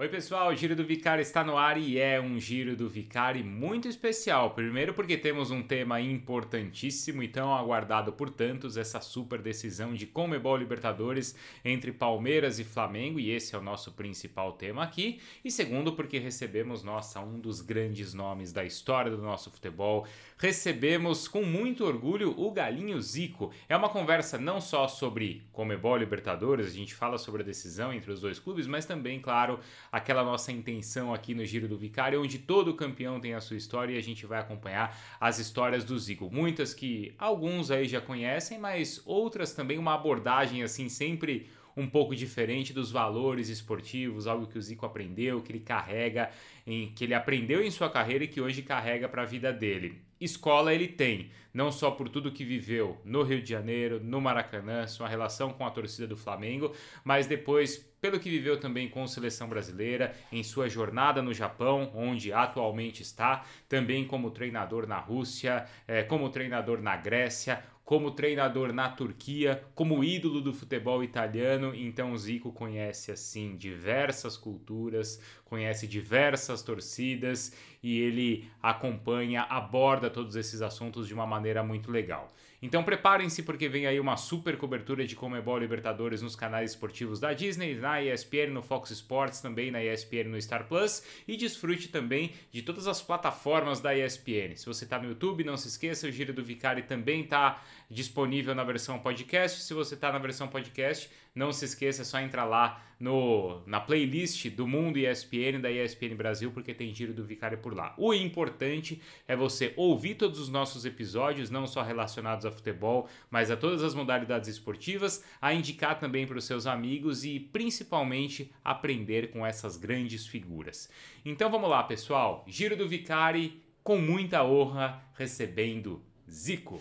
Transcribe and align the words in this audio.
Oi, 0.00 0.08
pessoal, 0.08 0.50
o 0.50 0.54
Giro 0.54 0.76
do 0.76 0.84
Vicari 0.84 1.22
está 1.22 1.42
no 1.42 1.58
ar 1.58 1.76
e 1.76 1.98
é 1.98 2.20
um 2.20 2.38
Giro 2.38 2.76
do 2.76 2.88
Vicari 2.88 3.42
muito 3.42 3.88
especial. 3.88 4.52
Primeiro, 4.52 4.94
porque 4.94 5.16
temos 5.16 5.50
um 5.50 5.60
tema 5.60 6.00
importantíssimo 6.00 7.20
e 7.20 7.26
tão 7.26 7.52
aguardado 7.52 8.12
por 8.12 8.30
tantos, 8.30 8.76
essa 8.76 9.00
super 9.00 9.42
decisão 9.42 9.94
de 9.94 10.06
Comebol 10.06 10.56
Libertadores 10.56 11.34
entre 11.64 11.90
Palmeiras 11.90 12.60
e 12.60 12.64
Flamengo, 12.64 13.18
e 13.18 13.32
esse 13.32 13.56
é 13.56 13.58
o 13.58 13.60
nosso 13.60 13.90
principal 13.90 14.52
tema 14.52 14.84
aqui. 14.84 15.20
E 15.44 15.50
segundo, 15.50 15.92
porque 15.92 16.20
recebemos, 16.20 16.84
nossa, 16.84 17.18
um 17.18 17.40
dos 17.40 17.60
grandes 17.60 18.14
nomes 18.14 18.52
da 18.52 18.64
história 18.64 19.10
do 19.10 19.20
nosso 19.20 19.50
futebol. 19.50 20.06
Recebemos 20.40 21.26
com 21.26 21.42
muito 21.42 21.84
orgulho 21.84 22.32
o 22.38 22.52
Galinho 22.52 23.02
Zico. 23.02 23.52
É 23.68 23.76
uma 23.76 23.88
conversa 23.88 24.38
não 24.38 24.60
só 24.60 24.86
sobre 24.86 25.42
Comebol 25.50 25.96
Libertadores, 25.96 26.68
a 26.68 26.70
gente 26.70 26.94
fala 26.94 27.18
sobre 27.18 27.42
a 27.42 27.44
decisão 27.44 27.92
entre 27.92 28.12
os 28.12 28.20
dois 28.20 28.38
clubes, 28.38 28.64
mas 28.64 28.86
também, 28.86 29.18
claro, 29.18 29.58
aquela 29.90 30.22
nossa 30.22 30.52
intenção 30.52 31.12
aqui 31.12 31.34
no 31.34 31.44
Giro 31.44 31.66
do 31.66 31.76
Vicário, 31.76 32.22
onde 32.22 32.38
todo 32.38 32.72
campeão 32.74 33.18
tem 33.18 33.34
a 33.34 33.40
sua 33.40 33.56
história 33.56 33.94
e 33.94 33.98
a 33.98 34.02
gente 34.02 34.26
vai 34.26 34.38
acompanhar 34.38 34.96
as 35.20 35.40
histórias 35.40 35.82
do 35.82 35.98
Zico. 35.98 36.30
Muitas 36.30 36.72
que 36.72 37.12
alguns 37.18 37.72
aí 37.72 37.88
já 37.88 38.00
conhecem, 38.00 38.60
mas 38.60 39.02
outras 39.04 39.52
também 39.52 39.76
uma 39.76 39.94
abordagem 39.94 40.62
assim 40.62 40.88
sempre 40.88 41.50
um 41.76 41.88
pouco 41.88 42.14
diferente 42.14 42.72
dos 42.72 42.92
valores 42.92 43.48
esportivos, 43.48 44.28
algo 44.28 44.46
que 44.46 44.58
o 44.58 44.62
Zico 44.62 44.86
aprendeu, 44.86 45.42
que 45.42 45.50
ele 45.50 45.60
carrega, 45.60 46.30
em, 46.64 46.92
que 46.92 47.02
ele 47.02 47.14
aprendeu 47.14 47.60
em 47.60 47.72
sua 47.72 47.90
carreira 47.90 48.22
e 48.22 48.28
que 48.28 48.40
hoje 48.40 48.62
carrega 48.62 49.08
para 49.08 49.22
a 49.22 49.26
vida 49.26 49.52
dele. 49.52 50.06
Escola 50.20 50.74
ele 50.74 50.88
tem, 50.88 51.30
não 51.52 51.72
só 51.72 51.90
por 51.90 52.08
tudo 52.08 52.32
que 52.32 52.44
viveu 52.44 53.00
no 53.04 53.22
Rio 53.22 53.42
de 53.42 53.50
Janeiro, 53.50 54.00
no 54.02 54.20
Maracanã, 54.20 54.86
sua 54.86 55.08
relação 55.08 55.52
com 55.52 55.66
a 55.66 55.70
torcida 55.70 56.06
do 56.06 56.16
Flamengo, 56.16 56.74
mas 57.04 57.26
depois 57.26 57.88
pelo 58.00 58.20
que 58.20 58.30
viveu 58.30 58.60
também 58.60 58.88
com 58.88 59.02
a 59.02 59.08
seleção 59.08 59.48
brasileira, 59.48 60.14
em 60.30 60.42
sua 60.42 60.68
jornada 60.68 61.20
no 61.20 61.34
Japão, 61.34 61.90
onde 61.94 62.32
atualmente 62.32 63.02
está, 63.02 63.44
também 63.68 64.06
como 64.06 64.30
treinador 64.30 64.86
na 64.86 64.98
Rússia, 64.98 65.66
é, 65.86 66.02
como 66.02 66.30
treinador 66.30 66.80
na 66.80 66.96
Grécia, 66.96 67.62
como 67.88 68.10
treinador 68.10 68.70
na 68.70 68.90
Turquia, 68.90 69.64
como 69.74 70.04
ídolo 70.04 70.42
do 70.42 70.52
futebol 70.52 71.02
italiano. 71.02 71.74
Então 71.74 72.14
Zico 72.18 72.52
conhece 72.52 73.10
assim 73.10 73.56
diversas 73.56 74.36
culturas, 74.36 75.18
conhece 75.46 75.86
diversas 75.86 76.60
torcidas 76.62 77.50
e 77.82 77.98
ele 77.98 78.46
acompanha, 78.62 79.40
aborda 79.44 80.10
todos 80.10 80.36
esses 80.36 80.60
assuntos 80.60 81.08
de 81.08 81.14
uma 81.14 81.26
maneira 81.26 81.64
muito 81.64 81.90
legal. 81.90 82.28
Então 82.60 82.82
preparem-se 82.82 83.44
porque 83.44 83.68
vem 83.68 83.86
aí 83.86 84.00
uma 84.00 84.16
super 84.16 84.58
cobertura 84.58 85.06
de 85.06 85.14
Comebol 85.14 85.58
Libertadores 85.58 86.20
nos 86.20 86.34
canais 86.34 86.72
esportivos 86.72 87.20
da 87.20 87.32
Disney, 87.32 87.76
na 87.76 88.02
ESPN, 88.02 88.50
no 88.52 88.62
Fox 88.62 88.90
Sports, 88.90 89.40
também 89.40 89.70
na 89.70 89.82
ESPN 89.82 90.24
no 90.24 90.42
Star 90.42 90.66
Plus 90.66 91.04
e 91.26 91.36
desfrute 91.36 91.88
também 91.88 92.32
de 92.50 92.62
todas 92.62 92.88
as 92.88 93.00
plataformas 93.00 93.80
da 93.80 93.96
ESPN. 93.96 94.56
Se 94.56 94.66
você 94.66 94.82
está 94.82 94.98
no 94.98 95.08
YouTube, 95.08 95.44
não 95.44 95.56
se 95.56 95.68
esqueça, 95.68 96.08
o 96.08 96.10
Giro 96.10 96.32
do 96.32 96.42
Vicari 96.42 96.82
também 96.82 97.22
está 97.22 97.62
disponível 97.90 98.54
na 98.54 98.64
versão 98.64 98.98
podcast. 98.98 99.62
Se 99.62 99.72
você 99.72 99.94
está 99.94 100.12
na 100.12 100.18
versão 100.18 100.48
podcast, 100.48 101.10
não 101.34 101.52
se 101.52 101.64
esqueça, 101.64 102.02
é 102.02 102.04
só 102.04 102.20
entrar 102.20 102.44
lá 102.44 102.82
no, 102.98 103.62
na 103.66 103.80
playlist 103.80 104.48
do 104.50 104.66
Mundo 104.66 104.98
ESPN, 104.98 105.60
da 105.60 105.70
ESPN 105.70 106.14
Brasil, 106.16 106.50
porque 106.50 106.74
tem 106.74 106.92
Giro 106.92 107.14
do 107.14 107.24
Vicário 107.24 107.58
por 107.58 107.74
lá. 107.74 107.94
O 107.96 108.12
importante 108.12 109.00
é 109.26 109.36
você 109.36 109.72
ouvir 109.76 110.16
todos 110.16 110.38
os 110.38 110.48
nossos 110.48 110.84
episódios, 110.84 111.50
não 111.50 111.66
só 111.66 111.82
relacionados 111.82 112.44
a 112.44 112.50
futebol, 112.50 113.08
mas 113.30 113.50
a 113.50 113.56
todas 113.56 113.82
as 113.82 113.94
modalidades 113.94 114.48
esportivas, 114.48 115.24
a 115.40 115.54
indicar 115.54 115.98
também 115.98 116.26
para 116.26 116.38
os 116.38 116.44
seus 116.44 116.66
amigos 116.66 117.24
e 117.24 117.38
principalmente 117.38 118.52
aprender 118.64 119.30
com 119.30 119.46
essas 119.46 119.76
grandes 119.76 120.26
figuras. 120.26 120.90
Então 121.24 121.50
vamos 121.50 121.70
lá, 121.70 121.82
pessoal. 121.84 122.44
Giro 122.48 122.76
do 122.76 122.88
Vicari, 122.88 123.62
com 123.82 123.96
muita 123.98 124.44
honra, 124.44 125.02
recebendo 125.14 126.02
Zico. 126.30 126.80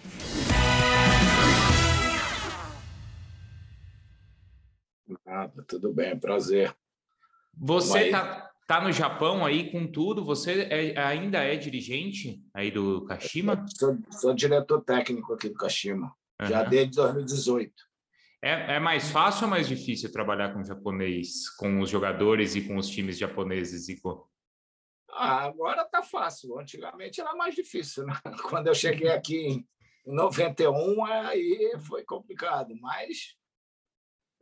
Nada, 5.25 5.63
tudo 5.67 5.93
bem, 5.93 6.17
prazer. 6.17 6.75
Você 7.53 8.05
está 8.05 8.51
tá 8.67 8.81
no 8.81 8.91
Japão 8.91 9.45
aí 9.45 9.71
com 9.71 9.87
tudo? 9.87 10.23
Você 10.25 10.67
é, 10.69 10.99
ainda 10.99 11.39
é 11.39 11.55
dirigente 11.55 12.43
aí 12.53 12.69
do 12.69 13.05
Kashima? 13.05 13.65
Sou, 13.75 13.97
sou 14.11 14.33
diretor 14.33 14.81
técnico 14.81 15.33
aqui 15.33 15.49
do 15.49 15.55
Kashima, 15.55 16.13
uhum. 16.41 16.47
já 16.47 16.63
desde 16.63 16.97
2018. 16.97 17.73
É, 18.41 18.75
é 18.75 18.79
mais 18.79 19.09
fácil 19.09 19.45
ou 19.45 19.49
mais 19.49 19.67
difícil 19.67 20.11
trabalhar 20.11 20.53
com 20.53 20.63
japonês, 20.63 21.49
com 21.57 21.81
os 21.81 21.89
jogadores 21.89 22.55
e 22.55 22.61
com 22.61 22.77
os 22.77 22.87
times 22.87 23.17
japoneses, 23.17 23.85
Zico? 23.85 24.29
Ah, 25.17 25.45
agora 25.45 25.83
tá 25.83 26.03
fácil. 26.03 26.59
Antigamente 26.59 27.19
era 27.19 27.33
mais 27.35 27.55
difícil. 27.55 28.05
Né? 28.05 28.13
Quando 28.49 28.67
eu 28.67 28.75
cheguei 28.75 29.09
aqui 29.09 29.65
em 30.05 30.15
91, 30.15 31.05
aí 31.05 31.73
foi 31.79 32.03
complicado. 32.03 32.75
Mas 32.79 33.35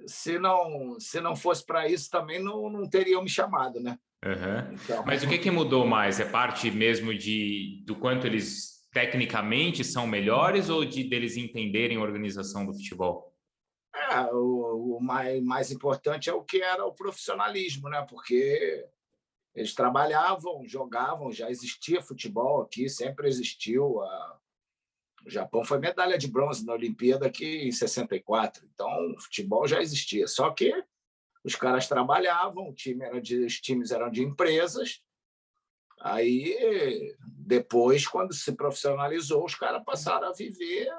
se 0.05 0.37
não 0.37 0.99
se 0.99 1.21
não 1.21 1.35
fosse 1.35 1.65
para 1.65 1.87
isso 1.87 2.09
também 2.09 2.43
não, 2.43 2.69
não 2.69 2.89
teriam 2.89 3.23
me 3.23 3.29
chamado, 3.29 3.79
né? 3.79 3.97
Uhum. 4.25 4.73
Então, 4.73 5.05
Mas 5.05 5.23
o 5.23 5.29
que, 5.29 5.37
que 5.37 5.51
mudou 5.51 5.85
mais? 5.85 6.19
É 6.19 6.25
parte 6.25 6.69
mesmo 6.69 7.13
de 7.13 7.83
do 7.85 7.95
quanto 7.95 8.27
eles 8.27 8.75
tecnicamente 8.91 9.83
são 9.83 10.07
melhores 10.07 10.69
ou 10.69 10.83
de 10.83 11.03
deles 11.03 11.37
entenderem 11.37 11.97
a 11.97 12.01
organização 12.01 12.65
do 12.65 12.73
futebol? 12.73 13.33
É, 13.93 14.21
o, 14.33 14.97
o 14.97 14.99
mais, 15.01 15.41
mais 15.43 15.71
importante 15.71 16.29
é 16.29 16.33
o 16.33 16.43
que 16.43 16.61
era 16.61 16.85
o 16.85 16.93
profissionalismo, 16.93 17.89
né? 17.89 18.05
Porque 18.09 18.85
eles 19.55 19.73
trabalhavam, 19.73 20.67
jogavam, 20.67 21.31
já 21.31 21.49
existia 21.49 22.01
futebol 22.01 22.61
aqui, 22.61 22.89
sempre 22.89 23.27
existiu. 23.27 24.01
A, 24.01 24.39
o 25.25 25.29
Japão 25.29 25.63
foi 25.63 25.79
medalha 25.79 26.17
de 26.17 26.27
bronze 26.27 26.66
na 26.66 26.73
Olimpíada 26.73 27.25
aqui 27.25 27.67
em 27.67 27.71
64, 27.71 28.67
então 28.73 29.13
o 29.13 29.19
futebol 29.21 29.66
já 29.67 29.81
existia. 29.81 30.27
Só 30.27 30.51
que 30.51 30.73
os 31.43 31.55
caras 31.55 31.88
trabalhavam, 31.88 32.73
time 32.73 33.21
de, 33.21 33.45
os 33.45 33.61
times 33.61 33.91
eram 33.91 34.11
de 34.11 34.21
empresas. 34.21 35.01
Aí, 36.01 37.16
depois, 37.22 38.05
quando 38.05 38.33
se 38.33 38.51
profissionalizou, 38.51 39.45
os 39.45 39.55
caras 39.55 39.83
passaram 39.85 40.27
a 40.27 40.33
viver 40.33 40.91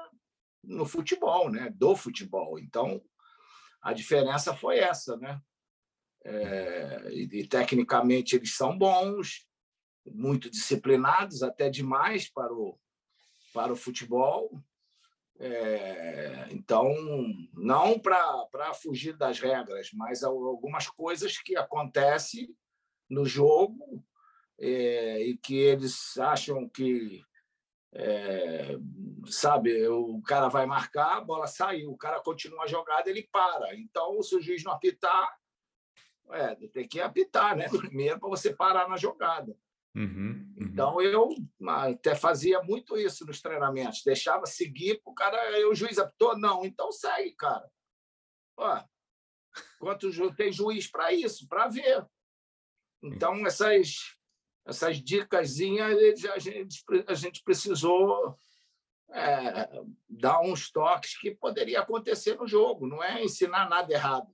no 0.63 0.85
futebol, 0.85 1.51
né? 1.51 1.69
do 1.75 1.95
futebol. 1.95 2.57
Então, 2.57 3.01
a 3.81 3.93
diferença 3.93 4.55
foi 4.55 4.79
essa. 4.79 5.15
Né? 5.17 5.39
É, 6.29 7.09
e, 7.13 7.47
tecnicamente, 7.47 8.35
eles 8.35 8.53
são 8.53 8.77
bons, 8.77 9.47
muito 10.05 10.49
disciplinados, 10.49 11.41
até 11.41 11.69
demais 11.69 12.29
para 12.29 12.53
o, 12.53 12.77
para 13.53 13.71
o 13.71 13.77
futebol. 13.77 14.61
É, 15.39 16.47
então, 16.51 16.93
não 17.53 17.97
para 17.97 18.73
fugir 18.73 19.15
das 19.15 19.39
regras, 19.39 19.91
mas 19.93 20.21
algumas 20.21 20.89
coisas 20.89 21.37
que 21.37 21.55
acontecem 21.55 22.53
no 23.09 23.25
jogo 23.25 24.03
é, 24.59 25.21
e 25.21 25.37
que 25.37 25.55
eles 25.55 26.17
acham 26.17 26.67
que, 26.67 27.23
é, 27.93 28.75
sabe, 29.27 29.87
o 29.87 30.21
cara 30.23 30.49
vai 30.49 30.65
marcar, 30.65 31.17
a 31.17 31.21
bola 31.21 31.47
saiu, 31.47 31.91
o 31.91 31.97
cara 31.97 32.19
continua 32.19 32.63
a 32.63 32.67
jogada, 32.67 33.09
ele 33.09 33.29
para. 33.31 33.73
Então, 33.77 34.21
se 34.21 34.35
o 34.35 34.41
juiz 34.41 34.61
não 34.63 34.73
apitar, 34.73 35.37
é, 36.31 36.55
tem 36.55 36.87
que 36.87 36.99
apitar, 36.99 37.55
né? 37.55 37.67
Primeiro 37.69 38.19
para 38.19 38.29
você 38.29 38.53
parar 38.53 38.87
na 38.87 38.97
jogada. 38.97 39.55
Uhum, 39.95 40.05
uhum. 40.05 40.55
Então 40.59 41.01
eu 41.01 41.29
até 41.65 42.13
fazia 42.13 42.61
muito 42.61 42.95
isso 42.97 43.25
nos 43.25 43.41
treinamentos, 43.41 44.03
deixava 44.03 44.45
seguir 44.45 45.01
para 45.01 45.11
o 45.11 45.15
cara, 45.15 45.67
o 45.69 45.73
juiz 45.73 45.97
apitou, 45.97 46.37
não, 46.37 46.63
então 46.63 46.91
segue, 46.91 47.31
cara. 47.31 47.67
Ó, 48.55 48.83
quanto 49.79 50.35
tem 50.35 50.51
juiz 50.51 50.87
para 50.87 51.11
isso, 51.11 51.47
para 51.47 51.67
ver. 51.67 52.05
Então 53.01 53.45
essas 53.45 54.15
essas 54.65 55.01
dicasinhas 55.01 56.25
a 56.25 56.39
gente 56.39 56.83
a 57.07 57.13
gente 57.13 57.41
precisou 57.41 58.37
é, 59.09 59.81
dar 60.07 60.41
uns 60.41 60.69
toques 60.69 61.17
que 61.17 61.33
poderia 61.33 61.79
acontecer 61.79 62.35
no 62.35 62.47
jogo, 62.47 62.85
não 62.85 63.03
é 63.03 63.23
ensinar 63.23 63.69
nada 63.69 63.91
errado. 63.91 64.27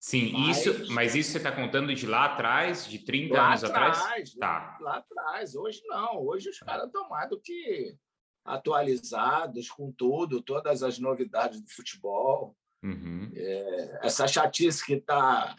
Sim, 0.00 0.32
mas, 0.32 0.66
isso, 0.66 0.92
mas 0.92 1.14
isso 1.14 1.32
você 1.32 1.36
está 1.36 1.52
contando 1.52 1.94
de 1.94 2.06
lá 2.06 2.24
atrás, 2.24 2.88
de 2.88 3.00
30 3.00 3.38
anos 3.38 3.64
atrás? 3.64 3.98
atrás? 3.98 4.34
Tá. 4.34 4.78
Lá 4.80 4.96
atrás, 4.96 5.54
hoje 5.54 5.82
não. 5.84 6.24
Hoje 6.24 6.48
os 6.48 6.58
caras 6.58 6.86
estão 6.86 7.06
mais 7.10 7.28
do 7.28 7.38
que 7.38 7.94
atualizados 8.42 9.70
com 9.70 9.92
tudo, 9.92 10.40
todas 10.40 10.82
as 10.82 10.98
novidades 10.98 11.60
do 11.60 11.68
futebol. 11.68 12.56
Uhum. 12.82 13.30
É, 13.34 14.00
essa 14.02 14.26
chatice 14.26 14.86
que 14.86 14.94
está 14.94 15.54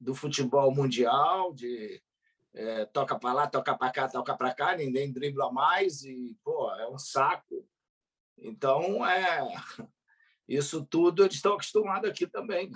do 0.00 0.14
futebol 0.14 0.72
mundial, 0.72 1.52
de 1.52 2.00
é, 2.54 2.84
toca 2.86 3.18
para 3.18 3.32
lá, 3.32 3.46
toca 3.48 3.76
para 3.76 3.92
cá, 3.92 4.08
toca 4.08 4.36
para 4.36 4.54
cá, 4.54 4.76
ninguém 4.76 5.12
dribla 5.12 5.50
mais 5.50 6.04
e, 6.04 6.38
pô, 6.44 6.72
é 6.76 6.88
um 6.88 6.96
saco. 6.96 7.66
Então, 8.38 9.04
é 9.04 9.48
isso 10.50 10.84
tudo 10.84 11.22
eles 11.22 11.36
estão 11.36 11.54
acostumados 11.54 12.10
aqui 12.10 12.26
também. 12.26 12.72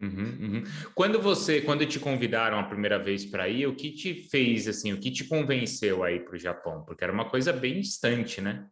Uhum, 0.00 0.38
uhum. 0.40 0.64
Quando 0.92 1.22
você, 1.22 1.60
quando 1.60 1.86
te 1.86 2.00
convidaram 2.00 2.58
a 2.58 2.64
primeira 2.64 2.98
vez 2.98 3.24
para 3.24 3.48
ir, 3.48 3.68
o 3.68 3.76
que 3.76 3.92
te 3.92 4.28
fez 4.28 4.66
assim, 4.66 4.92
o 4.92 4.98
que 4.98 5.12
te 5.12 5.24
convenceu 5.28 6.02
a 6.02 6.10
ir 6.10 6.24
para 6.24 6.34
o 6.34 6.38
Japão? 6.38 6.84
Porque 6.84 7.04
era 7.04 7.12
uma 7.12 7.30
coisa 7.30 7.52
bem 7.52 7.80
distante, 7.80 8.40
né? 8.40 8.68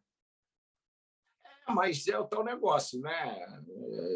É, 1.68 1.72
mas 1.72 2.08
é 2.08 2.18
o 2.18 2.26
tal 2.26 2.42
negócio, 2.42 3.00
né? 3.00 3.46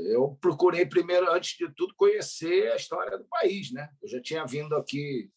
Eu 0.06 0.36
procurei 0.40 0.84
primeiro, 0.84 1.30
antes 1.30 1.56
de 1.56 1.72
tudo, 1.72 1.94
conhecer 1.94 2.72
a 2.72 2.76
história 2.76 3.16
do 3.16 3.24
país, 3.26 3.70
né? 3.70 3.88
Eu 4.02 4.08
já 4.08 4.20
tinha 4.20 4.44
vindo 4.44 4.74
aqui 4.74 5.30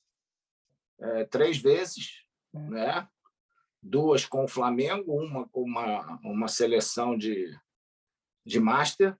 é, 0.99 1.25
três 1.25 1.59
vezes, 1.59 2.23
é. 2.55 2.59
né? 2.59 3.07
Duas 3.83 4.25
com 4.25 4.45
o 4.45 4.47
Flamengo, 4.47 5.13
uma 5.13 5.47
com 5.49 5.61
uma, 5.61 6.19
uma 6.23 6.47
seleção 6.47 7.15
de 7.15 7.47
de 8.47 8.59
master. 8.59 9.15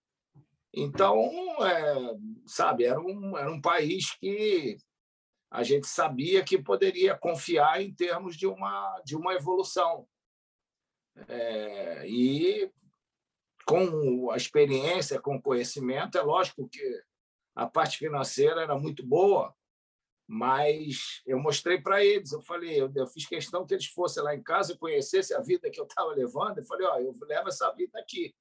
Então, 0.73 1.19
é, 1.65 2.17
sabe, 2.45 2.85
era 2.85 2.99
um, 2.99 3.37
era 3.37 3.51
um 3.51 3.61
país 3.61 4.15
que 4.17 4.77
a 5.51 5.63
gente 5.63 5.87
sabia 5.87 6.43
que 6.43 6.61
poderia 6.61 7.17
confiar 7.17 7.81
em 7.81 7.93
termos 7.93 8.35
de 8.35 8.47
uma, 8.47 9.01
de 9.05 9.15
uma 9.15 9.33
evolução. 9.33 10.07
É, 11.27 12.07
e 12.07 12.71
com 13.65 14.31
a 14.31 14.37
experiência, 14.37 15.19
com 15.19 15.35
o 15.35 15.41
conhecimento, 15.41 16.17
é 16.17 16.21
lógico 16.21 16.69
que 16.69 17.01
a 17.55 17.65
parte 17.65 17.97
financeira 17.97 18.61
era 18.61 18.77
muito 18.77 19.05
boa, 19.05 19.53
mas 20.27 21.21
eu 21.25 21.39
mostrei 21.39 21.81
para 21.81 22.03
eles, 22.03 22.31
eu 22.31 22.41
falei, 22.41 22.79
eu, 22.79 22.91
eu, 22.95 23.07
fiz 23.07 23.25
questão 23.25 23.65
que 23.65 23.73
eles 23.73 23.87
fossem 23.87 24.21
lá 24.21 24.35
em 24.35 24.43
casa 24.43 24.73
e 24.73 24.77
conhecessem 24.77 25.35
a 25.35 25.41
vida 25.41 25.69
que 25.71 25.79
eu 25.79 25.85
estava 25.85 26.11
levando, 26.11 26.59
eu 26.59 26.65
falei, 26.65 26.85
ó, 26.85 26.99
eu 26.99 27.13
levo 27.21 27.47
essa 27.47 27.71
vida 27.71 27.97
aqui. 27.99 28.35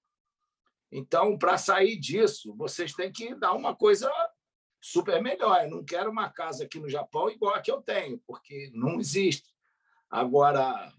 Então, 0.90 1.36
para 1.36 1.58
sair 1.58 1.96
disso, 1.98 2.54
vocês 2.56 2.92
têm 2.92 3.12
que 3.12 3.34
dar 3.34 3.52
uma 3.52 3.74
coisa 3.74 4.10
super 4.80 5.20
melhor. 5.22 5.64
Eu 5.64 5.70
não 5.70 5.84
quero 5.84 6.10
uma 6.10 6.30
casa 6.30 6.64
aqui 6.64 6.78
no 6.78 6.88
Japão 6.88 7.28
igual 7.28 7.54
a 7.54 7.60
que 7.60 7.70
eu 7.70 7.82
tenho, 7.82 8.20
porque 8.26 8.70
não 8.72 9.00
existe. 9.00 9.54
Agora, 10.10 10.92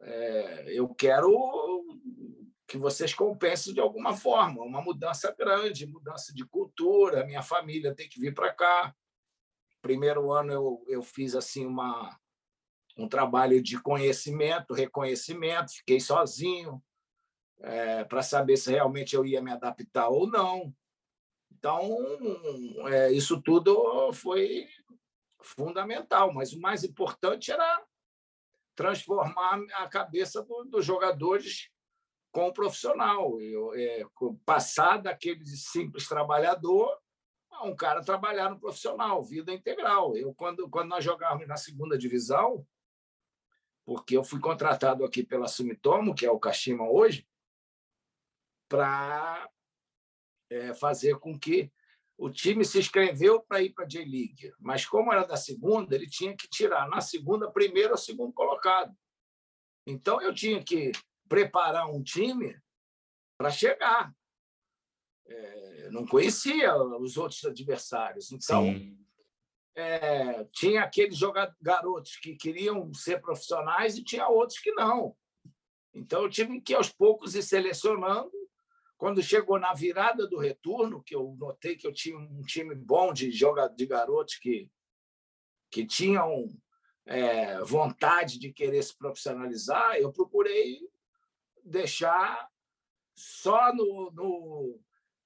é, 0.00 0.66
eu 0.68 0.88
quero 0.94 1.32
que 2.66 2.76
vocês 2.76 3.14
compensem 3.14 3.72
de 3.72 3.80
alguma 3.80 4.14
forma, 4.14 4.62
uma 4.62 4.82
mudança 4.82 5.34
grande, 5.36 5.86
mudança 5.86 6.32
de 6.34 6.44
cultura. 6.46 7.24
Minha 7.24 7.42
família 7.42 7.94
tem 7.94 8.08
que 8.08 8.20
vir 8.20 8.34
para 8.34 8.52
cá. 8.52 8.94
Primeiro 9.80 10.30
ano 10.30 10.52
eu, 10.52 10.84
eu 10.86 11.02
fiz 11.02 11.34
assim 11.34 11.66
uma 11.66 12.16
um 12.96 13.08
trabalho 13.08 13.62
de 13.62 13.80
conhecimento, 13.80 14.74
reconhecimento, 14.74 15.72
fiquei 15.72 16.00
sozinho, 16.00 16.82
é, 17.60 18.04
para 18.04 18.22
saber 18.22 18.56
se 18.56 18.70
realmente 18.70 19.14
eu 19.14 19.24
ia 19.24 19.42
me 19.42 19.50
adaptar 19.50 20.08
ou 20.08 20.26
não. 20.26 20.74
Então, 21.50 21.88
é, 22.88 23.10
isso 23.10 23.40
tudo 23.42 24.12
foi 24.12 24.68
fundamental, 25.40 26.32
mas 26.32 26.52
o 26.52 26.60
mais 26.60 26.84
importante 26.84 27.50
era 27.50 27.84
transformar 28.76 29.60
a 29.74 29.88
cabeça 29.88 30.42
do, 30.42 30.64
dos 30.64 30.84
jogadores 30.84 31.68
com 32.30 32.46
o 32.46 32.52
profissional. 32.52 33.40
Eu, 33.40 33.74
é, 33.74 34.04
passar 34.44 34.98
daquele 34.98 35.44
simples 35.46 36.06
trabalhador 36.06 36.96
a 37.50 37.66
um 37.66 37.74
cara 37.74 38.04
trabalhar 38.04 38.50
no 38.50 38.60
profissional, 38.60 39.24
vida 39.24 39.52
integral. 39.52 40.16
Eu, 40.16 40.32
quando, 40.32 40.68
quando 40.70 40.90
nós 40.90 41.02
jogávamos 41.02 41.48
na 41.48 41.56
segunda 41.56 41.98
divisão, 41.98 42.64
porque 43.84 44.16
eu 44.16 44.22
fui 44.22 44.38
contratado 44.38 45.04
aqui 45.04 45.24
pela 45.24 45.48
Sumitomo, 45.48 46.14
que 46.14 46.24
é 46.24 46.30
o 46.30 46.38
Kashima 46.38 46.88
hoje, 46.88 47.26
para 48.68 49.48
é, 50.50 50.74
fazer 50.74 51.18
com 51.18 51.38
que 51.38 51.72
o 52.16 52.28
time 52.28 52.64
se 52.64 52.78
inscreveu 52.78 53.40
para 53.40 53.62
ir 53.62 53.72
para 53.72 53.84
a 53.84 53.88
J-League, 53.88 54.52
mas 54.58 54.84
como 54.84 55.12
era 55.12 55.24
da 55.24 55.36
segunda, 55.36 55.94
ele 55.94 56.08
tinha 56.08 56.36
que 56.36 56.48
tirar 56.48 56.88
na 56.88 57.00
segunda 57.00 57.50
primeiro 57.50 57.92
ou 57.92 57.96
segundo 57.96 58.32
colocado. 58.32 58.92
Então 59.86 60.20
eu 60.20 60.34
tinha 60.34 60.62
que 60.62 60.90
preparar 61.28 61.88
um 61.88 62.02
time 62.02 62.60
para 63.38 63.50
chegar. 63.50 64.12
É, 65.26 65.90
não 65.90 66.06
conhecia 66.06 66.76
os 66.76 67.16
outros 67.16 67.44
adversários, 67.44 68.32
então 68.32 68.66
é, 69.76 70.44
tinha 70.46 70.82
aqueles 70.82 71.20
garotos 71.60 72.16
que 72.16 72.34
queriam 72.34 72.92
ser 72.92 73.20
profissionais 73.20 73.96
e 73.96 74.02
tinha 74.02 74.26
outros 74.26 74.58
que 74.58 74.72
não. 74.72 75.16
Então 75.94 76.22
eu 76.22 76.28
tive 76.28 76.60
que 76.60 76.74
aos 76.74 76.90
poucos 76.90 77.34
ir 77.36 77.42
selecionando 77.42 78.32
quando 78.98 79.22
chegou 79.22 79.60
na 79.60 79.72
virada 79.72 80.26
do 80.26 80.36
retorno, 80.36 81.02
que 81.02 81.14
eu 81.14 81.36
notei 81.38 81.76
que 81.76 81.86
eu 81.86 81.92
tinha 81.92 82.18
um 82.18 82.42
time 82.42 82.74
bom 82.74 83.12
de 83.12 83.30
jogadores, 83.30 83.76
de 83.76 83.86
garotos 83.86 84.34
que, 84.34 84.68
que 85.70 85.86
tinham 85.86 86.48
é, 87.06 87.60
vontade 87.60 88.40
de 88.40 88.52
querer 88.52 88.82
se 88.82 88.98
profissionalizar, 88.98 89.94
eu 89.94 90.12
procurei 90.12 90.80
deixar 91.64 92.48
só 93.16 93.72
no, 93.72 94.10
no 94.10 94.80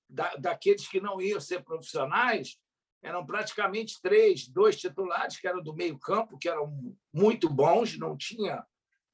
da, 0.07 0.37
daqueles 0.37 0.87
que 0.87 1.01
não 1.01 1.19
iam 1.21 1.41
ser 1.41 1.65
profissionais, 1.65 2.61
eram 3.03 3.25
praticamente 3.25 4.01
três, 4.03 4.47
dois 4.47 4.79
titulares 4.79 5.39
que 5.39 5.49
eram 5.49 5.63
do 5.63 5.75
meio 5.75 5.99
campo, 5.99 6.39
que 6.39 6.49
eram 6.49 6.95
muito 7.11 7.49
bons, 7.49 7.99
não 7.99 8.19
tinha 8.19 8.65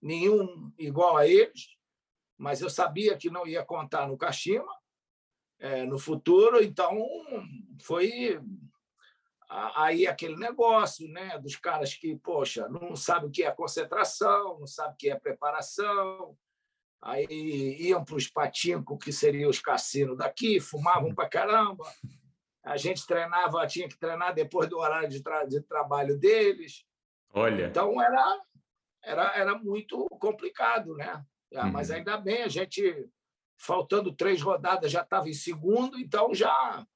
nenhum 0.03 0.73
igual 0.77 1.17
a 1.17 1.29
eles, 1.29 1.78
mas 2.39 2.61
eu 2.61 2.71
sabia 2.71 3.17
que 3.17 3.29
não 3.29 3.47
ia 3.47 3.65
contar 3.65 4.07
no 4.07 4.17
Kashima 4.17 4.73
é, 5.59 5.85
no 5.85 5.99
futuro, 5.99 6.63
então 6.63 6.97
foi 7.83 8.41
aí 9.49 10.07
aquele 10.07 10.37
negócio 10.37 11.09
né, 11.09 11.39
dos 11.39 11.57
caras 11.57 11.95
que, 11.95 12.17
poxa, 12.17 12.69
não 12.69 12.95
sabe 12.95 13.27
o 13.27 13.31
que 13.31 13.43
é 13.43 13.51
concentração, 13.51 14.61
não 14.61 14.67
sabe 14.67 14.95
o 14.95 14.97
que 14.97 15.11
é 15.11 15.19
preparação, 15.19 16.37
aí 17.03 17.77
iam 17.81 18.05
para 18.05 18.17
os 18.17 18.29
patinco, 18.29 18.99
que 18.99 19.13
seriam 19.13 19.51
os 19.51 19.59
cassinos 19.59 20.19
daqui, 20.19 20.61
fumavam 20.61 21.15
para 21.15 21.29
caramba, 21.29 21.85
a 22.63 22.77
gente 22.77 23.07
treinava, 23.07 23.67
tinha 23.67 23.89
que 23.89 23.99
treinar 23.99 24.35
depois 24.35 24.69
do 24.69 24.79
horário 24.79 25.09
de, 25.09 25.23
tra 25.23 25.45
de 25.45 25.61
trabalho 25.63 26.19
deles. 26.19 26.85
Olha. 27.33 27.67
Então 27.67 28.01
era, 28.01 28.43
era, 29.03 29.37
era 29.37 29.59
muito 29.59 30.07
complicado, 30.21 30.95
né? 30.95 31.25
Ah, 31.55 31.67
uhum. 31.67 31.73
Mas 31.73 31.91
ainda 31.91 32.17
bem, 32.17 32.43
a 32.43 32.49
gente, 32.49 33.09
faltando 33.57 34.15
três 34.15 34.41
rodadas, 34.43 34.91
já 34.91 35.03
estava 35.03 35.29
em 35.29 35.35
segundo, 35.35 35.99
então 35.99 36.35
já 36.35 36.87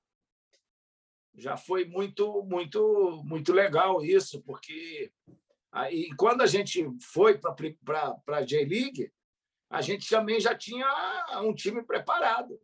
já 1.35 1.57
foi 1.57 1.87
muito 1.87 2.43
muito 2.45 3.23
muito 3.25 3.55
legal 3.55 4.05
isso, 4.05 4.43
porque 4.43 5.11
aí 5.73 6.15
quando 6.17 6.43
a 6.43 6.47
gente 6.47 6.87
foi 7.01 7.39
para 7.39 8.21
a 8.29 8.43
J-League, 8.43 9.11
a 9.71 9.81
gente 9.81 10.09
também 10.09 10.39
já 10.39 10.55
tinha 10.55 10.87
um 11.43 11.55
time 11.55 11.83
preparado. 11.83 12.61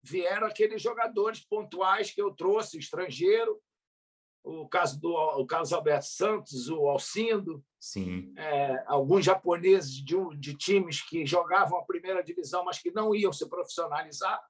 Vieram 0.00 0.46
aqueles 0.46 0.80
jogadores 0.80 1.40
pontuais 1.40 2.12
que 2.12 2.22
eu 2.22 2.32
trouxe, 2.32 2.78
estrangeiro, 2.78 3.60
o 4.46 4.68
caso 4.68 5.00
do 5.00 5.12
o 5.12 5.44
Carlos 5.44 5.72
Alberto 5.72 6.06
Santos, 6.06 6.68
o 6.68 6.86
Alcindo, 6.88 7.62
Sim. 7.80 8.32
É, 8.36 8.82
alguns 8.86 9.24
japoneses 9.24 9.92
de, 9.92 10.16
de 10.38 10.56
times 10.56 11.02
que 11.02 11.26
jogavam 11.26 11.78
a 11.78 11.84
primeira 11.84 12.22
divisão, 12.22 12.64
mas 12.64 12.78
que 12.78 12.90
não 12.90 13.14
iam 13.14 13.32
se 13.32 13.48
profissionalizar. 13.48 14.40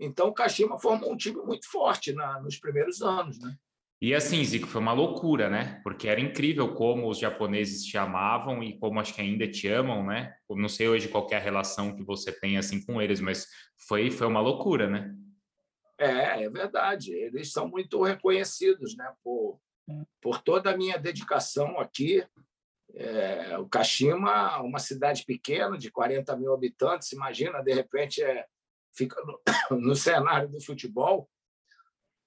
Então, 0.00 0.28
o 0.28 0.34
Kashima 0.34 0.78
formou 0.78 1.12
um 1.12 1.16
time 1.16 1.40
muito 1.42 1.70
forte 1.70 2.12
na, 2.12 2.40
nos 2.40 2.58
primeiros 2.58 3.00
anos, 3.02 3.38
né? 3.38 3.54
E 4.00 4.14
assim, 4.14 4.42
Zico, 4.44 4.66
foi 4.66 4.80
uma 4.80 4.92
loucura, 4.92 5.48
né? 5.48 5.80
Porque 5.84 6.08
era 6.08 6.20
incrível 6.20 6.74
como 6.74 7.08
os 7.08 7.18
japoneses 7.18 7.84
te 7.84 7.96
amavam 7.96 8.62
e 8.62 8.76
como 8.78 8.98
acho 8.98 9.14
que 9.14 9.20
ainda 9.20 9.48
te 9.48 9.68
amam, 9.68 10.04
né? 10.04 10.34
Eu 10.50 10.56
não 10.56 10.68
sei 10.68 10.88
hoje 10.88 11.08
qual 11.08 11.26
é 11.30 11.36
a 11.36 11.38
relação 11.38 11.94
que 11.94 12.02
você 12.02 12.32
tem 12.32 12.58
assim 12.58 12.84
com 12.84 13.00
eles, 13.00 13.20
mas 13.20 13.46
foi, 13.86 14.10
foi 14.10 14.26
uma 14.26 14.40
loucura, 14.40 14.90
né? 14.90 15.14
É, 16.02 16.42
é 16.42 16.50
verdade. 16.50 17.12
Eles 17.12 17.52
são 17.52 17.68
muito 17.68 18.02
reconhecidos, 18.02 18.96
né? 18.96 19.12
Por, 19.22 19.60
é. 19.88 20.02
por 20.20 20.42
toda 20.42 20.70
a 20.70 20.76
minha 20.76 20.98
dedicação 20.98 21.78
aqui. 21.78 22.26
É, 22.94 23.56
o 23.58 23.68
Kashima, 23.68 24.60
uma 24.60 24.78
cidade 24.78 25.24
pequena, 25.24 25.78
de 25.78 25.90
40 25.90 26.36
mil 26.36 26.52
habitantes, 26.52 27.12
imagina, 27.12 27.62
de 27.62 27.72
repente, 27.72 28.22
é, 28.22 28.46
fica 28.94 29.16
no, 29.24 29.40
no 29.78 29.96
cenário 29.96 30.48
do 30.48 30.60
futebol, 30.60 31.30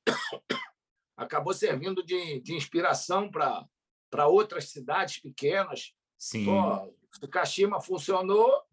acabou 1.16 1.54
servindo 1.54 2.04
de, 2.04 2.40
de 2.40 2.56
inspiração 2.56 3.30
para 3.30 4.28
outras 4.28 4.70
cidades 4.70 5.20
pequenas. 5.20 5.94
Sim. 6.18 6.46
Pô, 6.46 6.96
o 7.22 7.28
Kashima 7.28 7.80
funcionou, 7.80 8.64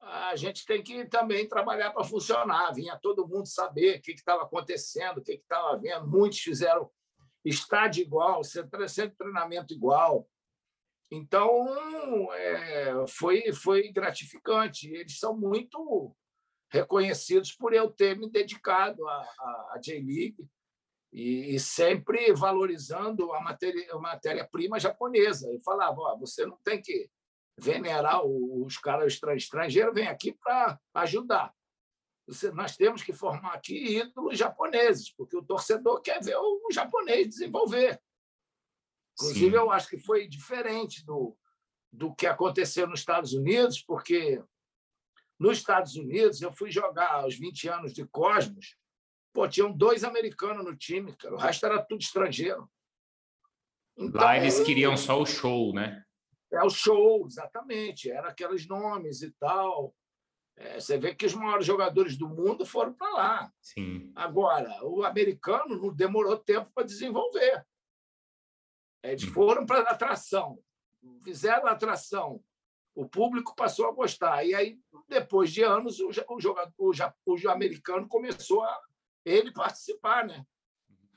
a 0.00 0.34
gente 0.34 0.64
tem 0.64 0.82
que 0.82 1.04
também 1.06 1.46
trabalhar 1.46 1.90
para 1.90 2.04
funcionar. 2.04 2.72
Vinha 2.72 2.98
todo 3.00 3.28
mundo 3.28 3.46
saber 3.46 3.98
o 3.98 4.02
que 4.02 4.12
estava 4.12 4.42
acontecendo, 4.42 5.18
o 5.18 5.22
que 5.22 5.32
estava 5.32 5.78
vendo. 5.78 6.08
Muitos 6.08 6.38
fizeram 6.40 6.90
estádio 7.44 8.02
igual, 8.02 8.42
centro 8.42 8.84
de 8.84 9.10
treinamento 9.10 9.74
igual. 9.74 10.28
Então, 11.10 11.66
é, 12.34 13.06
foi, 13.08 13.52
foi 13.52 13.90
gratificante. 13.92 14.88
Eles 14.88 15.18
são 15.18 15.36
muito 15.36 16.14
reconhecidos 16.70 17.52
por 17.52 17.74
eu 17.74 17.90
ter 17.90 18.16
me 18.16 18.30
dedicado 18.30 19.06
à, 19.08 19.12
à, 19.74 19.80
J-League 19.82 20.46
e, 21.12 21.56
e, 21.56 21.60
sempre 21.60 22.32
valorizando 22.32 23.32
a 23.32 23.40
matéria-prima 23.40 24.00
matéria 24.00 24.78
japonesa. 24.78 25.52
E 25.52 25.60
falava: 25.62 26.00
oh, 26.00 26.18
você 26.18 26.46
não 26.46 26.56
tem 26.62 26.80
que 26.80 27.10
venerar 27.60 28.24
os 28.24 28.78
caras 28.78 29.18
estrangeiros, 29.36 29.94
vem 29.94 30.08
aqui 30.08 30.32
para 30.32 30.78
ajudar. 30.94 31.52
Nós 32.54 32.76
temos 32.76 33.02
que 33.02 33.12
formar 33.12 33.54
aqui 33.54 33.98
ídolos 33.98 34.38
japoneses, 34.38 35.12
porque 35.12 35.36
o 35.36 35.42
torcedor 35.42 36.00
quer 36.00 36.22
ver 36.22 36.36
o 36.36 36.68
japonês 36.72 37.28
desenvolver. 37.28 38.00
Inclusive, 39.14 39.50
Sim. 39.50 39.56
eu 39.56 39.70
acho 39.70 39.88
que 39.88 39.98
foi 39.98 40.28
diferente 40.28 41.04
do, 41.04 41.36
do 41.92 42.14
que 42.14 42.26
aconteceu 42.26 42.86
nos 42.86 43.00
Estados 43.00 43.32
Unidos, 43.32 43.82
porque 43.82 44.42
nos 45.38 45.58
Estados 45.58 45.96
Unidos 45.96 46.40
eu 46.40 46.52
fui 46.52 46.70
jogar 46.70 47.10
aos 47.12 47.36
20 47.36 47.68
anos 47.68 47.92
de 47.92 48.06
Cosmos, 48.06 48.76
pô, 49.32 49.48
tinham 49.48 49.72
dois 49.72 50.04
americanos 50.04 50.64
no 50.64 50.76
time, 50.76 51.14
cara, 51.16 51.34
o 51.34 51.38
resto 51.38 51.66
era 51.66 51.82
tudo 51.82 52.00
estrangeiro. 52.00 52.70
Então, 53.96 54.20
Lá 54.20 54.36
eles 54.36 54.60
queriam 54.60 54.96
só 54.96 55.20
o 55.20 55.26
show, 55.26 55.74
né? 55.74 56.04
É 56.52 56.62
o 56.62 56.70
show, 56.70 57.26
exatamente. 57.26 58.10
Era 58.10 58.28
aqueles 58.28 58.66
nomes 58.66 59.22
e 59.22 59.30
tal. 59.32 59.94
É, 60.56 60.78
você 60.78 60.98
vê 60.98 61.14
que 61.14 61.24
os 61.24 61.34
maiores 61.34 61.64
jogadores 61.64 62.16
do 62.16 62.28
mundo 62.28 62.66
foram 62.66 62.92
para 62.92 63.10
lá. 63.10 63.52
Sim. 63.60 64.12
Agora, 64.14 64.84
o 64.84 65.04
americano 65.04 65.76
não 65.80 65.94
demorou 65.94 66.36
tempo 66.36 66.70
para 66.74 66.86
desenvolver. 66.86 67.64
Eles 69.02 69.24
hum. 69.24 69.32
foram 69.32 69.64
para 69.64 69.80
a 69.80 69.92
atração, 69.92 70.58
fizeram 71.24 71.66
a 71.66 71.70
atração, 71.70 72.44
o 72.94 73.08
público 73.08 73.54
passou 73.54 73.88
a 73.88 73.92
gostar. 73.92 74.44
E 74.44 74.54
aí, 74.54 74.78
depois 75.08 75.52
de 75.52 75.62
anos, 75.62 76.00
o, 76.00 76.12
jogador, 76.38 76.74
o, 76.76 76.92
o 77.24 77.50
americano 77.50 78.06
começou 78.06 78.62
a 78.62 78.80
ele 79.24 79.52
participar. 79.52 80.26
Né? 80.26 80.44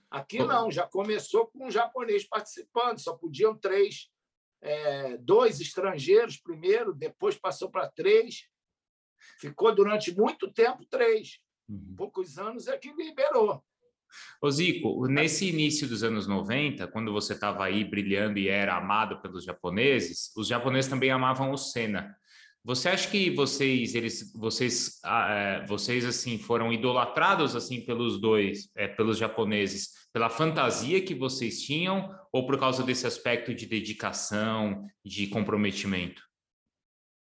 Aqui 0.09 0.39
não, 0.39 0.71
já 0.71 0.87
começou 0.87 1.47
com 1.47 1.65
um 1.65 1.71
japonês 1.71 2.25
participando, 2.25 2.99
só 2.99 3.17
podiam 3.17 3.57
três. 3.57 4.09
É, 4.65 5.17
dois 5.17 5.59
estrangeiros 5.59 6.37
primeiro, 6.37 6.93
depois 6.93 7.37
passou 7.37 7.69
para 7.69 7.89
três. 7.89 8.47
Ficou 9.39 9.75
durante 9.75 10.15
muito 10.15 10.51
tempo 10.51 10.85
três. 10.89 11.39
Uhum. 11.67 11.95
Poucos 11.97 12.37
anos 12.37 12.67
é 12.67 12.77
que 12.77 12.91
liberou. 12.93 13.61
Ô 14.41 14.49
Zico, 14.49 15.07
nesse 15.07 15.49
início 15.49 15.87
dos 15.87 16.03
anos 16.03 16.27
90, 16.27 16.87
quando 16.87 17.11
você 17.11 17.33
estava 17.33 17.65
aí 17.65 17.83
brilhando 17.83 18.37
e 18.39 18.47
era 18.47 18.77
amado 18.77 19.21
pelos 19.21 19.43
japoneses, 19.43 20.31
os 20.37 20.47
japoneses 20.47 20.89
também 20.89 21.11
amavam 21.11 21.51
o 21.51 21.57
Senna. 21.57 22.15
Você 22.65 22.87
acha 22.87 23.09
que 23.11 23.29
vocês, 23.29 23.93
eles, 23.93 24.31
vocês, 24.33 25.01
ah, 25.03 25.33
é, 25.33 25.65
vocês 25.65 26.05
assim 26.05 26.37
foram 26.37 26.71
idolatrados 26.71 27.57
assim 27.57 27.81
pelos 27.85 28.21
dois, 28.21 28.69
é, 28.73 28.87
pelos 28.87 29.17
japoneses, 29.17 30.07
pela 30.13 30.29
fantasia 30.29 31.03
que 31.03 31.13
vocês 31.13 31.61
tinham 31.61 32.17
ou 32.31 32.45
por 32.45 32.57
causa 32.57 32.81
desse 32.81 33.05
aspecto 33.05 33.53
de 33.53 33.65
dedicação, 33.65 34.87
de 35.03 35.27
comprometimento? 35.27 36.23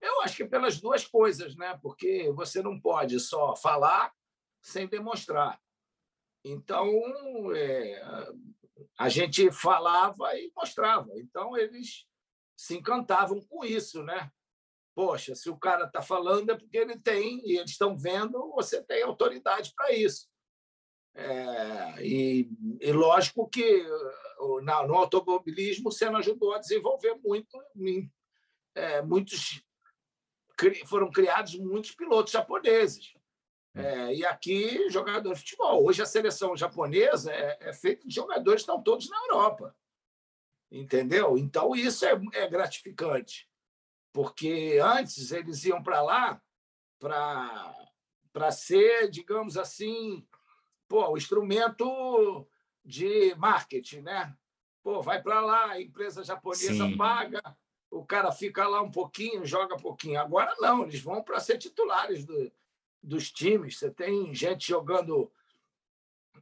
Eu 0.02 0.22
acho 0.22 0.38
que 0.38 0.46
pelas 0.46 0.82
duas 0.82 1.06
coisas, 1.06 1.56
né? 1.56 1.78
Porque 1.80 2.32
você 2.32 2.64
não 2.64 2.80
pode 2.80 3.20
só 3.20 3.56
falar 3.56 4.12
sem 4.64 4.88
demonstrar. 4.88 5.62
Então, 6.44 6.90
é, 7.54 8.02
a 8.98 9.10
gente 9.10 9.52
falava 9.52 10.36
e 10.36 10.52
mostrava. 10.56 11.12
Então, 11.18 11.56
eles 11.56 12.08
se 12.58 12.76
encantavam 12.76 13.40
com 13.42 13.64
isso, 13.64 14.02
né? 14.04 14.32
Poxa, 15.00 15.34
se 15.34 15.50
o 15.50 15.56
cara 15.56 15.86
está 15.86 16.02
falando 16.02 16.50
é 16.50 16.58
porque 16.58 16.78
ele 16.78 17.00
tem, 17.00 17.40
e 17.46 17.58
eles 17.58 17.72
estão 17.72 17.98
vendo, 17.98 18.52
você 18.52 18.84
tem 18.84 19.02
autoridade 19.02 19.72
para 19.74 19.94
isso. 19.94 20.28
É, 21.16 22.06
e, 22.06 22.50
e, 22.82 22.92
lógico 22.92 23.48
que 23.48 23.82
na, 24.62 24.86
no 24.86 24.96
automobilismo 24.96 25.88
o 25.88 25.92
Senna 25.94 26.18
ajudou 26.18 26.54
a 26.54 26.60
desenvolver 26.60 27.16
muito, 27.24 27.58
é, 28.76 29.02
muitos 29.02 29.64
foram 30.86 31.10
criados 31.10 31.56
muitos 31.56 31.96
pilotos 31.96 32.34
japoneses. 32.34 33.14
É, 33.74 34.14
e 34.14 34.26
aqui, 34.26 34.90
jogador 34.90 35.34
de 35.34 35.40
futebol. 35.40 35.86
Hoje, 35.86 36.02
a 36.02 36.06
seleção 36.06 36.58
japonesa 36.58 37.32
é, 37.32 37.70
é 37.70 37.72
feita 37.72 38.06
de 38.06 38.14
jogadores 38.14 38.64
que 38.64 38.70
estão 38.70 38.84
todos 38.84 39.10
na 39.10 39.18
Europa. 39.28 39.74
Entendeu? 40.70 41.38
Então, 41.38 41.74
isso 41.74 42.06
é, 42.06 42.20
é 42.34 42.50
gratificante. 42.50 43.49
Porque 44.20 44.78
antes 44.84 45.32
eles 45.32 45.64
iam 45.64 45.82
para 45.82 46.02
lá 46.02 46.42
para 47.00 48.52
ser, 48.52 49.10
digamos 49.10 49.56
assim, 49.56 50.28
pô, 50.90 51.08
o 51.08 51.18
instrumento 51.18 52.46
de 52.84 53.34
marketing, 53.36 54.02
né? 54.02 54.36
Pô, 54.84 55.02
vai 55.02 55.22
para 55.24 55.40
lá, 55.40 55.68
a 55.68 55.82
empresa 55.82 56.22
japonesa 56.22 56.86
Sim. 56.86 56.98
paga, 56.98 57.42
o 57.90 58.06
cara 58.06 58.30
fica 58.34 58.68
lá 58.68 58.82
um 58.82 58.92
pouquinho, 58.92 59.46
joga 59.46 59.78
pouquinho. 59.78 60.20
Agora 60.20 60.54
não, 60.60 60.84
eles 60.84 61.00
vão 61.00 61.24
para 61.24 61.40
ser 61.40 61.58
titulares 61.58 62.26
do, 62.26 62.52
dos 63.02 63.32
times. 63.32 63.80
Você 63.80 63.90
tem 63.90 64.36
gente 64.36 64.68
jogando 64.68 65.32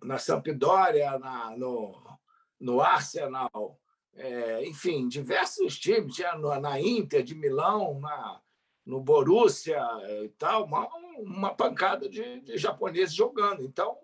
na 0.02 0.18
Sampdoria, 0.18 1.20
na, 1.20 1.56
no, 1.56 2.20
no 2.60 2.82
Arsenal, 2.82 3.80
é, 4.18 4.66
enfim, 4.66 5.08
diversos 5.08 5.78
times, 5.78 6.18
na, 6.18 6.60
na 6.60 6.82
Inter 6.82 7.24
de 7.24 7.36
Milão, 7.36 8.00
na, 8.00 8.42
no 8.86 9.00
Borussia 9.00 9.80
e 10.24 10.30
tal, 10.30 10.66
uma, 10.66 10.88
uma 11.20 11.54
pancada 11.54 12.10
de, 12.10 12.42
de 12.42 12.58
japoneses 12.58 13.14
jogando. 13.14 13.64
Então, 13.64 13.98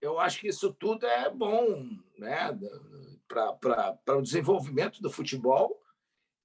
eu 0.00 0.18
acho 0.18 0.40
que 0.40 0.48
isso 0.48 0.72
tudo 0.72 1.06
é 1.06 1.30
bom 1.30 1.88
né, 2.18 2.58
para 3.28 4.16
o 4.16 4.22
desenvolvimento 4.22 5.02
do 5.02 5.10
futebol 5.10 5.82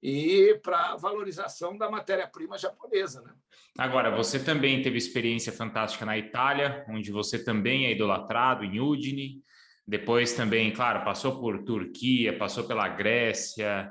e 0.02 0.58
para 0.62 0.92
a 0.92 0.96
valorização 0.96 1.78
da 1.78 1.88
matéria-prima 1.88 2.58
japonesa. 2.58 3.22
Né? 3.22 3.32
Agora, 3.78 4.14
você 4.14 4.42
também 4.42 4.82
teve 4.82 4.98
experiência 4.98 5.52
fantástica 5.52 6.04
na 6.04 6.18
Itália, 6.18 6.84
onde 6.88 7.12
você 7.12 7.42
também 7.42 7.86
é 7.86 7.92
idolatrado, 7.92 8.64
em 8.64 8.80
Udine. 8.80 9.42
Depois 9.86 10.32
também, 10.32 10.72
claro, 10.72 11.04
passou 11.04 11.40
por 11.40 11.64
Turquia, 11.64 12.38
passou 12.38 12.64
pela 12.64 12.88
Grécia. 12.88 13.90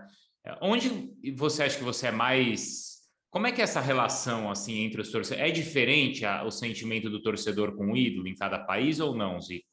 Onde 0.61 1.13
você 1.35 1.63
acha 1.63 1.77
que 1.77 1.83
você 1.83 2.07
é 2.07 2.11
mais... 2.11 2.91
Como 3.29 3.47
é 3.47 3.51
que 3.51 3.61
é 3.61 3.63
essa 3.63 3.79
relação 3.79 4.51
assim 4.51 4.83
entre 4.83 5.01
os 5.01 5.11
torcedores? 5.11 5.49
É 5.49 5.51
diferente 5.51 6.25
a, 6.25 6.43
o 6.43 6.51
sentimento 6.51 7.09
do 7.09 7.21
torcedor 7.21 7.75
com 7.75 7.91
o 7.91 7.97
ídolo 7.97 8.27
em 8.27 8.35
cada 8.35 8.59
país 8.59 8.99
ou 8.99 9.15
não, 9.15 9.39
Zico? 9.39 9.69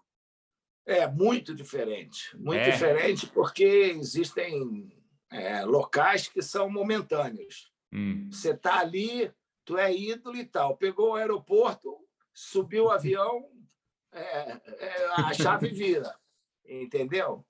É 0.87 1.07
muito 1.07 1.55
diferente, 1.55 2.37
muito 2.37 2.61
é. 2.61 2.71
diferente 2.71 3.27
porque 3.27 3.65
existem 3.65 4.89
é, 5.31 5.65
locais 5.65 6.29
que 6.29 6.41
são 6.41 6.71
momentâneos. 6.71 7.71
Hum. 7.93 8.29
Você 8.33 8.53
está 8.53 8.79
ali, 8.79 9.31
tu 9.65 9.77
é 9.77 9.95
ídolo 9.95 10.37
e 10.37 10.45
tal. 10.45 10.77
Pegou 10.77 11.11
o 11.11 11.15
aeroporto, 11.15 11.95
subiu 12.33 12.85
o 12.85 12.91
avião, 12.91 13.45
é, 14.13 14.61
é, 14.67 15.07
a 15.17 15.33
chave 15.35 15.69
vira, 15.69 16.15
entendeu? 16.65 17.45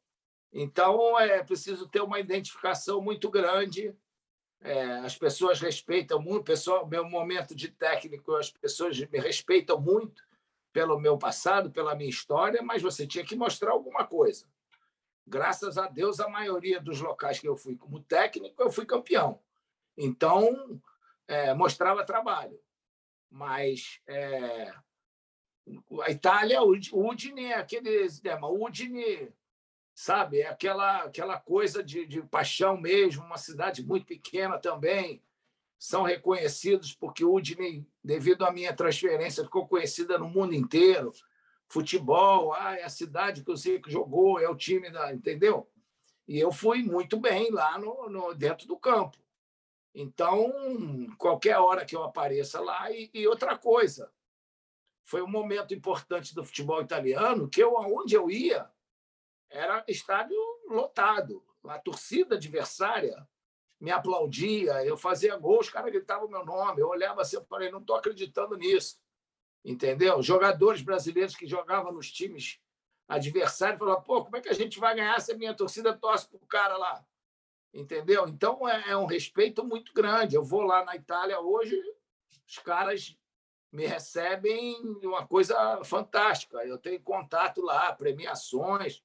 Então 0.53 1.19
é 1.19 1.43
preciso 1.43 1.89
ter 1.89 2.01
uma 2.01 2.19
identificação 2.21 3.01
muito 3.01 3.31
grande. 3.31 3.95
É, 4.61 4.99
as 4.99 5.17
pessoas 5.17 5.61
respeitam 5.61 6.21
muito, 6.21 6.45
pessoal, 6.45 6.87
meu 6.87 7.09
momento 7.09 7.55
de 7.55 7.69
técnico, 7.69 8.35
as 8.35 8.51
pessoas 8.51 8.99
me 8.99 9.19
respeitam 9.19 9.81
muito 9.81 10.23
pelo 10.73 10.99
meu 10.99 11.17
passado, 11.17 11.71
pela 11.71 11.95
minha 11.95 12.11
história, 12.11 12.63
mas 12.63 12.83
você 12.83 13.07
tinha 13.07 13.25
que 13.25 13.37
mostrar 13.37 13.71
alguma 13.71 14.05
coisa 14.05 14.47
graças 15.29 15.77
a 15.77 15.87
Deus, 15.87 16.19
a 16.19 16.29
maioria 16.29 16.81
dos 16.81 17.01
locais 17.01 17.39
que 17.39 17.47
eu 17.47 17.57
fui 17.57 17.77
como 17.77 18.01
técnico, 18.01 18.61
eu 18.63 18.71
fui 18.71 18.87
campeão. 18.87 19.41
Então, 19.97 20.81
é, 21.27 21.53
mostrava 21.55 22.05
trabalho. 22.05 22.59
Mas 23.31 24.01
é, 24.07 24.73
a 26.03 26.11
Itália, 26.11 26.63
o 26.63 26.73
Udine 26.73 27.47
é 27.47 27.55
aquele 27.55 28.09
tema. 28.21 28.49
Udine, 28.49 29.33
sabe, 29.95 30.41
é 30.41 30.49
aquela, 30.49 31.05
aquela 31.05 31.39
coisa 31.39 31.83
de, 31.83 32.07
de 32.07 32.23
paixão 32.23 32.77
mesmo, 32.77 33.25
uma 33.25 33.39
cidade 33.39 33.85
muito 33.85 34.07
pequena 34.07 34.59
também. 34.59 35.23
São 35.79 36.03
reconhecidos 36.03 36.93
porque 36.93 37.25
Udine, 37.25 37.87
devido 38.03 38.45
à 38.45 38.51
minha 38.51 38.75
transferência, 38.75 39.45
ficou 39.45 39.67
conhecida 39.67 40.19
no 40.19 40.29
mundo 40.29 40.55
inteiro 40.55 41.13
futebol, 41.69 42.55
ah, 42.55 42.77
é 42.77 42.83
a 42.83 42.89
cidade 42.89 43.45
que 43.45 43.51
o 43.51 43.57
Zico 43.57 43.91
jogou, 43.91 44.41
é 44.41 44.49
o 44.49 44.57
time 44.57 44.91
da. 44.91 45.13
Entendeu? 45.13 45.71
E 46.27 46.39
eu 46.39 46.51
fui 46.51 46.83
muito 46.83 47.19
bem 47.19 47.51
lá 47.51 47.79
no, 47.79 48.09
no 48.09 48.35
dentro 48.35 48.67
do 48.67 48.77
campo. 48.77 49.19
Então, 49.95 50.53
qualquer 51.17 51.59
hora 51.59 51.85
que 51.85 51.95
eu 51.95 52.03
apareça 52.03 52.61
lá. 52.61 52.91
E, 52.91 53.11
e, 53.13 53.27
outra 53.27 53.57
coisa, 53.57 54.11
foi 55.09 55.23
um 55.23 55.27
momento 55.27 55.73
importante 55.73 56.35
do 56.35 56.45
futebol 56.45 56.83
italiano 56.83 57.49
que 57.49 57.63
eu, 57.63 57.79
aonde 57.79 58.15
eu 58.15 58.31
ia, 58.31 58.71
era 59.49 59.83
estádio 59.89 60.37
lotado. 60.69 61.43
A 61.65 61.79
torcida 61.79 62.35
adversária 62.35 63.27
me 63.81 63.91
aplaudia, 63.91 64.85
eu 64.85 64.99
fazia 64.99 65.35
gol, 65.39 65.61
os 65.61 65.71
caras 65.71 65.91
gritavam 65.91 66.29
meu 66.29 66.45
nome, 66.45 66.83
eu 66.83 66.89
olhava 66.89 67.23
assim, 67.23 67.37
eu 67.37 67.45
falei, 67.47 67.71
não 67.71 67.79
estou 67.81 67.97
acreditando 67.97 68.55
nisso. 68.59 69.01
entendeu? 69.65 70.23
Jogadores 70.23 70.83
brasileiros 70.83 71.35
que 71.35 71.47
jogavam 71.47 71.91
nos 71.91 72.13
times 72.13 72.61
adversários 73.09 73.79
falavam, 73.79 74.03
pô, 74.03 74.23
como 74.23 74.37
é 74.37 74.43
que 74.43 74.51
a 74.51 74.55
gente 74.55 74.79
vai 74.79 74.95
ganhar 74.95 75.19
se 75.23 75.33
a 75.33 75.39
minha 75.39 75.55
torcida 75.55 75.97
torce 75.97 76.29
para 76.29 76.37
o 76.37 76.47
cara 76.47 76.77
lá? 76.77 77.03
Entendeu? 77.73 78.29
Então 78.29 78.69
é, 78.69 78.91
é 78.91 78.97
um 78.97 79.07
respeito 79.07 79.65
muito 79.65 79.91
grande. 79.95 80.37
Eu 80.37 80.45
vou 80.45 80.61
lá 80.61 80.85
na 80.85 80.95
Itália 80.97 81.41
hoje, 81.41 81.83
os 82.47 82.59
caras 82.59 83.17
me 83.71 83.87
recebem 83.87 84.77
uma 85.03 85.27
coisa 85.27 85.83
fantástica. 85.85 86.59
Eu 86.65 86.79
tenho 86.79 87.01
contato 87.03 87.61
lá, 87.61 87.93
premiações. 87.93 89.03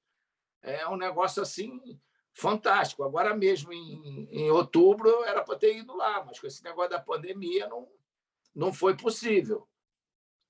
É 0.62 0.88
um 0.88 0.96
negócio 0.96 1.42
assim 1.42 2.00
fantástico. 2.34 3.04
Agora 3.04 3.36
mesmo, 3.36 3.72
em, 3.72 4.28
em 4.32 4.50
outubro, 4.50 5.24
era 5.24 5.44
para 5.44 5.58
ter 5.58 5.78
ido 5.78 5.96
lá, 5.96 6.24
mas 6.24 6.40
com 6.40 6.48
esse 6.48 6.64
negócio 6.64 6.92
da 6.92 7.00
pandemia 7.00 7.68
não, 7.68 7.88
não 8.56 8.74
foi 8.74 8.96
possível. 8.96 9.68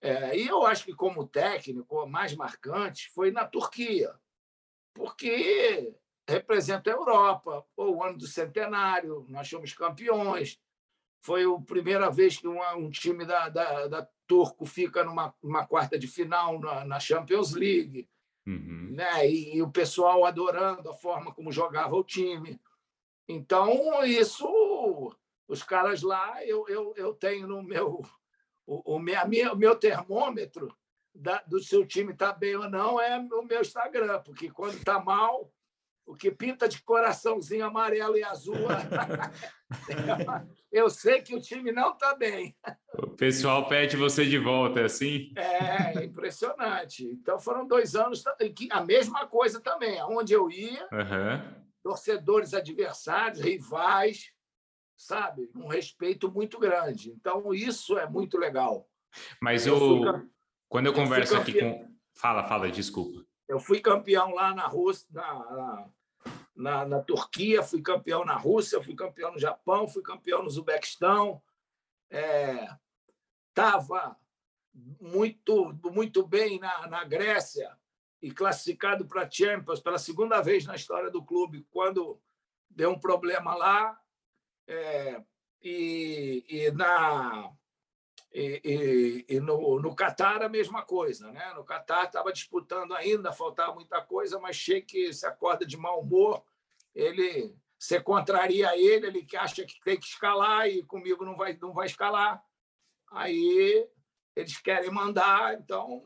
É, 0.01 0.37
e 0.37 0.47
eu 0.47 0.65
acho 0.65 0.85
que, 0.85 0.93
como 0.93 1.27
técnico, 1.27 2.03
o 2.03 2.05
mais 2.05 2.35
marcante 2.35 3.09
foi 3.11 3.31
na 3.31 3.47
Turquia, 3.47 4.13
porque 4.93 5.95
representa 6.27 6.89
a 6.89 6.93
Europa, 6.93 7.65
o 7.75 8.03
ano 8.03 8.17
do 8.17 8.27
centenário, 8.27 9.25
nós 9.29 9.47
somos 9.47 9.73
campeões. 9.73 10.59
Foi 11.23 11.45
a 11.45 11.61
primeira 11.65 12.11
vez 12.11 12.37
que 12.37 12.47
uma, 12.47 12.75
um 12.75 12.89
time 12.89 13.25
da, 13.25 13.47
da, 13.47 13.87
da, 13.87 14.07
Turco 14.27 14.65
fica 14.65 15.05
numa, 15.05 15.33
quarta 15.67 15.97
de 15.97 16.05
final 16.05 16.59
na, 16.59 16.83
na 16.83 16.99
Champions 16.99 17.53
League. 17.53 18.09
Uhum. 18.45 18.89
Né? 18.91 19.29
E, 19.29 19.55
e, 19.55 19.61
o 19.61 19.71
pessoal 19.71 20.25
adorando 20.25 20.89
a 20.89 20.93
forma 20.93 21.33
como 21.33 21.51
jogava 21.51 21.95
o 21.95 22.03
time. 22.03 22.59
Então, 23.25 24.03
isso, 24.03 25.15
os 25.47 25.63
caras 25.63 26.01
lá, 26.01 26.45
eu, 26.45 26.67
eu, 26.67 26.93
eu 26.97 27.13
tenho 27.13 27.47
no 27.47 27.63
meu. 27.63 28.01
O, 28.65 28.95
o, 28.95 28.99
minha, 28.99 29.53
o 29.53 29.57
meu 29.57 29.75
termômetro 29.77 30.75
da, 31.15 31.41
do 31.47 31.61
seu 31.61 31.85
time 31.85 32.11
está 32.11 32.33
bem 32.33 32.55
ou 32.57 32.69
não 32.69 32.99
é 32.99 33.17
o 33.17 33.43
meu 33.43 33.61
Instagram, 33.61 34.21
porque 34.23 34.49
quando 34.49 34.75
está 34.75 34.99
mal, 34.99 35.49
o 36.05 36.15
que 36.15 36.29
pinta 36.29 36.67
de 36.67 36.81
coraçãozinho 36.81 37.65
amarelo 37.65 38.17
e 38.17 38.23
azul. 38.23 38.55
eu 40.71 40.89
sei 40.89 41.21
que 41.21 41.35
o 41.35 41.41
time 41.41 41.71
não 41.71 41.93
está 41.93 42.15
bem. 42.15 42.55
O 42.97 43.07
pessoal 43.07 43.67
pede 43.67 43.95
você 43.95 44.25
de 44.25 44.37
volta, 44.37 44.81
é 44.81 44.85
assim? 44.85 45.31
É, 45.35 46.03
impressionante. 46.03 47.05
Então 47.05 47.39
foram 47.39 47.65
dois 47.65 47.95
anos 47.95 48.23
que 48.55 48.67
a 48.71 48.83
mesma 48.83 49.25
coisa 49.27 49.61
também. 49.61 49.99
Aonde 49.99 50.33
eu 50.33 50.51
ia, 50.51 50.87
uhum. 50.91 51.63
torcedores 51.81 52.53
adversários, 52.53 53.39
rivais, 53.39 54.31
sabe? 54.97 55.49
Um 55.55 55.67
respeito 55.67 56.31
muito 56.31 56.59
grande. 56.59 57.11
Então 57.11 57.53
isso 57.53 57.97
é 57.97 58.07
muito 58.07 58.37
legal. 58.37 58.87
Mas 59.41 59.65
eu, 59.65 60.01
quando 60.67 60.87
eu 60.87 60.93
converso 60.93 61.35
eu 61.35 61.41
aqui 61.41 61.59
com. 61.59 61.93
Fala, 62.15 62.47
fala, 62.47 62.69
desculpa. 62.69 63.25
Eu 63.53 63.59
fui 63.59 63.79
campeão 63.79 64.33
lá 64.33 64.51
na 64.51 64.65
Rússia, 64.65 65.07
na, 65.11 65.87
na, 66.55 66.85
na, 66.87 67.01
Turquia, 67.03 67.61
fui 67.61 67.83
campeão 67.83 68.25
na 68.25 68.35
Rússia, 68.35 68.81
fui 68.81 68.95
campeão 68.95 69.31
no 69.31 69.37
Japão, 69.37 69.87
fui 69.87 70.01
campeão 70.01 70.41
no 70.41 70.47
Uzbequistão. 70.47 71.39
Estava 73.49 74.17
é, 74.73 74.75
muito, 74.99 75.71
muito 75.83 76.25
bem 76.25 76.59
na, 76.59 76.87
na 76.87 77.03
Grécia 77.03 77.77
e 78.19 78.31
classificado 78.31 79.05
para 79.05 79.29
Champions 79.29 79.79
pela 79.79 79.99
segunda 79.99 80.41
vez 80.41 80.65
na 80.65 80.73
história 80.73 81.11
do 81.11 81.23
clube, 81.23 81.67
quando 81.69 82.19
deu 82.67 82.89
um 82.89 82.99
problema 82.99 83.53
lá. 83.53 84.01
É, 84.65 85.21
e, 85.61 86.43
e 86.49 86.71
na 86.71 87.53
e, 88.33 89.25
e, 89.29 89.35
e, 89.35 89.39
no, 89.39 89.79
no 89.79 89.95
Catar 89.95 90.41
a 90.41 90.49
mesma 90.49 90.83
coisa. 90.83 91.31
Né? 91.31 91.53
No 91.55 91.63
Catar 91.63 92.05
estava 92.05 92.33
disputando 92.33 92.93
ainda, 92.93 93.31
faltava 93.31 93.75
muita 93.75 94.01
coisa, 94.01 94.39
mas 94.39 94.55
Sheik 94.55 95.13
se 95.13 95.25
acorda 95.25 95.65
de 95.65 95.77
mau 95.77 96.01
humor, 96.01 96.43
ele 96.95 97.55
você 97.77 97.99
contraria 97.99 98.77
ele, 98.77 99.07
ele 99.07 99.25
que 99.25 99.35
acha 99.35 99.65
que 99.65 99.81
tem 99.81 99.99
que 99.99 100.05
escalar 100.05 100.69
e 100.69 100.83
comigo 100.83 101.25
não 101.25 101.35
vai, 101.35 101.57
não 101.61 101.73
vai 101.73 101.85
escalar. 101.85 102.41
Aí 103.11 103.85
eles 104.33 104.57
querem 104.57 104.89
mandar, 104.89 105.55
então 105.55 106.01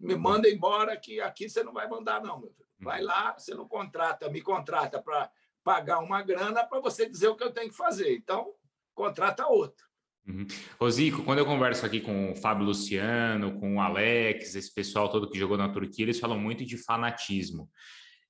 me 0.00 0.16
manda 0.16 0.48
embora 0.48 0.96
que 0.96 1.20
aqui 1.20 1.46
você 1.46 1.62
não 1.62 1.74
vai 1.74 1.86
mandar, 1.86 2.22
não. 2.22 2.40
Meu 2.40 2.50
filho. 2.50 2.64
Vai 2.80 3.02
lá, 3.02 3.34
você 3.38 3.54
não 3.54 3.68
contrata, 3.68 4.30
me 4.30 4.40
contrata 4.40 5.00
para 5.00 5.30
pagar 5.62 5.98
uma 5.98 6.22
grana 6.22 6.64
para 6.64 6.80
você 6.80 7.06
dizer 7.08 7.28
o 7.28 7.36
que 7.36 7.44
eu 7.44 7.52
tenho 7.52 7.68
que 7.68 7.76
fazer. 7.76 8.16
Então, 8.16 8.54
contrata 8.94 9.46
outro. 9.46 9.83
Uhum. 10.26 10.46
Rosico, 10.80 11.22
quando 11.22 11.38
eu 11.38 11.46
converso 11.46 11.84
aqui 11.84 12.00
com 12.00 12.32
o 12.32 12.36
Fábio 12.36 12.64
Luciano, 12.64 13.58
com 13.60 13.76
o 13.76 13.80
Alex, 13.80 14.54
esse 14.54 14.72
pessoal 14.72 15.10
todo 15.10 15.28
que 15.28 15.38
jogou 15.38 15.58
na 15.58 15.68
Turquia, 15.68 16.04
eles 16.04 16.18
falam 16.18 16.38
muito 16.38 16.64
de 16.64 16.78
fanatismo. 16.78 17.68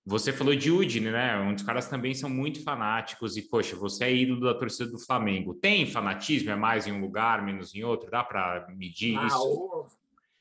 Você 0.07 0.33
falou 0.33 0.55
de 0.55 0.71
Udine, 0.71 1.11
né? 1.11 1.39
Onde 1.39 1.63
os 1.63 1.67
caras 1.67 1.89
também 1.89 2.13
são 2.13 2.29
muito 2.29 2.63
fanáticos 2.63 3.39
e, 3.39 3.43
poxa, 3.43 3.75
você 3.75 4.05
é 4.05 4.15
ídolo 4.15 4.41
da 4.41 4.55
torcida 4.55 4.91
do 4.91 4.99
Flamengo. 4.99 5.55
Tem 5.55 5.87
fanatismo? 5.87 6.51
É 6.51 6.57
mais 6.57 6.87
em 6.87 6.93
um 6.93 7.01
lugar, 7.01 7.43
menos 7.43 7.75
em 7.75 7.85
outro? 7.85 8.11
Dá 8.11 8.23
para 8.23 8.67
medir 8.77 9.15
não, 9.15 9.27
isso? 9.27 9.87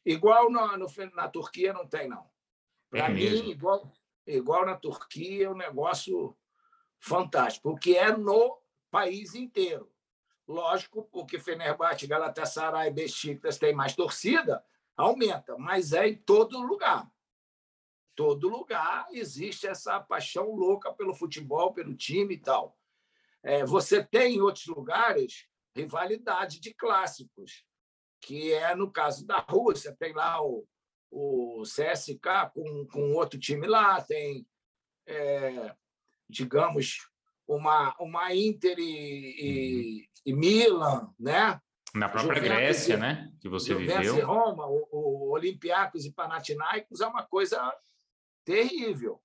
Igual 0.06 0.52
na, 0.52 0.76
no, 0.76 0.88
na 1.16 1.30
Turquia 1.30 1.72
não 1.72 1.88
tem, 1.88 2.10
não. 2.10 2.26
Para 2.90 3.06
é 3.06 3.10
mim, 3.10 3.24
mesmo? 3.24 3.50
igual, 3.52 3.94
igual 4.28 4.66
na 4.66 4.76
Turquia, 4.76 5.46
é 5.46 5.50
um 5.50 5.56
negócio 5.56 6.36
fantástico, 7.00 7.70
porque 7.70 7.92
é 7.92 8.16
no 8.16 8.58
país 8.92 9.34
inteiro. 9.34 9.93
Lógico, 10.48 11.04
porque 11.12 11.40
Fenerbahçe, 11.40 12.06
Galatasaray 12.06 12.92
Besiktas 12.92 13.58
têm 13.58 13.74
mais 13.74 13.96
torcida, 13.96 14.64
aumenta, 14.96 15.58
mas 15.58 15.94
é 15.94 16.08
em 16.10 16.16
todo 16.16 16.62
lugar. 16.62 17.10
Todo 18.16 18.50
lugar 18.50 19.08
existe 19.12 19.66
essa 19.66 20.00
paixão 20.00 20.52
louca 20.52 20.94
pelo 20.94 21.16
futebol, 21.16 21.74
pelo 21.74 21.96
time 21.96 22.36
e 22.36 22.40
tal. 22.40 22.78
É, 23.42 23.66
você 23.66 24.04
tem 24.04 24.36
em 24.36 24.42
outros 24.42 24.68
lugares 24.68 25.48
rivalidade 25.76 26.60
de 26.60 26.74
clássicos, 26.74 27.66
que 28.22 28.54
é 28.54 28.76
no 28.76 28.92
caso 28.92 29.26
da 29.26 29.40
Rússia, 29.40 29.96
tem 29.98 30.14
lá 30.14 30.42
o, 30.42 30.68
o 31.10 31.64
CSK 31.64 32.52
com, 32.54 32.88
com 32.88 33.14
outro 33.14 33.40
time 33.40 33.66
lá, 33.68 34.02
tem, 34.02 34.48
é, 35.08 35.76
digamos, 36.30 37.10
uma, 37.48 37.96
uma 38.00 38.34
Inter 38.34 38.78
e, 38.78 40.08
e, 40.26 40.34
Milan, 40.34 41.14
né? 41.20 41.60
Na 41.94 42.10
própria 42.10 42.36
Juventus 42.36 42.58
Grécia, 42.58 42.98
né? 42.98 43.32
Que 43.40 43.48
você 43.48 43.74
Juventus 43.74 43.98
viveu. 43.98 44.18
E 44.18 44.22
Roma, 44.22 44.66
o, 44.66 44.88
o 44.92 45.32
Olympiacos 45.32 46.06
e 46.06 46.12
Panathinaikos 46.12 47.02
é 47.02 47.08
uma 47.08 47.24
coisa 47.24 47.60
terrível, 48.44 49.22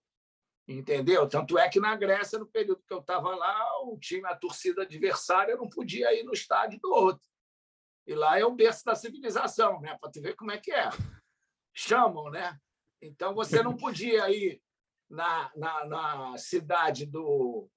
entendeu? 0.66 1.26
Tanto 1.28 1.58
é 1.58 1.68
que 1.68 1.80
na 1.80 1.96
Grécia, 1.96 2.38
no 2.38 2.46
período 2.46 2.82
que 2.86 2.92
eu 2.92 3.00
estava 3.00 3.34
lá, 3.34 3.82
o 3.84 3.98
time, 3.98 4.26
a 4.26 4.36
torcida 4.36 4.82
adversária 4.82 5.56
não 5.56 5.68
podia 5.68 6.12
ir 6.12 6.24
no 6.24 6.32
estádio 6.32 6.78
do 6.80 6.90
outro. 6.90 7.26
E 8.06 8.14
lá 8.14 8.38
é 8.38 8.44
o 8.44 8.54
berço 8.54 8.84
da 8.84 8.94
civilização, 8.94 9.80
né? 9.80 9.96
Para 9.98 10.10
tu 10.10 10.20
ver 10.20 10.34
como 10.34 10.50
é 10.50 10.58
que 10.58 10.70
é. 10.70 10.90
Chamam, 11.74 12.30
né? 12.30 12.58
Então 13.00 13.34
você 13.34 13.62
não 13.62 13.76
podia 13.76 14.28
ir 14.30 14.60
na, 15.08 15.50
na, 15.56 15.86
na 15.86 16.38
cidade 16.38 17.06
do, 17.06 17.68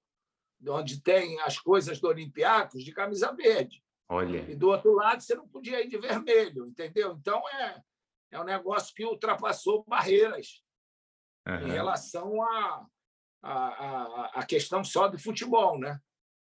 onde 0.68 1.00
tem 1.02 1.40
as 1.40 1.58
coisas 1.58 2.00
do 2.00 2.08
Olympiacos 2.08 2.84
de 2.84 2.92
camisa 2.92 3.32
verde. 3.32 3.82
Olha. 4.08 4.50
E 4.50 4.54
do 4.54 4.68
outro 4.68 4.92
lado 4.94 5.22
você 5.22 5.34
não 5.34 5.48
podia 5.48 5.82
ir 5.82 5.88
de 5.88 5.98
vermelho, 5.98 6.66
entendeu? 6.66 7.16
Então 7.18 7.42
é, 7.48 7.80
é 8.30 8.40
um 8.40 8.44
negócio 8.44 8.94
que 8.94 9.04
ultrapassou 9.04 9.84
barreiras 9.86 10.62
uhum. 11.46 11.68
em 11.68 11.70
relação 11.70 12.42
à 12.42 12.86
a, 13.42 13.52
a, 13.52 14.30
a, 14.34 14.46
questão 14.46 14.84
só 14.84 15.08
do 15.08 15.18
futebol, 15.18 15.78
né? 15.78 15.98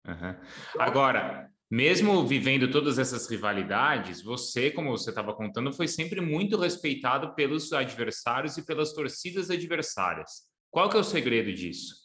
Uhum. 0.07 0.37
Agora, 0.79 1.51
mesmo 1.71 2.27
vivendo 2.27 2.71
todas 2.71 2.99
essas 2.99 3.29
rivalidades, 3.29 4.23
você, 4.23 4.71
como 4.71 4.91
você 4.91 5.11
estava 5.11 5.35
contando, 5.35 5.73
foi 5.73 5.89
sempre 5.89 6.21
muito 6.21 6.59
respeitado 6.59 7.35
pelos 7.35 7.73
adversários 7.73 8.59
e 8.59 8.67
pelas 8.67 8.93
torcidas 8.93 9.51
adversárias. 9.51 10.43
Qual 10.71 10.91
que 10.91 10.97
é 10.97 11.01
o 11.01 11.05
segredo 11.05 11.53
disso? 11.53 12.04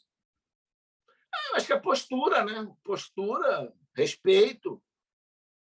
Eu 1.50 1.56
acho 1.56 1.66
que 1.68 1.74
é 1.74 1.80
postura, 1.80 2.44
né? 2.44 2.72
Postura, 2.84 3.74
respeito. 3.96 4.82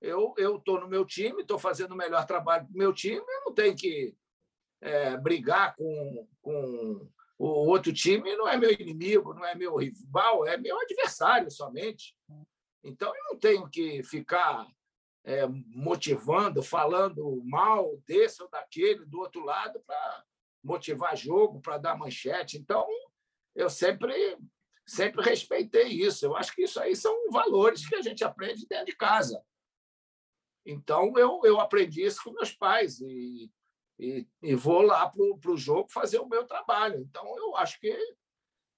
Eu 0.00 0.34
estou 0.36 0.80
no 0.80 0.88
meu 0.88 1.04
time, 1.04 1.42
estou 1.42 1.58
fazendo 1.58 1.92
o 1.92 1.96
melhor 1.96 2.26
trabalho 2.26 2.66
do 2.66 2.76
meu 2.76 2.92
time, 2.92 3.24
eu 3.26 3.44
não 3.46 3.54
tenho 3.54 3.74
que 3.74 4.14
é, 4.80 5.16
brigar 5.16 5.74
com, 5.74 6.28
com 6.42 7.08
o 7.38 7.46
outro 7.68 7.92
time, 7.92 8.36
não 8.36 8.48
é 8.48 8.56
meu 8.56 8.70
inimigo, 8.70 9.34
não 9.34 9.44
é 9.44 9.54
meu 9.54 9.76
rival, 9.76 10.46
é 10.46 10.56
meu 10.56 10.78
adversário 10.80 11.50
somente. 11.50 12.14
Então, 12.84 13.14
eu 13.14 13.24
não 13.32 13.38
tenho 13.38 13.68
que 13.68 14.02
ficar 14.02 14.66
é, 15.24 15.46
motivando, 15.46 16.62
falando 16.62 17.42
mal 17.44 17.96
desse 18.06 18.42
ou 18.42 18.48
daquele, 18.48 19.04
do 19.04 19.18
outro 19.18 19.44
lado, 19.44 19.82
para 19.86 20.24
motivar 20.62 21.16
jogo, 21.16 21.60
para 21.60 21.78
dar 21.78 21.98
manchete. 21.98 22.56
Então, 22.56 22.86
eu 23.54 23.68
sempre 23.68 24.38
sempre 24.86 25.22
respeitei 25.22 25.88
isso. 25.88 26.24
Eu 26.24 26.36
acho 26.36 26.54
que 26.54 26.62
isso 26.62 26.80
aí 26.80 26.94
são 26.94 27.30
valores 27.30 27.86
que 27.88 27.94
a 27.94 28.02
gente 28.02 28.22
aprende 28.24 28.66
dentro 28.66 28.86
de 28.86 28.96
casa. 28.96 29.42
Então, 30.64 31.16
eu, 31.16 31.40
eu 31.44 31.60
aprendi 31.60 32.02
isso 32.02 32.22
com 32.24 32.32
meus 32.32 32.52
pais 32.52 33.00
e, 33.00 33.50
e, 33.98 34.26
e 34.42 34.54
vou 34.54 34.82
lá 34.82 35.08
para 35.08 35.50
o 35.50 35.56
jogo 35.56 35.88
fazer 35.90 36.18
o 36.18 36.28
meu 36.28 36.44
trabalho. 36.44 37.00
Então, 37.00 37.36
eu 37.38 37.56
acho 37.56 37.78
que 37.80 37.90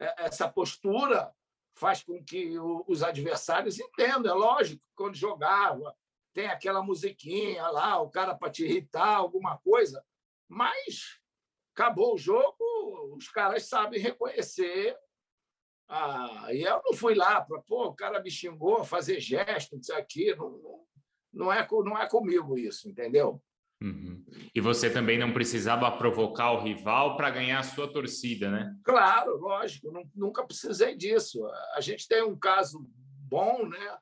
é, 0.00 0.24
essa 0.24 0.48
postura 0.48 1.32
faz 1.74 2.02
com 2.02 2.22
que 2.22 2.58
os 2.58 3.02
adversários 3.02 3.78
entendam. 3.78 4.32
É 4.32 4.34
lógico, 4.34 4.82
quando 4.94 5.14
jogava, 5.14 5.96
tem 6.34 6.46
aquela 6.46 6.82
musiquinha 6.82 7.68
lá, 7.68 8.00
o 8.00 8.10
cara 8.10 8.34
para 8.34 8.50
te 8.50 8.64
irritar, 8.64 9.16
alguma 9.16 9.58
coisa, 9.58 10.04
mas 10.48 11.20
acabou 11.74 12.14
o 12.14 12.18
jogo, 12.18 12.56
os 13.16 13.28
caras 13.28 13.68
sabem 13.68 14.00
reconhecer. 14.00 14.96
Ah, 15.88 16.48
e 16.52 16.62
eu 16.62 16.82
não 16.84 16.92
fui 16.92 17.14
lá 17.14 17.40
para, 17.40 17.60
pô, 17.62 17.86
o 17.86 17.94
cara 17.94 18.22
me 18.22 18.30
xingou, 18.30 18.84
fazer 18.84 19.20
gesto, 19.20 19.78
isso 19.78 19.92
aqui, 19.94 20.34
não, 20.34 20.84
não, 21.32 21.52
é, 21.52 21.66
não 21.70 21.98
é 21.98 22.06
comigo 22.06 22.58
isso, 22.58 22.88
entendeu? 22.88 23.42
Uhum. 23.80 24.24
E 24.54 24.60
você 24.60 24.90
também 24.90 25.18
não 25.18 25.32
precisava 25.32 25.90
provocar 25.96 26.52
o 26.52 26.62
rival 26.62 27.16
para 27.16 27.30
ganhar 27.30 27.60
a 27.60 27.62
sua 27.62 27.90
torcida, 27.90 28.50
né? 28.50 28.76
Claro, 28.84 29.36
lógico, 29.38 29.90
nunca 30.14 30.44
precisei 30.44 30.96
disso. 30.96 31.46
A 31.74 31.80
gente 31.80 32.08
tem 32.08 32.22
um 32.22 32.36
caso 32.36 32.84
bom, 33.28 33.66
né? 33.66 33.98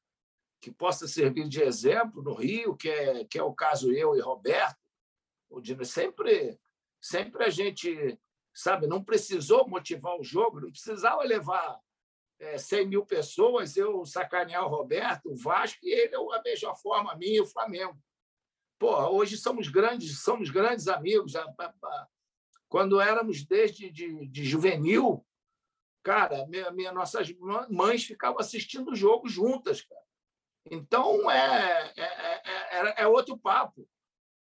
Que 0.61 0.72
possa 0.72 1.07
servir 1.07 1.46
de 1.49 1.62
exemplo 1.62 2.22
no 2.22 2.35
Rio, 2.35 2.75
que 2.75 2.88
é, 2.88 3.25
que 3.27 3.38
é 3.38 3.42
o 3.42 3.55
caso 3.55 3.92
eu 3.92 4.16
e 4.16 4.20
Roberto. 4.20 4.79
O 5.51 5.61
Dino 5.61 5.85
sempre, 5.85 6.59
sempre 7.01 7.44
a 7.44 7.51
gente, 7.51 8.18
sabe, 8.57 8.87
não 8.87 9.05
precisou 9.05 9.69
motivar 9.69 10.19
o 10.19 10.25
jogo, 10.25 10.61
não 10.61 10.71
precisava 10.71 11.23
levar 11.23 11.79
é, 12.38 12.57
100 12.57 12.87
mil 12.88 13.05
pessoas, 13.05 13.77
eu 13.77 14.07
sacanear 14.07 14.64
o 14.64 14.69
Roberto, 14.69 15.31
o 15.31 15.37
Vasco, 15.37 15.79
e 15.83 15.92
ele, 15.92 16.16
a 16.16 16.42
mesma 16.42 16.75
forma, 16.75 17.12
a 17.12 17.16
mim 17.16 17.33
e 17.33 17.40
o 17.40 17.47
Flamengo. 17.47 18.03
Pô, 18.79 18.97
hoje 19.09 19.37
somos 19.37 19.69
grandes, 19.69 20.23
somos 20.23 20.49
grandes 20.49 20.88
amigos. 20.88 21.35
Quando 22.66 22.99
éramos 22.99 23.45
desde 23.45 23.90
de, 23.90 24.27
de 24.27 24.45
juvenil, 24.45 25.25
cara, 26.03 26.47
minha, 26.47 26.71
minha, 26.71 26.92
nossas 26.92 27.29
mães 27.69 28.05
ficavam 28.05 28.40
assistindo 28.40 28.92
o 28.92 28.97
jogo 28.97 29.29
juntas, 29.29 29.83
cara. 29.83 30.07
Então 30.71 31.31
é, 31.31 31.92
é, 31.95 32.79
é, 32.79 33.03
é, 33.03 33.07
outro 33.07 33.38
papo, 33.38 33.87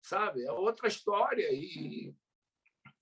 sabe? 0.03 0.45
É 0.45 0.53
outra 0.53 0.89
história 0.89 1.49
e 1.53 2.15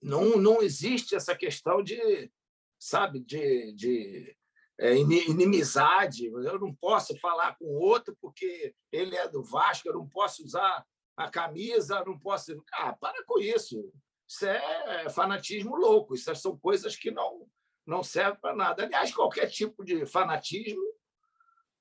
não, 0.03 0.37
não 0.37 0.63
existe 0.63 1.15
essa 1.15 1.35
questão 1.35 1.83
de, 1.83 2.31
sabe, 2.79 3.21
de, 3.21 3.73
de 3.73 4.37
é, 4.79 4.97
inimizade. 4.97 6.27
Eu 6.27 6.59
não 6.59 6.75
posso 6.75 7.17
falar 7.19 7.57
com 7.59 7.67
outro 7.67 8.17
porque 8.21 8.75
ele 8.91 9.17
é 9.17 9.29
do 9.29 9.43
Vasco, 9.43 9.89
eu 9.89 9.95
não 9.95 10.09
posso 10.09 10.43
usar 10.45 10.87
a 11.17 11.31
camisa, 11.31 12.03
não 12.05 12.19
posso. 12.19 12.63
Ah, 12.73 12.95
para 12.95 13.23
com 13.25 13.39
isso. 13.39 13.93
Isso 14.27 14.47
é 14.47 15.09
fanatismo 15.11 15.77
louco. 15.77 16.15
Isso 16.15 16.35
são 16.37 16.57
coisas 16.57 16.97
que 16.97 17.11
não, 17.11 17.47
não 17.87 18.03
servem 18.03 18.41
para 18.41 18.57
nada. 18.57 18.85
Aliás, 18.85 19.15
qualquer 19.15 19.49
tipo 19.51 19.85
de 19.85 20.07
fanatismo. 20.07 20.83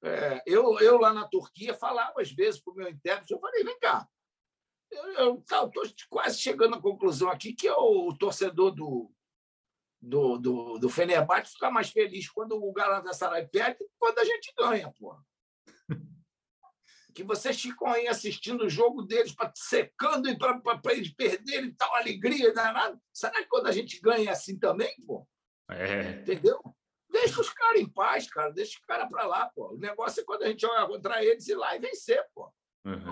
É, 0.01 0.41
eu, 0.45 0.79
eu 0.79 0.97
lá 0.97 1.13
na 1.13 1.27
Turquia 1.27 1.73
falava 1.73 2.21
às 2.21 2.31
vezes 2.31 2.61
para 2.61 2.71
o 2.71 2.75
meu 2.75 2.89
intérprete, 2.89 3.33
eu 3.33 3.39
falei, 3.39 3.65
vem 3.65 3.77
cá, 3.79 4.07
eu 4.91 5.39
estou 5.39 5.71
quase 6.09 6.39
chegando 6.39 6.75
à 6.75 6.81
conclusão 6.81 7.29
aqui 7.29 7.53
que 7.53 7.69
o, 7.69 8.13
torcedor 8.17 8.71
do, 8.71 9.11
do, 10.01 10.37
do, 10.37 10.77
do 10.79 10.89
Fenerbahçe 10.89 11.53
fica 11.53 11.69
mais 11.69 11.89
feliz 11.89 12.29
quando 12.29 12.55
o 12.55 12.73
Galatasaray 12.73 13.47
perde 13.47 13.85
quando 13.97 14.19
a 14.19 14.25
gente 14.25 14.53
ganha, 14.57 14.91
porra 14.99 15.23
que 17.19 17.23
vocês 17.23 17.61
ficam 17.61 17.89
aí 17.89 18.07
assistindo 18.07 18.63
o 18.63 18.69
jogo 18.69 19.01
deles, 19.01 19.35
secando 19.53 20.29
para 20.37 20.93
eles 20.93 21.13
perderem 21.13 21.73
tal 21.73 21.93
alegria, 21.95 22.53
danada. 22.53 22.97
Será 23.11 23.33
que 23.33 23.47
quando 23.49 23.67
a 23.67 23.73
gente 23.73 23.99
ganha 23.99 24.29
é 24.29 24.31
assim 24.31 24.57
também, 24.57 24.95
pô? 25.05 25.27
É. 25.69 26.11
Entendeu? 26.11 26.61
Deixa 27.09 27.41
os 27.41 27.49
caras 27.49 27.81
em 27.81 27.89
paz, 27.89 28.29
cara. 28.29 28.51
Deixa 28.51 28.79
os 28.79 28.85
caras 28.85 29.09
para 29.09 29.25
lá, 29.25 29.49
pô. 29.53 29.73
O 29.73 29.77
negócio 29.77 30.21
é 30.21 30.23
quando 30.23 30.43
a 30.43 30.47
gente 30.47 30.61
joga 30.61 30.87
contra 30.87 31.21
eles 31.21 31.45
ir 31.49 31.55
lá 31.55 31.75
e 31.75 31.79
vencer, 31.79 32.23
pô. 32.33 32.53
Uhum. 32.85 33.11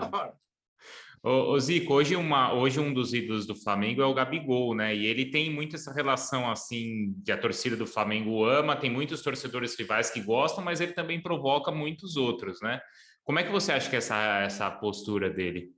Ô, 1.22 1.52
ô, 1.52 1.60
Zico, 1.60 1.94
hoje, 1.94 2.14
uma, 2.14 2.52
hoje 2.52 2.78
um 2.78 2.92
dos 2.92 3.12
ídolos 3.12 3.46
do 3.46 3.54
Flamengo 3.54 4.00
é 4.00 4.06
o 4.06 4.14
Gabigol, 4.14 4.74
né? 4.74 4.94
E 4.94 5.06
ele 5.06 5.30
tem 5.30 5.52
muito 5.52 5.76
essa 5.76 5.92
relação, 5.92 6.50
assim, 6.50 7.12
de 7.18 7.32
a 7.32 7.38
torcida 7.38 7.76
do 7.76 7.86
Flamengo 7.86 8.44
ama, 8.44 8.76
tem 8.76 8.90
muitos 8.90 9.22
torcedores 9.22 9.74
rivais 9.76 10.10
que 10.10 10.20
gostam, 10.20 10.62
mas 10.62 10.80
ele 10.80 10.92
também 10.92 11.20
provoca 11.20 11.72
muitos 11.72 12.16
outros, 12.16 12.60
né? 12.60 12.80
Como 13.24 13.38
é 13.38 13.44
que 13.44 13.50
você 13.50 13.72
acha 13.72 13.90
que 13.90 13.96
é 13.96 13.98
essa, 13.98 14.40
essa 14.40 14.70
postura 14.70 15.28
dele? 15.28 15.74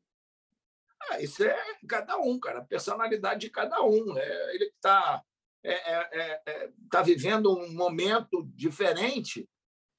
Ah, 1.11 1.21
isso 1.21 1.43
é 1.43 1.57
cada 1.89 2.19
um, 2.19 2.39
cara, 2.39 2.61
a 2.61 2.65
personalidade 2.65 3.41
de 3.41 3.51
cada 3.51 3.83
um. 3.83 4.17
É, 4.17 4.55
ele 4.55 4.67
está 4.67 5.23
é, 5.63 5.73
é, 5.73 6.09
é, 6.13 6.43
é, 6.47 6.71
tá 6.91 7.03
vivendo 7.03 7.53
um 7.53 7.73
momento 7.75 8.47
diferente. 8.55 9.49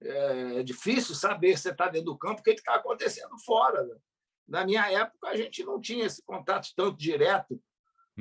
É, 0.04 0.64
difícil 0.64 1.14
saber 1.14 1.58
se 1.58 1.70
está 1.70 1.88
dentro 1.88 2.12
do 2.12 2.18
campo 2.18 2.42
o 2.42 2.44
que 2.44 2.52
está 2.52 2.76
acontecendo 2.76 3.38
fora. 3.46 3.84
Né? 3.84 3.96
Na 4.52 4.66
minha 4.66 4.92
época, 4.92 5.30
a 5.30 5.38
gente 5.38 5.64
não 5.64 5.80
tinha 5.80 6.06
esse 6.06 6.22
contato 6.24 6.68
tanto 6.76 6.98
direto 6.98 7.58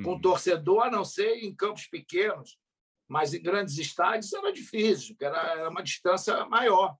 com 0.01 0.11
o 0.11 0.13
uhum. 0.13 0.21
torcedor, 0.21 0.83
a 0.83 0.89
não 0.89 1.03
ser 1.03 1.43
em 1.43 1.53
campos 1.53 1.87
pequenos. 1.87 2.57
Mas 3.05 3.33
em 3.33 3.41
grandes 3.41 3.77
estádios 3.77 4.31
era 4.31 4.53
difícil, 4.53 5.13
era, 5.19 5.37
era 5.59 5.69
uma 5.69 5.83
distância 5.83 6.45
maior. 6.45 6.95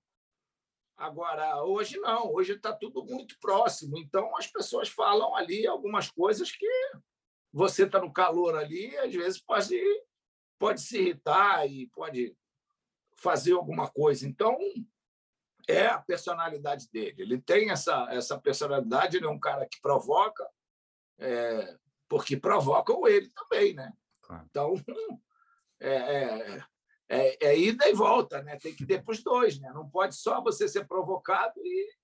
Agora, 0.98 1.64
hoje 1.64 1.98
não, 1.98 2.30
hoje 2.30 2.52
está 2.52 2.74
tudo 2.74 3.06
muito 3.06 3.34
próximo. 3.40 3.96
Então, 3.96 4.36
as 4.36 4.46
pessoas 4.46 4.90
falam 4.90 5.34
ali 5.34 5.66
algumas 5.66 6.10
coisas 6.10 6.52
que 6.52 6.68
você 7.50 7.84
está 7.84 7.98
no 7.98 8.12
calor 8.12 8.54
ali, 8.54 8.94
às 8.98 9.14
vezes 9.14 9.40
pode, 9.40 9.80
pode 10.58 10.82
se 10.82 10.98
irritar 11.00 11.66
e 11.66 11.86
pode 11.88 12.36
fazer 13.16 13.54
alguma 13.54 13.90
coisa. 13.90 14.28
Então, 14.28 14.58
é 15.68 15.86
a 15.86 15.98
personalidade 15.98 16.88
dele. 16.90 17.22
Ele 17.22 17.40
tem 17.40 17.70
essa, 17.70 18.06
essa 18.10 18.38
personalidade, 18.38 19.16
ele 19.16 19.26
é 19.26 19.30
um 19.30 19.40
cara 19.40 19.66
que 19.66 19.80
provoca, 19.80 20.46
é, 21.18 21.76
porque 22.08 22.36
provocam 22.36 23.06
ele 23.06 23.30
também, 23.30 23.74
né? 23.74 23.92
Então, 24.44 24.74
é, 25.80 25.94
é, 25.94 26.64
é, 27.08 27.46
é 27.46 27.58
ida 27.58 27.88
e 27.88 27.94
volta, 27.94 28.42
né? 28.42 28.56
Tem 28.56 28.74
que 28.74 28.86
ter 28.86 29.02
para 29.02 29.12
os 29.12 29.22
dois, 29.22 29.58
né? 29.58 29.70
Não 29.72 29.88
pode 29.88 30.14
só 30.14 30.40
você 30.42 30.68
ser 30.68 30.86
provocado 30.86 31.54
e 31.58 31.94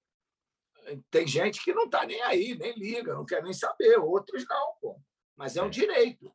tem 1.10 1.26
gente 1.26 1.62
que 1.62 1.74
não 1.74 1.84
está 1.84 2.06
nem 2.06 2.22
aí, 2.22 2.56
nem 2.56 2.72
liga, 2.74 3.14
não 3.14 3.24
quer 3.24 3.42
nem 3.42 3.52
saber, 3.52 3.98
outros 3.98 4.46
não, 4.48 4.74
pô. 4.80 5.00
Mas 5.36 5.56
é 5.56 5.62
um 5.62 5.66
é. 5.66 5.70
direito. 5.70 6.34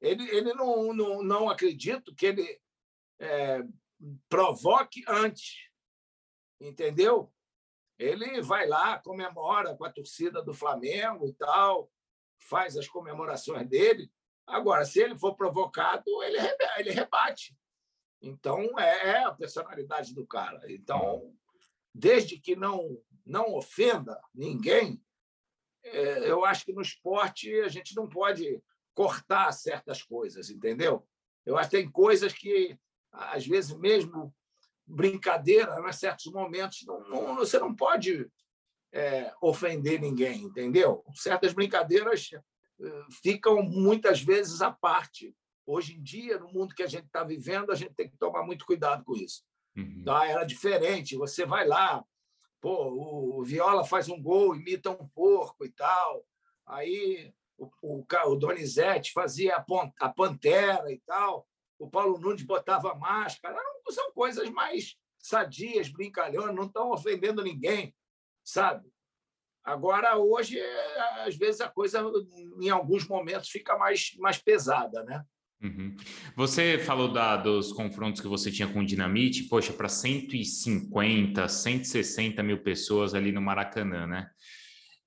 Ele, 0.00 0.28
ele 0.30 0.52
não, 0.54 0.92
não, 0.92 1.22
não 1.22 1.48
acredito 1.48 2.14
que 2.14 2.26
ele 2.26 2.60
é, 3.18 3.62
provoque 4.28 5.02
antes, 5.08 5.68
entendeu? 6.68 7.32
Ele 7.98 8.42
vai 8.42 8.66
lá, 8.66 8.98
comemora 8.98 9.76
com 9.76 9.84
a 9.84 9.92
torcida 9.92 10.42
do 10.42 10.52
Flamengo 10.52 11.26
e 11.26 11.32
tal, 11.34 11.90
faz 12.38 12.76
as 12.76 12.88
comemorações 12.88 13.68
dele. 13.68 14.10
Agora, 14.46 14.84
se 14.84 15.00
ele 15.00 15.16
for 15.16 15.34
provocado, 15.34 16.04
ele, 16.22 16.38
ele 16.78 16.90
rebate. 16.90 17.56
Então, 18.20 18.78
é, 18.78 19.10
é 19.10 19.24
a 19.24 19.32
personalidade 19.32 20.14
do 20.14 20.26
cara. 20.26 20.60
Então, 20.72 21.34
desde 21.94 22.38
que 22.38 22.56
não, 22.56 22.98
não 23.24 23.54
ofenda 23.54 24.20
ninguém, 24.34 25.02
é, 25.84 26.30
eu 26.30 26.44
acho 26.44 26.64
que 26.64 26.72
no 26.72 26.82
esporte 26.82 27.52
a 27.60 27.68
gente 27.68 27.94
não 27.94 28.08
pode 28.08 28.60
cortar 28.94 29.52
certas 29.52 30.02
coisas, 30.02 30.50
entendeu? 30.50 31.06
Eu 31.44 31.58
acho 31.58 31.70
que 31.70 31.76
tem 31.76 31.90
coisas 31.90 32.32
que, 32.32 32.78
às 33.12 33.46
vezes, 33.46 33.76
mesmo 33.76 34.34
brincadeira, 34.86 35.82
em 35.86 35.92
certos 35.92 36.32
momentos, 36.32 36.84
não, 36.86 37.00
não, 37.08 37.36
você 37.36 37.58
não 37.58 37.74
pode 37.74 38.30
é, 38.92 39.32
ofender 39.40 40.00
ninguém, 40.00 40.42
entendeu? 40.42 41.04
Certas 41.14 41.52
brincadeiras 41.52 42.30
é, 42.32 43.04
ficam 43.22 43.62
muitas 43.62 44.20
vezes 44.20 44.60
à 44.60 44.70
parte 44.70 45.34
Hoje 45.66 45.96
em 45.96 46.02
dia, 46.02 46.38
no 46.38 46.52
mundo 46.52 46.74
que 46.74 46.82
a 46.82 46.86
gente 46.86 47.06
está 47.06 47.24
vivendo, 47.24 47.72
a 47.72 47.74
gente 47.74 47.94
tem 47.94 48.08
que 48.08 48.18
tomar 48.18 48.42
muito 48.42 48.66
cuidado 48.66 49.02
com 49.02 49.16
isso. 49.16 49.42
Uhum. 49.76 50.02
Tá? 50.04 50.26
Era 50.26 50.44
diferente. 50.44 51.16
Você 51.16 51.46
vai 51.46 51.66
lá, 51.66 52.04
pô, 52.60 53.38
o 53.38 53.42
Viola 53.42 53.84
faz 53.84 54.08
um 54.08 54.20
gol, 54.20 54.54
imita 54.54 54.90
um 54.90 55.08
porco 55.08 55.64
e 55.64 55.70
tal. 55.70 56.24
Aí 56.66 57.32
o, 57.56 57.70
o, 57.82 58.04
o 58.26 58.36
Donizete 58.36 59.12
fazia 59.12 59.56
a, 59.56 59.64
a 60.00 60.08
pantera 60.10 60.92
e 60.92 61.00
tal. 61.06 61.48
O 61.84 61.90
Paulo 61.90 62.18
Nunes 62.18 62.42
botava 62.42 62.94
máscara. 62.94 63.54
Não, 63.54 63.92
são 63.92 64.10
coisas 64.12 64.48
mais 64.48 64.96
sadias, 65.18 65.88
brincalhões, 65.88 66.54
não 66.54 66.64
estão 66.64 66.90
ofendendo 66.90 67.42
ninguém, 67.42 67.94
sabe? 68.42 68.88
Agora, 69.62 70.16
hoje, 70.16 70.58
às 71.26 71.36
vezes, 71.36 71.60
a 71.60 71.68
coisa, 71.68 72.02
em 72.60 72.68
alguns 72.70 73.06
momentos, 73.06 73.48
fica 73.48 73.76
mais, 73.76 74.14
mais 74.18 74.38
pesada, 74.38 75.02
né? 75.04 75.22
Uhum. 75.62 75.96
Você 76.36 76.78
falou 76.78 77.10
da, 77.10 77.36
dos 77.36 77.72
confrontos 77.72 78.20
que 78.20 78.28
você 78.28 78.50
tinha 78.50 78.68
com 78.68 78.80
o 78.80 78.86
Dinamite, 78.86 79.44
poxa, 79.44 79.72
para 79.72 79.88
150, 79.88 81.48
160 81.48 82.42
mil 82.42 82.62
pessoas 82.62 83.14
ali 83.14 83.32
no 83.32 83.40
Maracanã, 83.40 84.06
né? 84.06 84.30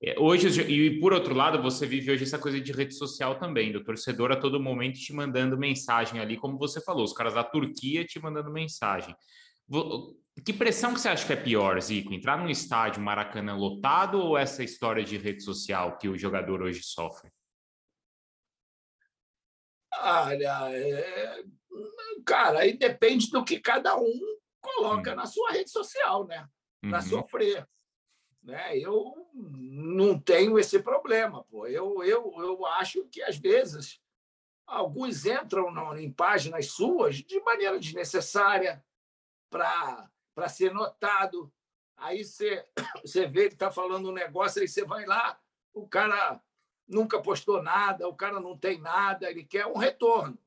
É, 0.01 0.19
hoje, 0.19 0.61
e 0.61 0.99
por 0.99 1.11
outro 1.11 1.33
lado, 1.33 1.61
você 1.61 1.87
vive 1.87 2.11
hoje 2.11 2.23
essa 2.23 2.37
coisa 2.37 2.61
de 2.61 2.71
rede 2.71 2.93
social 2.93 3.39
também, 3.39 3.71
do 3.71 3.83
torcedor 3.83 4.31
a 4.31 4.39
todo 4.39 4.59
momento 4.59 4.99
te 4.99 5.11
mandando 5.11 5.57
mensagem 5.57 6.19
ali, 6.19 6.37
como 6.37 6.57
você 6.57 6.79
falou, 6.79 7.03
os 7.03 7.13
caras 7.13 7.33
da 7.33 7.43
Turquia 7.43 8.05
te 8.05 8.19
mandando 8.19 8.51
mensagem. 8.51 9.15
Que 10.45 10.53
pressão 10.53 10.93
que 10.93 11.01
você 11.01 11.09
acha 11.09 11.25
que 11.25 11.33
é 11.33 11.35
pior, 11.35 11.81
Zico? 11.81 12.13
Entrar 12.13 12.37
num 12.37 12.49
estádio 12.49 13.01
Maracanã 13.01 13.55
lotado 13.55 14.19
ou 14.19 14.37
essa 14.37 14.63
história 14.63 15.03
de 15.03 15.17
rede 15.17 15.43
social 15.43 15.97
que 15.97 16.07
o 16.07 16.17
jogador 16.17 16.61
hoje 16.61 16.83
sofre? 16.83 17.31
Olha, 19.99 20.69
é... 20.71 21.43
cara, 22.23 22.59
aí 22.59 22.77
depende 22.77 23.31
do 23.31 23.43
que 23.43 23.59
cada 23.59 23.97
um 23.97 24.13
coloca 24.61 25.13
hum. 25.13 25.15
na 25.15 25.25
sua 25.25 25.51
rede 25.51 25.71
social, 25.71 26.27
né? 26.27 26.47
Para 26.81 26.99
uhum. 26.99 27.09
sofrer. 27.09 27.67
Né? 28.47 28.79
Eu 28.79 29.27
não 29.33 30.17
tenho 30.17 30.57
esse 30.57 30.79
problema. 30.79 31.43
Pô. 31.43 31.67
Eu, 31.67 32.01
eu, 32.01 32.33
eu 32.37 32.65
acho 32.65 33.03
que, 33.09 33.21
às 33.21 33.37
vezes, 33.37 34.01
alguns 34.65 35.25
entram 35.25 35.97
em 35.97 36.09
páginas 36.09 36.67
suas 36.67 37.17
de 37.17 37.41
maneira 37.41 37.77
desnecessária 37.77 38.81
para 39.49 40.09
ser 40.47 40.73
notado. 40.73 41.51
Aí 41.97 42.23
você, 42.23 42.65
você 43.03 43.27
vê 43.27 43.49
que 43.49 43.55
está 43.55 43.69
falando 43.69 44.09
um 44.09 44.13
negócio, 44.13 44.61
aí 44.61 44.67
você 44.67 44.85
vai 44.85 45.05
lá, 45.05 45.37
o 45.73 45.85
cara 45.85 46.41
nunca 46.87 47.21
postou 47.21 47.61
nada, 47.61 48.07
o 48.07 48.15
cara 48.15 48.39
não 48.39 48.57
tem 48.57 48.79
nada, 48.79 49.29
ele 49.29 49.43
quer 49.43 49.65
um 49.65 49.75
retorno. 49.75 50.39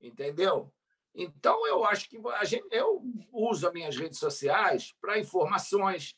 Entendeu? 0.00 0.72
Então, 1.12 1.66
eu 1.66 1.84
acho 1.84 2.08
que 2.08 2.20
a 2.34 2.44
gente, 2.44 2.68
eu 2.70 3.02
uso 3.32 3.66
as 3.66 3.72
minhas 3.72 3.96
redes 3.96 4.20
sociais 4.20 4.94
para 5.00 5.18
informações, 5.18 6.16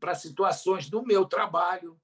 para 0.00 0.14
situações 0.14 0.88
do 0.88 1.02
meu 1.04 1.26
trabalho, 1.26 2.00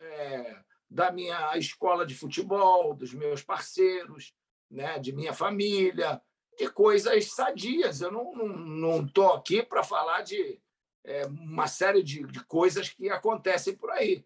é, 0.00 0.62
da 0.88 1.10
minha 1.10 1.56
escola 1.56 2.06
de 2.06 2.14
futebol, 2.14 2.94
dos 2.94 3.12
meus 3.12 3.42
parceiros, 3.42 4.34
né, 4.70 4.98
de 4.98 5.12
minha 5.12 5.32
família, 5.32 6.22
de 6.58 6.70
coisas 6.70 7.32
sadias. 7.32 8.00
Eu 8.00 8.10
não 8.12 9.04
estou 9.04 9.32
aqui 9.32 9.62
para 9.62 9.82
falar 9.82 10.22
de 10.22 10.60
é, 11.04 11.26
uma 11.26 11.66
série 11.66 12.02
de, 12.02 12.24
de 12.26 12.44
coisas 12.44 12.88
que 12.88 13.10
acontecem 13.10 13.76
por 13.76 13.90
aí. 13.90 14.24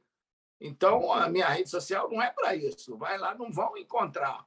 Então, 0.61 1.13
a 1.13 1.29
minha 1.29 1.49
rede 1.49 1.71
social 1.71 2.11
não 2.11 2.21
é 2.21 2.31
para 2.31 2.55
isso. 2.55 2.97
Vai 2.97 3.17
lá, 3.17 3.35
não 3.35 3.51
vão 3.51 3.77
encontrar 3.77 4.47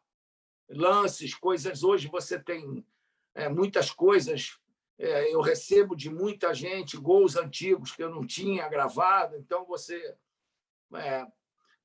lances, 0.69 1.33
coisas. 1.33 1.83
Hoje 1.83 2.07
você 2.07 2.37
tem 2.39 2.85
é, 3.33 3.49
muitas 3.49 3.91
coisas 3.91 4.59
é, 4.97 5.33
eu 5.33 5.41
recebo 5.41 5.95
de 5.95 6.09
muita 6.09 6.53
gente 6.53 6.97
gols 6.97 7.35
antigos 7.35 7.91
que 7.91 8.03
eu 8.03 8.09
não 8.09 8.25
tinha 8.25 8.67
gravado, 8.69 9.35
então 9.35 9.65
você 9.65 10.15
é, 10.95 11.25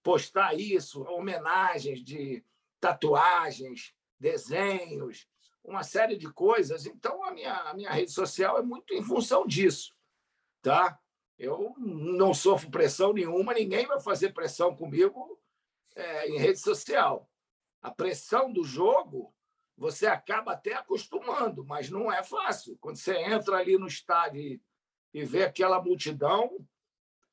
postar 0.03 0.55
isso, 0.55 1.03
homenagens 1.03 2.03
de 2.05 2.45
tatuagens, 2.81 3.95
desenhos, 4.19 5.27
uma 5.65 5.83
série 5.83 6.17
de 6.17 6.33
coisas. 6.33 6.87
Então 6.87 7.25
a 7.25 7.33
minha, 7.33 7.55
a 7.55 7.75
minha 7.75 7.91
rede 7.91 8.13
social 8.13 8.59
é 8.59 8.63
muito 8.63 8.95
em 8.95 9.03
função 9.03 9.47
disso, 9.47 9.95
tá? 10.63 10.99
Eu 11.39 11.75
não 11.79 12.33
sofro 12.33 12.71
pressão 12.71 13.13
nenhuma, 13.13 13.53
ninguém 13.53 13.87
vai 13.87 14.01
fazer 14.01 14.33
pressão 14.33 14.75
comigo 14.75 15.39
é, 15.95 16.29
em 16.29 16.39
rede 16.39 16.59
social. 16.59 17.29
A 17.83 17.91
pressão 17.91 18.53
do 18.53 18.65
jogo 18.65 19.35
você 19.77 20.07
acaba 20.07 20.53
até 20.53 20.75
acostumando, 20.75 21.65
mas 21.65 21.91
não 21.91 22.11
é 22.11 22.23
fácil. 22.23 22.79
Quando 22.81 22.97
você 22.97 23.17
entra 23.17 23.57
ali 23.57 23.77
no 23.77 23.87
estádio 23.87 24.41
e, 24.41 24.61
e 25.13 25.25
vê 25.25 25.45
aquela 25.45 25.83
multidão, 25.83 26.67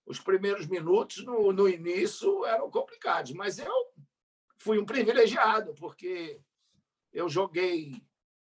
os 0.06 0.20
primeiros 0.20 0.68
minutos 0.68 1.24
no, 1.24 1.54
no 1.54 1.70
início 1.70 2.46
eram 2.46 2.70
complicados, 2.70 3.32
mas 3.32 3.60
eu 3.60 3.74
fui 4.58 4.78
um 4.78 4.86
privilegiado, 4.86 5.74
porque 5.76 6.42
eu 7.14 7.30
joguei, 7.30 8.04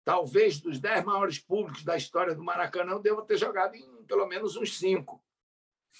talvez 0.04 0.60
dos 0.60 0.78
dez 0.80 1.04
maiores 1.04 1.38
públicos 1.38 1.84
da 1.84 1.96
história 1.96 2.34
do 2.34 2.42
Maracanã, 2.42 2.92
eu 2.92 3.02
devo 3.02 3.22
ter 3.22 3.36
jogado 3.36 3.74
em 3.74 4.04
pelo 4.04 4.26
menos 4.26 4.56
uns 4.56 4.78
cinco. 4.78 5.22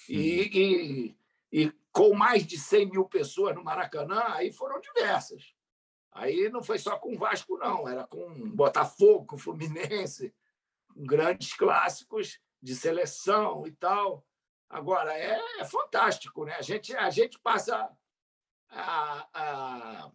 E, 0.09 1.15
e, 1.53 1.65
e 1.67 1.73
com 1.93 2.15
mais 2.15 2.47
de 2.47 2.59
100 2.59 2.91
mil 2.91 3.05
pessoas 3.05 3.55
no 3.55 3.63
Maracanã, 3.63 4.23
aí 4.29 4.53
foram 4.53 4.81
diversas. 4.81 5.55
Aí 6.15 6.49
não 6.49 6.63
foi 6.63 6.79
só 6.79 6.97
com 6.97 7.15
o 7.15 7.19
Vasco, 7.19 7.59
não, 7.59 7.89
era 7.89 8.07
com 8.07 8.49
Botafogo, 8.51 9.27
com 9.27 9.37
Fluminense, 9.37 10.33
com 10.95 11.03
grandes 11.03 11.53
clássicos 11.55 12.39
de 12.63 12.77
seleção 12.77 13.67
e 13.67 13.73
tal. 13.73 14.25
Agora, 14.71 15.13
é, 15.13 15.41
é 15.59 15.65
fantástico, 15.65 16.45
né? 16.45 16.55
A 16.55 16.63
gente, 16.63 16.95
a 16.97 17.11
gente 17.11 17.39
passa 17.41 17.91
a, 18.71 19.29
a, 19.35 20.11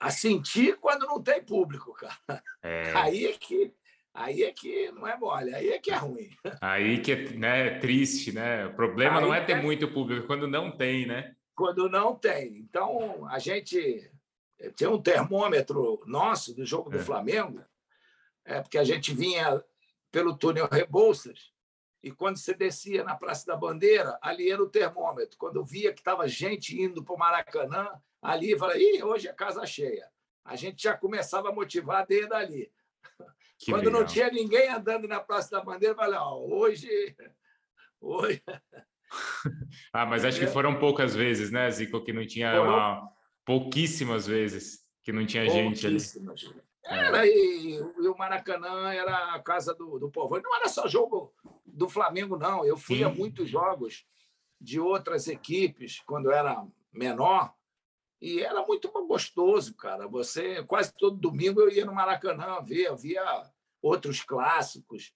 a, 0.00 0.10
sentir 0.10 0.76
quando 0.78 1.06
não 1.06 1.22
tem 1.22 1.42
público, 1.42 1.94
cara. 1.94 2.42
É. 2.62 2.92
Aí 2.94 3.26
é 3.26 3.32
que. 3.32 3.74
Aí 4.12 4.44
é 4.44 4.52
que 4.52 4.92
não 4.92 5.08
é 5.08 5.16
mole, 5.16 5.52
aí 5.52 5.70
é 5.70 5.78
que 5.80 5.90
é 5.90 5.96
ruim. 5.96 6.30
Aí 6.60 7.00
que 7.00 7.10
é 7.10 7.30
né, 7.30 7.78
triste, 7.80 8.32
né? 8.32 8.66
O 8.66 8.74
problema 8.74 9.18
aí 9.18 9.24
não 9.24 9.34
é 9.34 9.40
ter 9.44 9.54
é... 9.54 9.60
muito 9.60 9.90
público, 9.90 10.22
é 10.22 10.26
quando 10.26 10.46
não 10.46 10.70
tem, 10.70 11.04
né? 11.04 11.34
Quando 11.52 11.88
não 11.88 12.14
tem. 12.14 12.58
Então, 12.58 13.26
a 13.26 13.40
gente 13.40 14.08
tinha 14.72 14.90
um 14.90 15.00
termômetro 15.00 16.02
nosso 16.06 16.54
do 16.54 16.64
jogo 16.64 16.90
do 16.90 16.98
é. 16.98 17.02
Flamengo, 17.02 17.64
é, 18.44 18.60
porque 18.60 18.78
a 18.78 18.84
gente 18.84 19.14
vinha 19.14 19.62
pelo 20.10 20.36
túnel 20.36 20.68
Rebouças, 20.70 21.52
e 22.04 22.10
quando 22.10 22.36
você 22.36 22.52
descia 22.52 23.02
na 23.02 23.16
Praça 23.16 23.46
da 23.46 23.56
Bandeira, 23.56 24.18
ali 24.20 24.50
era 24.50 24.62
o 24.62 24.68
termômetro. 24.68 25.38
Quando 25.38 25.56
eu 25.56 25.64
via 25.64 25.90
que 25.90 26.00
estava 26.00 26.28
gente 26.28 26.78
indo 26.78 27.02
para 27.02 27.14
o 27.14 27.18
Maracanã, 27.18 27.88
ali 28.20 28.50
eu 28.50 28.58
falei, 28.58 28.96
Ih, 28.96 29.02
hoje 29.02 29.26
é 29.26 29.32
casa 29.32 29.64
cheia. 29.64 30.06
A 30.44 30.54
gente 30.54 30.82
já 30.82 30.94
começava 30.94 31.48
a 31.48 31.52
motivar 31.52 32.06
desde 32.06 32.34
ali. 32.34 32.70
Que 33.56 33.70
quando 33.70 33.86
legal. 33.86 34.00
não 34.00 34.06
tinha 34.06 34.30
ninguém 34.30 34.68
andando 34.68 35.06
na 35.06 35.20
Praça 35.20 35.52
da 35.52 35.62
Bandeira, 35.62 35.94
eu 35.94 35.96
falei, 35.96 36.18
oh, 36.18 36.56
hoje. 36.56 37.16
hoje... 38.00 38.42
ah, 39.92 40.04
mas 40.04 40.24
acho 40.24 40.40
que 40.40 40.48
foram 40.48 40.76
poucas 40.76 41.14
vezes, 41.14 41.52
né, 41.52 41.70
Zico, 41.70 42.02
que 42.02 42.12
não 42.12 42.26
tinha 42.26 42.50
foram... 42.50 42.68
uma 42.68 43.08
pouquíssimas 43.44 44.26
vezes 44.26 44.84
que 45.02 45.12
não 45.12 45.26
tinha 45.26 45.48
gente 45.48 45.86
ali. 45.86 45.98
É. 46.86 46.98
Era, 46.98 47.26
e, 47.26 47.76
e, 47.76 48.08
o 48.08 48.16
Maracanã 48.16 48.92
era 48.92 49.34
a 49.34 49.42
casa 49.42 49.74
do, 49.74 49.98
do 49.98 50.10
povo. 50.10 50.38
Não 50.40 50.56
era 50.56 50.68
só 50.68 50.86
jogo 50.86 51.32
do 51.64 51.88
Flamengo, 51.88 52.36
não. 52.36 52.64
Eu 52.64 52.76
fui 52.76 52.98
Sim. 52.98 53.04
a 53.04 53.08
muitos 53.08 53.48
jogos 53.48 54.06
de 54.60 54.78
outras 54.78 55.26
equipes 55.28 56.00
quando 56.06 56.30
era 56.30 56.66
menor 56.92 57.54
e 58.20 58.40
era 58.40 58.64
muito 58.64 58.90
gostoso, 59.06 59.74
cara. 59.74 60.08
Você 60.08 60.62
quase 60.64 60.92
todo 60.94 61.16
domingo 61.16 61.60
eu 61.60 61.70
ia 61.70 61.84
no 61.84 61.94
Maracanã 61.94 62.62
ver, 62.62 62.94
via 62.96 63.50
outros 63.82 64.22
clássicos. 64.22 65.12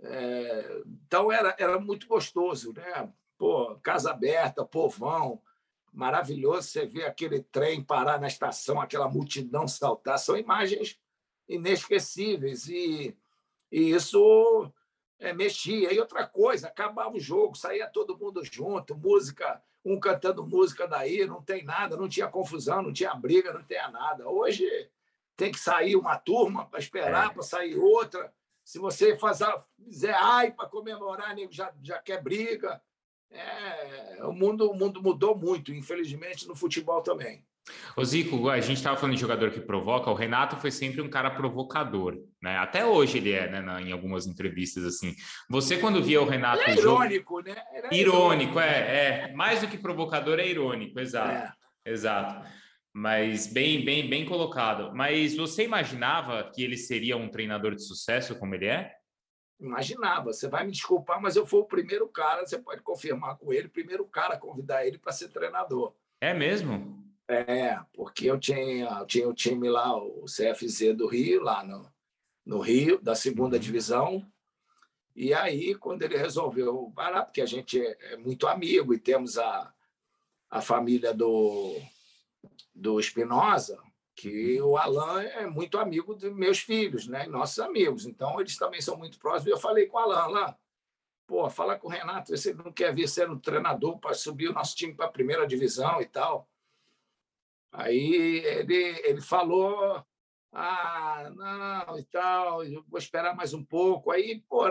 É, 0.00 0.82
então 1.04 1.30
era, 1.30 1.54
era 1.58 1.78
muito 1.78 2.06
gostoso, 2.06 2.72
né? 2.72 3.12
Pô, 3.36 3.78
casa 3.82 4.10
aberta, 4.10 4.64
povão, 4.64 5.42
maravilhoso 5.96 6.68
você 6.68 6.84
ver 6.84 7.06
aquele 7.06 7.40
trem 7.40 7.82
parar 7.82 8.20
na 8.20 8.26
estação, 8.26 8.80
aquela 8.80 9.08
multidão 9.08 9.66
saltar, 9.66 10.18
são 10.18 10.36
imagens 10.36 11.00
inesquecíveis 11.48 12.68
e, 12.68 13.16
e 13.72 13.90
isso 13.90 14.70
é, 15.18 15.32
mexia. 15.32 15.92
E 15.92 15.98
outra 15.98 16.26
coisa, 16.26 16.68
acabava 16.68 17.16
o 17.16 17.20
jogo, 17.20 17.56
saía 17.56 17.88
todo 17.88 18.18
mundo 18.18 18.44
junto, 18.44 18.94
música, 18.94 19.62
um 19.82 19.98
cantando 19.98 20.46
música 20.46 20.86
daí, 20.86 21.24
não 21.26 21.40
tem 21.40 21.64
nada, 21.64 21.96
não 21.96 22.08
tinha 22.08 22.28
confusão, 22.28 22.82
não 22.82 22.92
tinha 22.92 23.14
briga, 23.14 23.54
não 23.54 23.62
tinha 23.62 23.88
nada. 23.88 24.28
Hoje 24.28 24.68
tem 25.34 25.50
que 25.50 25.58
sair 25.58 25.96
uma 25.96 26.18
turma 26.18 26.66
para 26.66 26.78
esperar, 26.78 27.30
é. 27.30 27.32
para 27.32 27.42
sair 27.42 27.74
outra. 27.78 28.30
Se 28.62 28.78
você 28.78 29.16
fazer, 29.16 29.46
fizer 29.82 30.14
ai 30.14 30.52
para 30.52 30.68
comemorar, 30.68 31.34
nego 31.34 31.52
já, 31.52 31.72
já 31.82 31.98
quer 32.00 32.22
briga. 32.22 32.82
É, 33.30 34.24
o, 34.24 34.32
mundo, 34.32 34.70
o 34.70 34.74
mundo 34.74 35.02
mudou 35.02 35.36
muito, 35.36 35.72
infelizmente, 35.72 36.46
no 36.46 36.54
futebol 36.54 37.02
também. 37.02 37.44
Ô 37.96 38.04
Zico, 38.04 38.48
a 38.48 38.60
gente 38.60 38.76
estava 38.76 38.96
falando 38.96 39.16
de 39.16 39.20
jogador 39.20 39.50
que 39.50 39.60
provoca, 39.60 40.10
o 40.10 40.14
Renato 40.14 40.56
foi 40.56 40.70
sempre 40.70 41.00
um 41.00 41.08
cara 41.08 41.30
provocador, 41.30 42.16
né? 42.40 42.56
Até 42.58 42.86
hoje 42.86 43.18
ele 43.18 43.32
é, 43.32 43.50
né? 43.50 43.82
em 43.82 43.90
algumas 43.90 44.26
entrevistas 44.26 44.84
assim. 44.84 45.14
Você 45.50 45.76
quando 45.78 46.02
via 46.02 46.22
o 46.22 46.26
Renato. 46.26 46.62
Ele 46.62 46.70
é 46.70 46.82
irônico, 46.82 47.36
jogo... 47.38 47.48
né? 47.48 47.62
É 47.72 47.96
irônico, 47.96 48.60
é, 48.60 49.30
é. 49.30 49.34
Mais 49.34 49.60
do 49.60 49.68
que 49.68 49.76
provocador 49.76 50.38
é 50.38 50.46
irônico, 50.46 51.00
exato. 51.00 51.52
É. 51.84 51.90
Exato. 51.90 52.46
Mas 52.92 53.46
bem, 53.46 53.84
bem, 53.84 54.08
bem 54.08 54.24
colocado. 54.24 54.94
Mas 54.94 55.36
você 55.36 55.64
imaginava 55.64 56.50
que 56.54 56.62
ele 56.62 56.76
seria 56.76 57.16
um 57.16 57.28
treinador 57.28 57.74
de 57.74 57.82
sucesso 57.82 58.38
como 58.38 58.54
ele 58.54 58.66
é? 58.66 58.92
Imaginava. 59.58 60.32
Você 60.32 60.48
vai 60.48 60.64
me 60.64 60.72
desculpar, 60.72 61.20
mas 61.20 61.36
eu 61.36 61.46
fui 61.46 61.60
o 61.60 61.64
primeiro 61.64 62.08
cara, 62.08 62.46
você 62.46 62.58
pode 62.58 62.82
confirmar 62.82 63.36
com 63.36 63.52
ele, 63.52 63.68
primeiro 63.68 64.04
cara 64.06 64.34
a 64.34 64.38
convidar 64.38 64.86
ele 64.86 64.98
para 64.98 65.12
ser 65.12 65.28
treinador. 65.28 65.94
É 66.20 66.32
mesmo? 66.32 67.04
É, 67.28 67.80
porque 67.92 68.30
eu 68.30 68.38
tinha, 68.38 68.86
eu 69.00 69.06
tinha 69.06 69.28
o 69.28 69.34
time 69.34 69.68
lá, 69.68 69.96
o 69.96 70.24
CFZ 70.24 70.94
do 70.96 71.06
Rio, 71.08 71.42
lá 71.42 71.64
no, 71.64 71.90
no 72.44 72.60
Rio, 72.60 73.00
da 73.02 73.14
segunda 73.14 73.56
uhum. 73.56 73.62
divisão, 73.62 74.26
E 75.14 75.34
aí, 75.34 75.74
quando 75.74 76.02
ele 76.02 76.16
resolveu 76.16 76.92
parar, 76.94 77.24
porque 77.24 77.40
a 77.40 77.46
gente 77.46 77.80
é, 77.80 78.12
é 78.12 78.16
muito 78.16 78.46
amigo 78.46 78.94
e 78.94 78.98
temos 78.98 79.38
a, 79.38 79.72
a 80.50 80.60
família 80.60 81.12
do, 81.12 81.74
do 82.74 83.00
Espinosa, 83.00 83.82
que 84.16 84.60
o 84.62 84.78
Alan 84.78 85.22
é 85.22 85.46
muito 85.46 85.78
amigo 85.78 86.14
dos 86.14 86.32
meus 86.32 86.58
filhos, 86.58 87.06
né? 87.06 87.26
nossos 87.26 87.58
amigos. 87.58 88.06
Então, 88.06 88.40
eles 88.40 88.56
também 88.56 88.80
são 88.80 88.96
muito 88.96 89.18
próximos. 89.18 89.52
Eu 89.52 89.58
falei 89.58 89.86
com 89.86 89.98
o 89.98 90.00
Alan 90.00 90.26
lá, 90.28 90.58
pô, 91.26 91.48
fala 91.50 91.78
com 91.78 91.86
o 91.86 91.90
Renato, 91.90 92.32
ele 92.32 92.54
não 92.54 92.72
quer 92.72 92.94
vir 92.94 93.08
ser 93.08 93.30
um 93.30 93.38
treinador 93.38 93.98
para 93.98 94.14
subir 94.14 94.48
o 94.48 94.54
nosso 94.54 94.74
time 94.74 94.94
para 94.94 95.06
a 95.06 95.12
primeira 95.12 95.46
divisão 95.46 96.00
e 96.00 96.06
tal. 96.06 96.48
Aí 97.70 98.42
ele, 98.42 98.74
ele 99.04 99.20
falou, 99.20 100.02
ah, 100.50 101.30
não, 101.34 101.98
e 101.98 102.04
tal, 102.04 102.60
vou 102.88 102.98
esperar 102.98 103.36
mais 103.36 103.52
um 103.52 103.62
pouco. 103.62 104.10
Aí, 104.10 104.40
pô, 104.48 104.62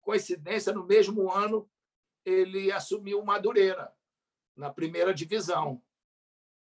coincidência, 0.00 0.72
no 0.72 0.86
mesmo 0.86 1.30
ano, 1.30 1.68
ele 2.24 2.72
assumiu 2.72 3.20
o 3.20 3.26
Madureira, 3.26 3.92
na 4.56 4.72
primeira 4.72 5.12
divisão. 5.12 5.82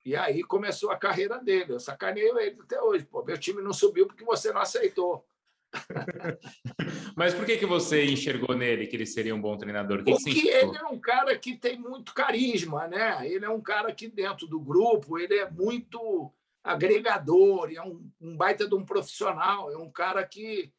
E 0.05 0.17
aí 0.17 0.43
começou 0.43 0.91
a 0.91 0.97
carreira 0.97 1.39
dele. 1.39 1.75
Eu 1.75 1.81
sacaneio 1.81 2.39
ele 2.39 2.59
até 2.61 2.81
hoje. 2.81 3.05
Pô, 3.05 3.23
meu 3.25 3.39
time 3.39 3.63
não 3.63 3.73
subiu 3.73 4.07
porque 4.07 4.25
você 4.25 4.53
não 4.53 4.61
aceitou. 4.61 5.27
Mas 7.15 7.35
por 7.35 7.45
que, 7.45 7.57
que 7.57 7.67
você 7.67 8.05
enxergou 8.05 8.57
nele 8.57 8.87
que 8.87 8.97
ele 8.97 9.07
seria 9.07 9.35
um 9.35 9.41
bom 9.41 9.57
treinador? 9.57 10.03
Que 10.03 10.11
Porque 10.11 10.33
que 10.33 10.49
ele 10.49 10.77
é 10.77 10.85
um 10.85 10.99
cara 10.99 11.37
que 11.39 11.57
tem 11.57 11.79
muito 11.79 12.15
carisma, 12.15 12.89
né? 12.89 13.29
Ele 13.29 13.45
é 13.45 13.51
um 13.51 13.61
cara 13.61 13.93
que 13.93 14.09
dentro 14.09 14.47
do 14.47 14.59
grupo 14.59 15.19
ele 15.19 15.37
é 15.37 15.51
muito 15.51 16.33
agregador, 16.63 17.71
é 17.73 17.81
um, 17.81 18.11
um 18.21 18.37
baita 18.37 18.69
de 18.69 18.75
um 18.75 18.85
profissional, 18.85 19.73
é 19.73 19.77
um 19.77 19.91
cara 19.91 20.27
que, 20.27 20.73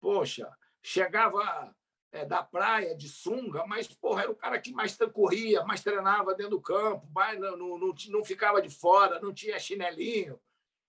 poxa, 0.00 0.48
chegava 0.82 1.74
é, 2.12 2.24
da 2.24 2.42
praia 2.42 2.94
de 2.94 3.08
sunga, 3.08 3.66
mas 3.66 3.88
porra, 3.88 4.22
era 4.22 4.30
o 4.30 4.36
cara 4.36 4.58
que 4.58 4.72
mais 4.72 4.96
corria, 5.12 5.64
mais 5.64 5.82
treinava 5.82 6.34
dentro 6.34 6.52
do 6.52 6.60
campo, 6.60 7.06
mais, 7.14 7.38
não, 7.38 7.56
não, 7.56 7.78
não, 7.78 7.94
não 8.08 8.24
ficava 8.24 8.62
de 8.62 8.70
fora, 8.70 9.20
não 9.20 9.32
tinha 9.32 9.58
chinelinho, 9.58 10.40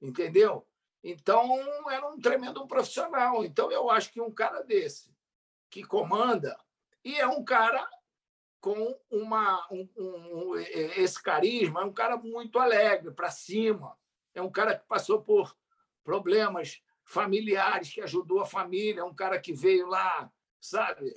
entendeu? 0.01 0.65
Então, 1.03 1.47
era 1.89 2.07
um 2.07 2.19
tremendo 2.19 2.65
profissional. 2.67 3.45
Então, 3.45 3.71
eu 3.71 3.89
acho 3.89 4.11
que 4.11 4.19
um 4.19 4.31
cara 4.31 4.61
desse, 4.61 5.15
que 5.69 5.83
comanda, 5.83 6.57
e 7.03 7.15
é 7.15 7.27
um 7.27 7.43
cara 7.43 7.87
com 8.59 8.99
uma, 9.09 9.65
um, 9.71 9.87
um, 9.95 10.57
esse 10.57 11.21
carisma, 11.21 11.81
é 11.81 11.85
um 11.85 11.93
cara 11.93 12.17
muito 12.17 12.59
alegre, 12.59 13.11
para 13.11 13.29
cima, 13.29 13.97
é 14.33 14.41
um 14.41 14.51
cara 14.51 14.77
que 14.77 14.85
passou 14.87 15.21
por 15.21 15.55
problemas 16.03 16.81
familiares, 17.03 17.93
que 17.93 18.01
ajudou 18.01 18.41
a 18.41 18.45
família, 18.45 19.01
é 19.01 19.03
um 19.03 19.15
cara 19.15 19.39
que 19.39 19.53
veio 19.53 19.87
lá, 19.87 20.31
sabe? 20.59 21.13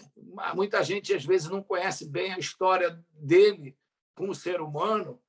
Muita 0.55 0.83
gente, 0.83 1.15
às 1.15 1.25
vezes, 1.25 1.49
não 1.49 1.63
conhece 1.63 2.09
bem 2.09 2.33
a 2.33 2.39
história 2.39 3.03
dele 3.13 3.77
como 4.15 4.35
ser 4.35 4.61
humano, 4.61 5.21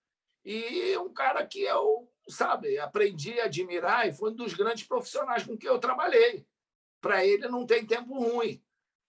e 0.43 0.97
um 0.97 1.13
cara 1.13 1.45
que 1.45 1.71
o 1.71 2.07
sabe, 2.27 2.77
aprendi 2.79 3.39
a 3.39 3.45
admirar 3.45 4.07
e 4.07 4.13
foi 4.13 4.31
um 4.31 4.35
dos 4.35 4.53
grandes 4.53 4.83
profissionais 4.85 5.43
com 5.43 5.57
que 5.57 5.67
eu 5.67 5.79
trabalhei. 5.79 6.45
Para 6.99 7.25
ele 7.25 7.47
não 7.47 7.65
tem 7.65 7.85
tempo 7.85 8.13
ruim. 8.13 8.63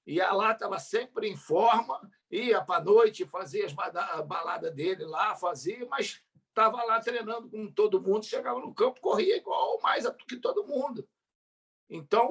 Ia 0.07 0.33
lá, 0.33 0.53
estava 0.53 0.79
sempre 0.79 1.29
em 1.29 1.37
forma, 1.37 2.01
ia 2.31 2.61
para 2.63 2.81
a 2.81 2.85
noite, 2.85 3.27
fazia 3.27 3.67
as 3.67 3.73
baladas 3.73 4.75
dele 4.75 5.05
lá, 5.05 5.37
fazia, 5.37 5.87
mas 5.87 6.23
estava 6.49 6.83
lá 6.85 7.01
treinando 7.01 7.49
com 7.49 7.71
todo 7.71 8.01
mundo, 8.03 8.25
chegava 8.25 8.59
no 8.59 8.75
campo, 8.75 9.01
corria 9.01 9.37
igual 9.37 9.81
mais 9.81 10.05
que 10.27 10.37
todo 10.37 10.67
mundo. 10.67 11.09
Então, 11.89 12.31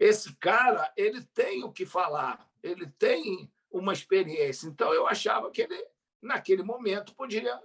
esse 0.00 0.34
cara, 0.36 0.90
ele 0.96 1.22
tem 1.22 1.62
o 1.62 1.70
que 1.70 1.84
falar, 1.84 2.50
ele 2.62 2.86
tem 2.98 3.52
uma 3.70 3.92
experiência. 3.92 4.66
Então, 4.66 4.94
eu 4.94 5.06
achava 5.06 5.50
que 5.50 5.60
ele, 5.60 5.86
naquele 6.22 6.62
momento, 6.62 7.14
podia 7.14 7.62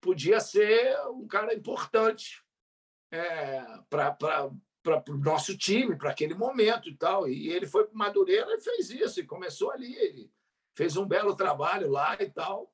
podia 0.00 0.38
ser 0.38 0.96
um 1.08 1.26
cara 1.26 1.52
importante 1.52 2.44
é, 3.10 3.60
para 3.90 4.50
o 5.08 5.16
nosso 5.16 5.56
time, 5.58 5.96
para 5.96 6.10
aquele 6.10 6.34
momento 6.34 6.88
e 6.88 6.96
tal. 6.96 7.28
E 7.28 7.48
ele 7.48 7.66
foi 7.66 7.84
para 7.84 7.96
Madureira 7.96 8.54
e 8.54 8.60
fez 8.60 8.88
isso, 8.90 9.20
e 9.20 9.26
começou 9.26 9.70
ali, 9.70 10.30
fez 10.74 10.96
um 10.96 11.04
belo 11.04 11.34
trabalho 11.34 11.90
lá 11.90 12.16
e 12.20 12.30
tal. 12.30 12.72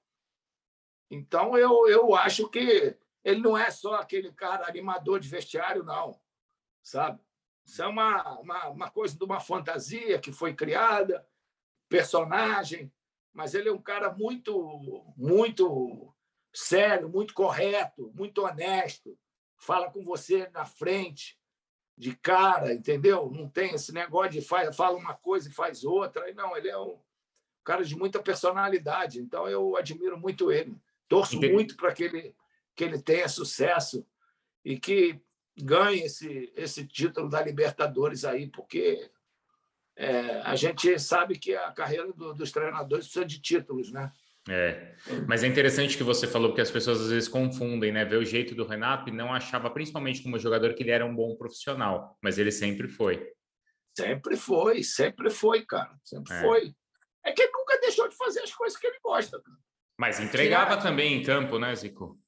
Então, 1.10 1.56
eu, 1.56 1.88
eu 1.88 2.14
acho 2.14 2.48
que 2.48 2.96
ele 3.24 3.40
não 3.40 3.56
é 3.56 3.70
só 3.70 3.94
aquele 3.94 4.32
cara 4.32 4.68
animador 4.68 5.18
de 5.18 5.28
vestiário, 5.28 5.82
não, 5.82 6.20
sabe? 6.82 7.20
Isso 7.72 7.82
é 7.82 7.86
uma, 7.86 8.38
uma, 8.38 8.68
uma 8.68 8.90
coisa 8.90 9.16
de 9.16 9.24
uma 9.24 9.40
fantasia 9.40 10.18
que 10.18 10.30
foi 10.30 10.52
criada, 10.52 11.26
personagem, 11.88 12.92
mas 13.32 13.54
ele 13.54 13.70
é 13.70 13.72
um 13.72 13.80
cara 13.80 14.12
muito, 14.12 15.02
muito 15.16 16.14
sério, 16.52 17.08
muito 17.08 17.32
correto, 17.32 18.12
muito 18.14 18.44
honesto, 18.44 19.18
fala 19.56 19.90
com 19.90 20.04
você 20.04 20.50
na 20.50 20.66
frente, 20.66 21.40
de 21.96 22.14
cara, 22.14 22.74
entendeu? 22.74 23.30
Não 23.30 23.48
tem 23.48 23.74
esse 23.74 23.90
negócio 23.90 24.32
de 24.32 24.42
faz, 24.42 24.76
fala 24.76 24.98
uma 24.98 25.14
coisa 25.14 25.48
e 25.48 25.52
faz 25.52 25.82
outra. 25.82 26.30
Não, 26.34 26.54
ele 26.54 26.68
é 26.68 26.78
um 26.78 27.00
cara 27.64 27.82
de 27.82 27.96
muita 27.96 28.22
personalidade, 28.22 29.18
então 29.18 29.48
eu 29.48 29.78
admiro 29.78 30.18
muito 30.18 30.52
ele. 30.52 30.76
Torço 31.08 31.36
Entendi. 31.36 31.54
muito 31.54 31.74
para 31.78 31.94
que 31.94 32.04
ele, 32.04 32.36
que 32.74 32.84
ele 32.84 33.00
tenha 33.00 33.30
sucesso 33.30 34.06
e 34.62 34.78
que 34.78 35.18
ganhe 35.56 36.02
esse, 36.04 36.52
esse 36.56 36.86
título 36.86 37.28
da 37.28 37.42
Libertadores 37.42 38.24
aí, 38.24 38.48
porque 38.48 39.10
é, 39.96 40.40
a 40.40 40.56
gente 40.56 40.98
sabe 40.98 41.38
que 41.38 41.54
a 41.54 41.70
carreira 41.72 42.12
do, 42.12 42.32
dos 42.32 42.50
treinadores 42.50 43.06
precisa 43.06 43.24
de 43.24 43.40
títulos, 43.40 43.92
né? 43.92 44.12
É, 44.48 44.96
mas 45.28 45.44
é 45.44 45.46
interessante 45.46 45.96
que 45.96 46.02
você 46.02 46.26
falou, 46.26 46.48
porque 46.48 46.62
as 46.62 46.70
pessoas 46.70 47.00
às 47.00 47.10
vezes 47.10 47.28
confundem, 47.28 47.92
né? 47.92 48.04
Ver 48.04 48.16
o 48.16 48.24
jeito 48.24 48.54
do 48.54 48.66
Renato 48.66 49.08
e 49.08 49.12
não 49.12 49.32
achava, 49.32 49.70
principalmente 49.70 50.22
como 50.22 50.38
jogador, 50.38 50.74
que 50.74 50.82
ele 50.82 50.90
era 50.90 51.06
um 51.06 51.14
bom 51.14 51.36
profissional, 51.36 52.18
mas 52.20 52.38
ele 52.38 52.50
sempre 52.50 52.88
foi. 52.88 53.24
Sempre 53.96 54.36
foi, 54.36 54.82
sempre 54.82 55.30
foi, 55.30 55.64
cara. 55.64 55.94
Sempre 56.02 56.34
é. 56.34 56.40
foi. 56.40 56.74
É 57.24 57.30
que 57.30 57.42
ele 57.42 57.52
nunca 57.52 57.78
deixou 57.78 58.08
de 58.08 58.16
fazer 58.16 58.40
as 58.40 58.52
coisas 58.52 58.78
que 58.78 58.86
ele 58.86 58.98
gosta. 59.04 59.40
Cara. 59.40 59.58
Mas 59.98 60.18
entregava 60.18 60.76
também 60.76 61.20
em 61.20 61.22
campo, 61.22 61.58
né, 61.58 61.72
Zico? 61.76 62.18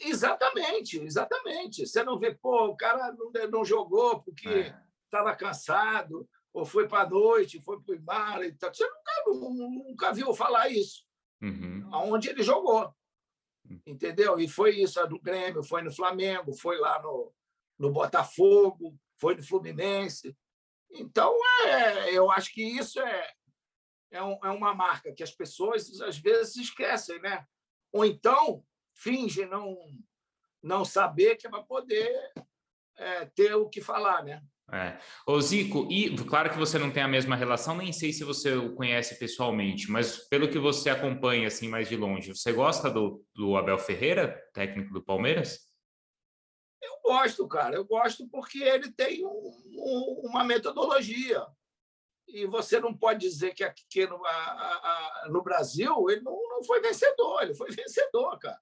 Exatamente, 0.00 0.98
exatamente. 1.00 1.86
Você 1.86 2.02
não 2.02 2.18
vê, 2.18 2.34
pô, 2.34 2.66
o 2.66 2.76
cara 2.76 3.12
não, 3.12 3.30
não 3.50 3.64
jogou 3.64 4.22
porque 4.22 4.72
estava 5.04 5.30
é. 5.30 5.36
cansado, 5.36 6.28
ou 6.52 6.64
foi 6.64 6.88
para 6.88 7.02
a 7.02 7.08
noite, 7.08 7.62
foi 7.62 7.80
para 7.80 7.94
o 7.94 8.00
bar 8.00 8.42
e 8.42 8.52
tal. 8.52 8.72
Você 8.72 8.84
nunca, 8.84 9.68
nunca 9.68 10.12
viu 10.12 10.32
falar 10.34 10.68
isso 10.68 11.08
uhum. 11.42 11.88
onde 11.92 12.28
ele 12.28 12.42
jogou. 12.42 12.94
Hum. 13.68 13.80
Entendeu? 13.86 14.38
E 14.38 14.48
foi 14.48 14.76
isso 14.76 15.04
do 15.06 15.20
Grêmio, 15.20 15.62
foi 15.62 15.82
no 15.82 15.92
Flamengo, 15.92 16.52
foi 16.54 16.78
lá 16.78 17.00
no, 17.02 17.32
no 17.78 17.90
Botafogo, 17.90 18.96
foi 19.18 19.34
no 19.34 19.42
Fluminense. 19.42 20.36
Então, 20.90 21.34
é, 21.66 22.14
eu 22.14 22.30
acho 22.30 22.52
que 22.52 22.62
isso 22.62 22.98
é, 23.00 23.30
é, 24.10 24.22
um, 24.22 24.38
é 24.42 24.50
uma 24.50 24.74
marca 24.74 25.12
que 25.12 25.22
as 25.22 25.32
pessoas 25.32 26.00
às 26.00 26.18
vezes 26.18 26.56
esquecem, 26.56 27.20
né? 27.20 27.44
Ou 27.92 28.04
então 28.04 28.64
fingem 28.98 29.46
não, 29.46 29.76
não 30.62 30.84
saber 30.84 31.36
que 31.36 31.46
é 31.46 31.50
para 31.50 31.62
poder 31.62 32.10
é, 32.96 33.24
ter 33.26 33.54
o 33.54 33.68
que 33.68 33.80
falar, 33.80 34.24
né? 34.24 34.42
É. 34.70 34.98
Ô 35.26 35.40
Zico, 35.40 35.88
e 35.90 36.14
claro 36.24 36.50
que 36.50 36.58
você 36.58 36.78
não 36.78 36.90
tem 36.90 37.02
a 37.02 37.08
mesma 37.08 37.34
relação, 37.34 37.74
nem 37.74 37.90
sei 37.90 38.12
se 38.12 38.22
você 38.22 38.52
o 38.54 38.74
conhece 38.74 39.18
pessoalmente, 39.18 39.90
mas 39.90 40.28
pelo 40.28 40.50
que 40.50 40.58
você 40.58 40.90
acompanha 40.90 41.46
assim 41.46 41.68
mais 41.68 41.88
de 41.88 41.96
longe, 41.96 42.36
você 42.36 42.52
gosta 42.52 42.90
do, 42.90 43.24
do 43.34 43.56
Abel 43.56 43.78
Ferreira, 43.78 44.38
técnico 44.52 44.92
do 44.92 45.02
Palmeiras? 45.02 45.66
Eu 46.82 47.00
gosto, 47.02 47.48
cara, 47.48 47.76
eu 47.76 47.84
gosto 47.86 48.28
porque 48.28 48.62
ele 48.62 48.92
tem 48.92 49.24
um, 49.24 49.30
um, 49.30 50.20
uma 50.24 50.44
metodologia. 50.44 51.46
E 52.26 52.44
você 52.44 52.78
não 52.78 52.92
pode 52.92 53.20
dizer 53.20 53.54
que 53.54 53.64
aqui 53.64 54.06
no, 54.06 54.22
a, 54.26 54.30
a, 54.30 55.28
no 55.30 55.42
Brasil 55.42 56.10
ele 56.10 56.20
não, 56.20 56.36
não 56.50 56.62
foi 56.62 56.82
vencedor, 56.82 57.42
ele 57.42 57.54
foi 57.54 57.70
vencedor, 57.70 58.38
cara. 58.38 58.60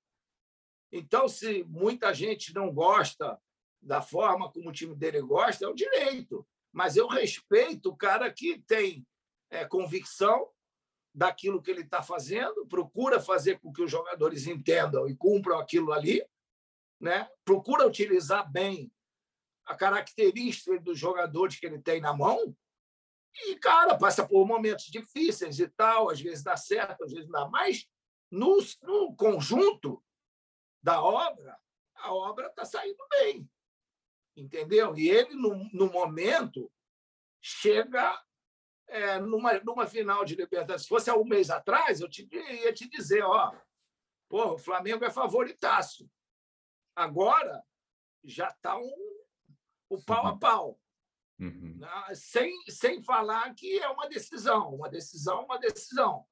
Então, 0.92 1.28
se 1.28 1.64
muita 1.64 2.14
gente 2.14 2.54
não 2.54 2.72
gosta 2.72 3.40
da 3.82 4.00
forma 4.00 4.50
como 4.50 4.70
o 4.70 4.72
time 4.72 4.94
dele 4.94 5.20
gosta, 5.20 5.64
é 5.64 5.68
o 5.68 5.74
direito. 5.74 6.46
Mas 6.72 6.96
eu 6.96 7.06
respeito 7.06 7.90
o 7.90 7.96
cara 7.96 8.32
que 8.32 8.58
tem 8.66 9.06
é, 9.50 9.64
convicção 9.64 10.48
daquilo 11.14 11.62
que 11.62 11.70
ele 11.70 11.80
está 11.80 12.02
fazendo, 12.02 12.66
procura 12.66 13.20
fazer 13.20 13.58
com 13.58 13.72
que 13.72 13.82
os 13.82 13.90
jogadores 13.90 14.46
entendam 14.46 15.08
e 15.08 15.16
cumpram 15.16 15.58
aquilo 15.58 15.92
ali, 15.92 16.22
né? 17.00 17.28
procura 17.44 17.86
utilizar 17.86 18.50
bem 18.50 18.92
a 19.64 19.74
característica 19.74 20.78
dos 20.78 20.98
jogadores 20.98 21.58
que 21.58 21.66
ele 21.66 21.80
tem 21.80 22.00
na 22.00 22.14
mão. 22.14 22.54
E, 23.34 23.56
cara, 23.56 23.96
passa 23.96 24.26
por 24.26 24.46
momentos 24.46 24.86
difíceis 24.86 25.58
e 25.58 25.68
tal, 25.68 26.10
às 26.10 26.20
vezes 26.20 26.44
dá 26.44 26.56
certo, 26.56 27.04
às 27.04 27.12
vezes 27.12 27.28
não 27.28 27.44
dá. 27.44 27.48
Mas, 27.48 27.86
no, 28.30 28.58
no 28.82 29.14
conjunto 29.16 30.02
da 30.86 31.02
obra, 31.02 31.58
a 31.96 32.14
obra 32.14 32.46
está 32.46 32.64
saindo 32.64 33.04
bem 33.10 33.48
entendeu? 34.36 34.96
E 34.96 35.08
ele, 35.08 35.34
no, 35.34 35.68
no 35.72 35.90
momento, 35.90 36.70
chega 37.40 38.22
é, 38.86 39.18
numa, 39.18 39.58
numa 39.60 39.86
final 39.86 40.24
de 40.24 40.34
Libertadores. 40.34 40.82
Se 40.82 40.88
fosse 40.88 41.08
há 41.08 41.16
um 41.16 41.24
mês 41.24 41.50
atrás, 41.50 42.00
eu 42.00 42.08
te, 42.08 42.28
ia 42.32 42.72
te 42.72 42.88
dizer, 42.88 43.22
ó, 43.22 43.54
porra, 44.28 44.52
o 44.52 44.58
Flamengo 44.58 45.04
é 45.04 45.10
favoritaço. 45.10 46.08
Agora 46.94 47.64
já 48.22 48.48
está 48.48 48.76
um, 48.76 49.24
o 49.88 50.02
pau 50.04 50.26
a 50.26 50.38
pau. 50.38 50.80
Uhum. 51.38 51.76
Né? 51.78 52.14
Sem, 52.14 52.52
sem 52.68 53.02
falar 53.02 53.54
que 53.54 53.78
é 53.78 53.88
uma 53.88 54.08
decisão, 54.08 54.74
uma 54.74 54.88
decisão, 54.88 55.44
uma 55.44 55.58
decisão. 55.58 56.26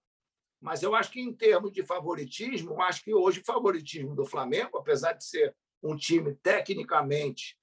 Mas 0.64 0.82
eu 0.82 0.94
acho 0.94 1.10
que, 1.10 1.20
em 1.20 1.30
termos 1.30 1.70
de 1.72 1.82
favoritismo, 1.82 2.80
acho 2.80 3.04
que 3.04 3.12
hoje 3.12 3.40
o 3.40 3.44
favoritismo 3.44 4.16
do 4.16 4.24
Flamengo, 4.24 4.78
apesar 4.78 5.12
de 5.12 5.22
ser 5.22 5.54
um 5.82 5.94
time 5.94 6.34
tecnicamente 6.36 7.58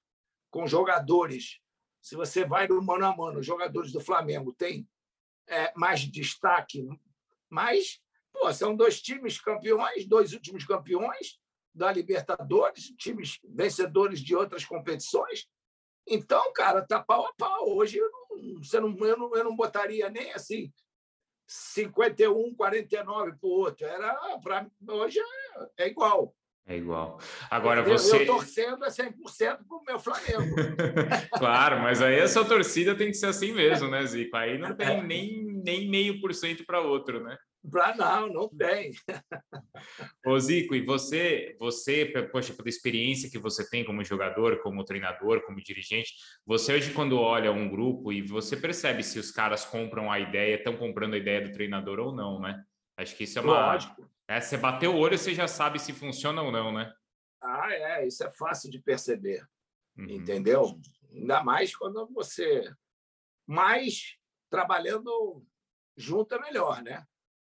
com 0.52 0.68
jogadores, 0.68 1.58
se 2.00 2.14
você 2.14 2.44
vai 2.44 2.68
no 2.68 2.80
mano 2.80 3.04
a 3.04 3.16
mano, 3.16 3.40
os 3.40 3.46
jogadores 3.46 3.90
do 3.90 3.98
Flamengo 3.98 4.52
têm 4.52 4.88
é, 5.48 5.72
mais 5.74 6.02
destaque, 6.02 6.88
mas 7.50 8.00
pô, 8.32 8.52
são 8.52 8.76
dois 8.76 9.02
times 9.02 9.40
campeões, 9.40 10.06
dois 10.06 10.32
últimos 10.32 10.64
campeões 10.64 11.40
da 11.74 11.90
Libertadores, 11.90 12.92
times 12.96 13.40
vencedores 13.42 14.20
de 14.20 14.36
outras 14.36 14.64
competições. 14.64 15.48
Então, 16.06 16.52
cara, 16.52 16.86
tá 16.86 17.02
pau 17.02 17.26
a 17.26 17.32
pau. 17.34 17.68
Hoje 17.74 17.98
eu 17.98 18.08
não, 18.12 18.62
você 18.62 18.78
não, 18.78 18.96
eu 19.04 19.16
não, 19.16 19.34
eu 19.34 19.42
não 19.42 19.56
botaria 19.56 20.08
nem 20.08 20.32
assim 20.32 20.72
51, 21.52 22.54
49 22.54 23.32
para 23.32 23.48
o 23.48 23.50
outro. 23.50 23.86
Era, 23.86 24.14
para 24.42 24.66
hoje 24.88 25.18
é, 25.18 25.84
é, 25.84 25.88
igual. 25.88 26.34
É 26.64 26.76
igual. 26.76 27.18
Agora 27.50 27.82
você. 27.82 28.22
Eu 28.22 28.26
torcendo 28.26 28.84
é 28.84 28.88
100% 28.88 29.14
para 29.38 29.76
o 29.76 29.84
meu 29.84 29.98
Flamengo. 29.98 30.54
claro, 31.36 31.80
mas 31.80 32.00
aí 32.00 32.20
a 32.20 32.28
sua 32.28 32.44
torcida 32.44 32.94
tem 32.94 33.08
que 33.08 33.14
ser 33.14 33.26
assim 33.26 33.52
mesmo, 33.52 33.88
né, 33.88 34.04
Zico? 34.06 34.36
Aí 34.36 34.58
não 34.58 34.74
tem 34.74 34.98
é. 34.98 35.02
nem, 35.02 35.44
nem 35.44 35.90
meio 35.90 36.20
por 36.20 36.32
cento 36.32 36.64
para 36.64 36.80
outro, 36.80 37.22
né? 37.22 37.36
Não, 37.96 38.28
não 38.28 38.48
tem. 38.48 38.90
Ô 40.26 40.38
Zico, 40.38 40.74
e 40.74 40.84
você, 40.84 41.56
você, 41.60 42.04
poxa, 42.32 42.52
pela 42.52 42.68
experiência 42.68 43.30
que 43.30 43.38
você 43.38 43.68
tem 43.68 43.84
como 43.84 44.04
jogador, 44.04 44.60
como 44.62 44.84
treinador, 44.84 45.42
como 45.42 45.62
dirigente, 45.62 46.12
você 46.44 46.74
hoje 46.74 46.92
quando 46.92 47.18
olha 47.18 47.52
um 47.52 47.68
grupo 47.70 48.12
e 48.12 48.20
você 48.20 48.56
percebe 48.56 49.04
se 49.04 49.18
os 49.18 49.30
caras 49.30 49.64
compram 49.64 50.10
a 50.10 50.18
ideia, 50.18 50.56
estão 50.56 50.76
comprando 50.76 51.14
a 51.14 51.18
ideia 51.18 51.40
do 51.40 51.52
treinador 51.52 52.00
ou 52.00 52.12
não, 52.12 52.40
né? 52.40 52.64
Acho 52.96 53.16
que 53.16 53.24
isso 53.24 53.38
é 53.38 53.42
uma... 53.42 53.72
Lógico. 53.72 54.10
É, 54.26 54.40
você 54.40 54.56
bateu 54.56 54.94
o 54.94 54.98
olho, 54.98 55.16
você 55.16 55.32
já 55.34 55.46
sabe 55.46 55.78
se 55.78 55.92
funciona 55.92 56.42
ou 56.42 56.50
não, 56.50 56.72
né? 56.72 56.92
Ah, 57.40 57.72
é, 57.72 58.06
isso 58.06 58.24
é 58.24 58.30
fácil 58.32 58.70
de 58.70 58.80
perceber, 58.80 59.46
uhum. 59.96 60.06
entendeu? 60.10 60.80
Ainda 61.12 61.44
mais 61.44 61.76
quando 61.76 62.08
você... 62.12 62.72
Mais 63.46 64.16
trabalhando 64.50 65.44
junto 65.96 66.34
é 66.34 66.40
melhor, 66.40 66.82
né? 66.82 67.04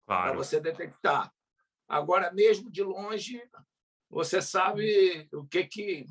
Claro. 0.07 0.30
para 0.30 0.36
você 0.36 0.61
detectar. 0.61 1.32
Agora, 1.88 2.32
mesmo 2.32 2.70
de 2.70 2.82
longe, 2.82 3.42
você 4.09 4.40
sabe 4.40 5.28
o 5.32 5.44
que 5.46 5.64
que 5.64 6.07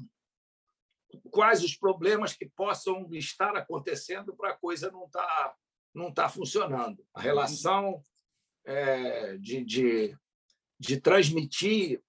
quais 1.30 1.64
os 1.64 1.76
problemas 1.76 2.34
que 2.34 2.48
possam 2.48 3.08
estar 3.14 3.56
acontecendo 3.56 4.36
para 4.36 4.52
a 4.52 4.58
coisa 4.58 4.92
não 4.92 5.06
estar 5.06 5.26
tá, 5.26 5.56
não 5.94 6.14
tá 6.14 6.30
funcionando. 6.30 7.06
A 7.14 7.22
relação 7.22 8.02
é, 8.66 9.38
de, 9.38 9.64
de, 9.64 10.18
de 10.80 11.00
transmitir, 11.00 12.02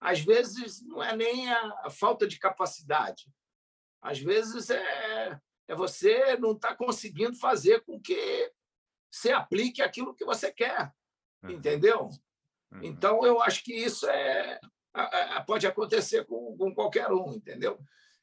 às 0.00 0.20
vezes, 0.20 0.82
não 0.82 1.02
é 1.02 1.16
nem 1.16 1.52
a, 1.52 1.80
a 1.84 1.90
falta 1.90 2.26
de 2.26 2.38
capacidade. 2.38 3.26
Às 4.00 4.18
vezes 4.18 4.70
é, 4.70 5.40
é 5.68 5.74
você 5.74 6.36
não 6.36 6.52
estar 6.52 6.70
tá 6.70 6.76
conseguindo 6.76 7.36
fazer 7.36 7.82
com 7.84 8.00
que 8.00 8.52
você 9.10 9.32
aplique 9.32 9.82
aquilo 9.82 10.14
que 10.14 10.24
você 10.24 10.52
quer 10.52 10.92
entendeu? 11.50 12.08
Uhum. 12.72 12.80
Então, 12.82 13.24
eu 13.24 13.42
acho 13.42 13.62
que 13.64 13.74
isso 13.74 14.08
é, 14.08 14.60
pode 15.46 15.66
acontecer 15.66 16.24
com, 16.24 16.56
com 16.56 16.74
qualquer 16.74 17.10
um, 17.10 17.32
entendeu? 17.32 17.78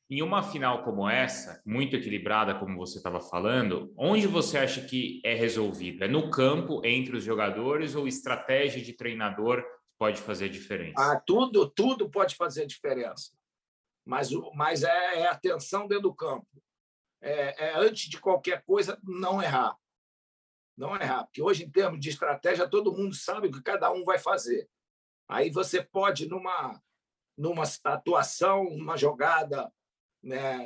Em 0.10 0.24
uma 0.24 0.42
final 0.42 0.84
como 0.84 1.08
essa, 1.08 1.62
muito 1.64 1.96
equilibrada, 1.96 2.56
como 2.56 2.78
você 2.78 2.98
estava 2.98 3.20
falando, 3.20 3.94
onde 3.96 4.26
você 4.26 4.58
acha 4.58 4.82
que 4.82 5.22
é 5.24 5.36
resolvido? 5.36 6.04
É 6.04 6.08
no 6.08 6.32
campo, 6.32 6.84
entre 6.84 7.16
os 7.16 7.24
jogadores, 7.24 7.94
ou 7.94 8.08
estratégia 8.08 8.82
de 8.82 8.94
treinador 8.94 9.64
pode 10.00 10.20
fazer 10.20 10.50
diferença? 10.50 10.96
Ah, 10.98 11.22
tudo, 11.24 11.70
tudo 11.70 12.10
pode 12.10 12.36
fazer 12.36 12.66
diferença. 12.66 13.32
Mas, 14.04 14.32
mas 14.56 14.82
é, 14.82 15.20
é 15.20 15.28
atenção 15.28 15.88
dentro 15.88 16.04
do 16.04 16.16
campo. 16.16 16.48
É, 17.22 17.68
é, 17.68 17.78
antes 17.78 18.10
de 18.10 18.20
qualquer 18.20 18.64
coisa, 18.66 18.98
não 19.04 19.44
errar 19.44 19.78
não 20.80 20.96
errar, 20.96 21.26
porque 21.26 21.42
hoje, 21.42 21.66
em 21.66 21.70
termos 21.70 22.00
de 22.00 22.10
estratégia, 22.10 22.68
todo 22.68 22.96
mundo 22.96 23.14
sabe 23.14 23.48
o 23.48 23.52
que 23.52 23.62
cada 23.62 23.92
um 23.92 24.04
vai 24.04 24.18
fazer. 24.18 24.68
Aí 25.28 25.52
você 25.52 25.84
pode, 25.84 26.28
numa, 26.28 26.82
numa 27.38 27.64
atuação, 27.84 28.64
uma 28.64 28.96
jogada 28.96 29.72
né, 30.24 30.66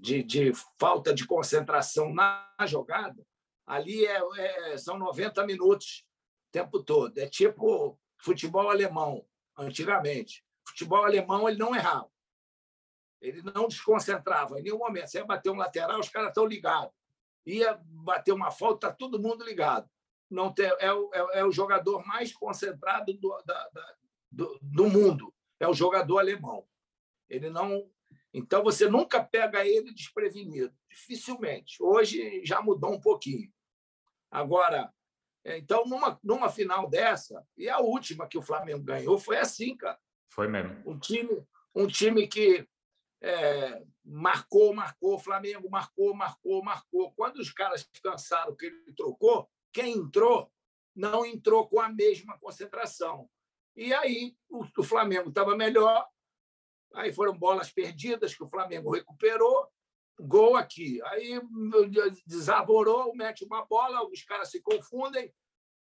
de, 0.00 0.22
de 0.22 0.52
falta 0.78 1.12
de 1.12 1.26
concentração 1.26 2.14
na 2.14 2.48
jogada, 2.66 3.26
ali 3.66 4.06
é, 4.06 4.20
é, 4.72 4.78
são 4.78 4.96
90 4.96 5.44
minutos 5.44 6.06
o 6.48 6.52
tempo 6.52 6.82
todo. 6.82 7.18
É 7.18 7.26
tipo 7.26 7.98
futebol 8.16 8.70
alemão, 8.70 9.26
antigamente. 9.56 10.44
Futebol 10.66 11.04
alemão 11.04 11.48
ele 11.48 11.58
não 11.58 11.74
errava. 11.74 12.10
Ele 13.20 13.42
não 13.42 13.66
desconcentrava 13.66 14.60
em 14.60 14.62
nenhum 14.62 14.78
momento. 14.78 15.08
Você 15.08 15.18
ia 15.18 15.24
bater 15.24 15.50
um 15.50 15.56
lateral, 15.56 15.98
os 15.98 16.08
caras 16.08 16.28
estão 16.28 16.46
ligados 16.46 16.92
ia 17.48 17.80
bater 17.82 18.32
uma 18.32 18.50
falta, 18.50 18.88
está 18.88 18.96
todo 18.96 19.20
mundo 19.20 19.44
ligado. 19.44 19.88
Não 20.30 20.52
tem, 20.52 20.66
é, 20.78 20.92
o, 20.92 21.10
é, 21.14 21.40
é 21.40 21.44
o 21.44 21.50
jogador 21.50 22.06
mais 22.06 22.32
concentrado 22.32 23.12
do, 23.14 23.42
da, 23.46 23.68
da, 23.70 23.94
do, 24.30 24.58
do 24.60 24.88
mundo, 24.88 25.34
é 25.58 25.66
o 25.66 25.72
jogador 25.72 26.18
alemão. 26.18 26.66
Ele 27.28 27.48
não. 27.48 27.90
Então, 28.32 28.62
você 28.62 28.88
nunca 28.88 29.24
pega 29.24 29.66
ele 29.66 29.92
desprevenido, 29.92 30.74
dificilmente. 30.90 31.82
Hoje 31.82 32.44
já 32.44 32.60
mudou 32.60 32.92
um 32.92 33.00
pouquinho. 33.00 33.50
Agora, 34.30 34.92
é, 35.44 35.56
então, 35.56 35.86
numa, 35.86 36.20
numa 36.22 36.50
final 36.50 36.88
dessa, 36.88 37.42
e 37.56 37.68
a 37.68 37.78
última 37.78 38.28
que 38.28 38.36
o 38.36 38.42
Flamengo 38.42 38.84
ganhou 38.84 39.18
foi 39.18 39.38
assim, 39.38 39.74
cara. 39.74 39.98
Foi 40.28 40.46
mesmo. 40.46 40.82
Um 40.84 40.98
time, 40.98 41.42
um 41.74 41.86
time 41.86 42.28
que 42.28 42.68
é, 43.20 43.82
marcou, 44.04 44.72
marcou, 44.72 45.18
Flamengo 45.18 45.68
marcou, 45.70 46.14
marcou, 46.14 46.62
marcou. 46.62 47.12
Quando 47.12 47.38
os 47.38 47.52
caras 47.52 47.88
cansaram 48.02 48.54
que 48.54 48.66
ele 48.66 48.92
trocou, 48.96 49.48
quem 49.72 49.94
entrou 49.94 50.50
não 50.94 51.24
entrou 51.24 51.68
com 51.68 51.80
a 51.80 51.88
mesma 51.88 52.38
concentração. 52.38 53.28
E 53.76 53.92
aí 53.94 54.36
o, 54.48 54.64
o 54.78 54.82
Flamengo 54.82 55.28
estava 55.28 55.56
melhor, 55.56 56.06
aí 56.94 57.12
foram 57.12 57.36
bolas 57.36 57.70
perdidas 57.70 58.34
que 58.34 58.42
o 58.42 58.48
Flamengo 58.48 58.90
recuperou, 58.90 59.68
gol 60.18 60.56
aqui. 60.56 61.00
Aí 61.04 61.40
desaborou, 62.26 63.14
mete 63.14 63.44
uma 63.44 63.64
bola, 63.64 64.04
os 64.08 64.22
caras 64.24 64.50
se 64.50 64.60
confundem. 64.60 65.32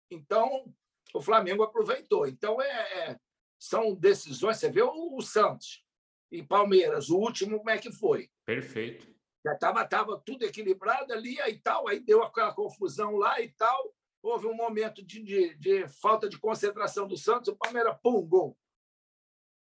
Então, 0.10 0.74
o 1.14 1.22
Flamengo 1.22 1.64
aproveitou. 1.64 2.28
Então, 2.28 2.62
é, 2.62 3.10
é 3.10 3.20
são 3.60 3.96
decisões. 3.96 4.58
Você 4.58 4.70
vê 4.70 4.82
o, 4.82 5.16
o 5.16 5.22
Santos 5.22 5.87
e 6.32 6.44
Palmeiras. 6.44 7.10
O 7.10 7.18
último, 7.18 7.58
como 7.58 7.70
é 7.70 7.78
que 7.78 7.92
foi? 7.92 8.30
Perfeito. 8.46 9.08
Já 9.46 9.54
estava 9.54 9.86
tava 9.88 10.22
tudo 10.26 10.44
equilibrado 10.44 11.14
ali 11.14 11.40
e 11.40 11.60
tal, 11.60 11.88
aí 11.88 12.00
deu 12.00 12.24
aquela 12.24 12.54
confusão 12.54 13.16
lá 13.16 13.40
e 13.42 13.50
tal. 13.50 13.96
Houve 14.22 14.48
um 14.48 14.56
momento 14.56 15.06
de, 15.06 15.24
de, 15.24 15.56
de 15.56 15.88
falta 15.88 16.28
de 16.28 16.38
concentração 16.38 17.08
do 17.08 17.18
Santos, 17.18 17.50
o 17.50 17.56
Palmeiras, 17.56 17.98
pum, 18.02 18.26
gol. 18.28 18.58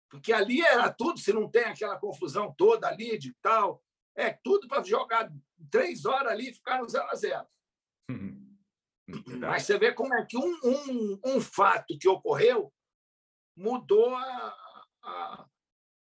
Porque 0.09 0.33
ali 0.33 0.61
era 0.61 0.91
tudo, 0.91 1.19
se 1.19 1.31
não 1.31 1.49
tem 1.49 1.65
aquela 1.65 1.97
confusão 1.97 2.53
toda 2.57 2.87
ali 2.87 3.17
de 3.17 3.33
tal, 3.41 3.83
é 4.15 4.31
tudo 4.31 4.67
para 4.67 4.83
jogar 4.83 5.31
três 5.69 6.05
horas 6.05 6.31
ali 6.31 6.49
e 6.49 6.53
ficar 6.53 6.81
no 6.81 6.89
0 6.89 7.07
a 7.09 7.15
0 7.15 7.47
Mas 9.39 9.63
você 9.63 9.77
vê 9.77 9.93
como 9.93 10.13
é 10.13 10.25
que 10.25 10.37
um, 10.37 10.59
um, 10.63 11.19
um 11.23 11.41
fato 11.41 11.97
que 11.99 12.09
ocorreu 12.09 12.73
mudou 13.55 14.15
a, 14.15 14.57
a, 15.03 15.49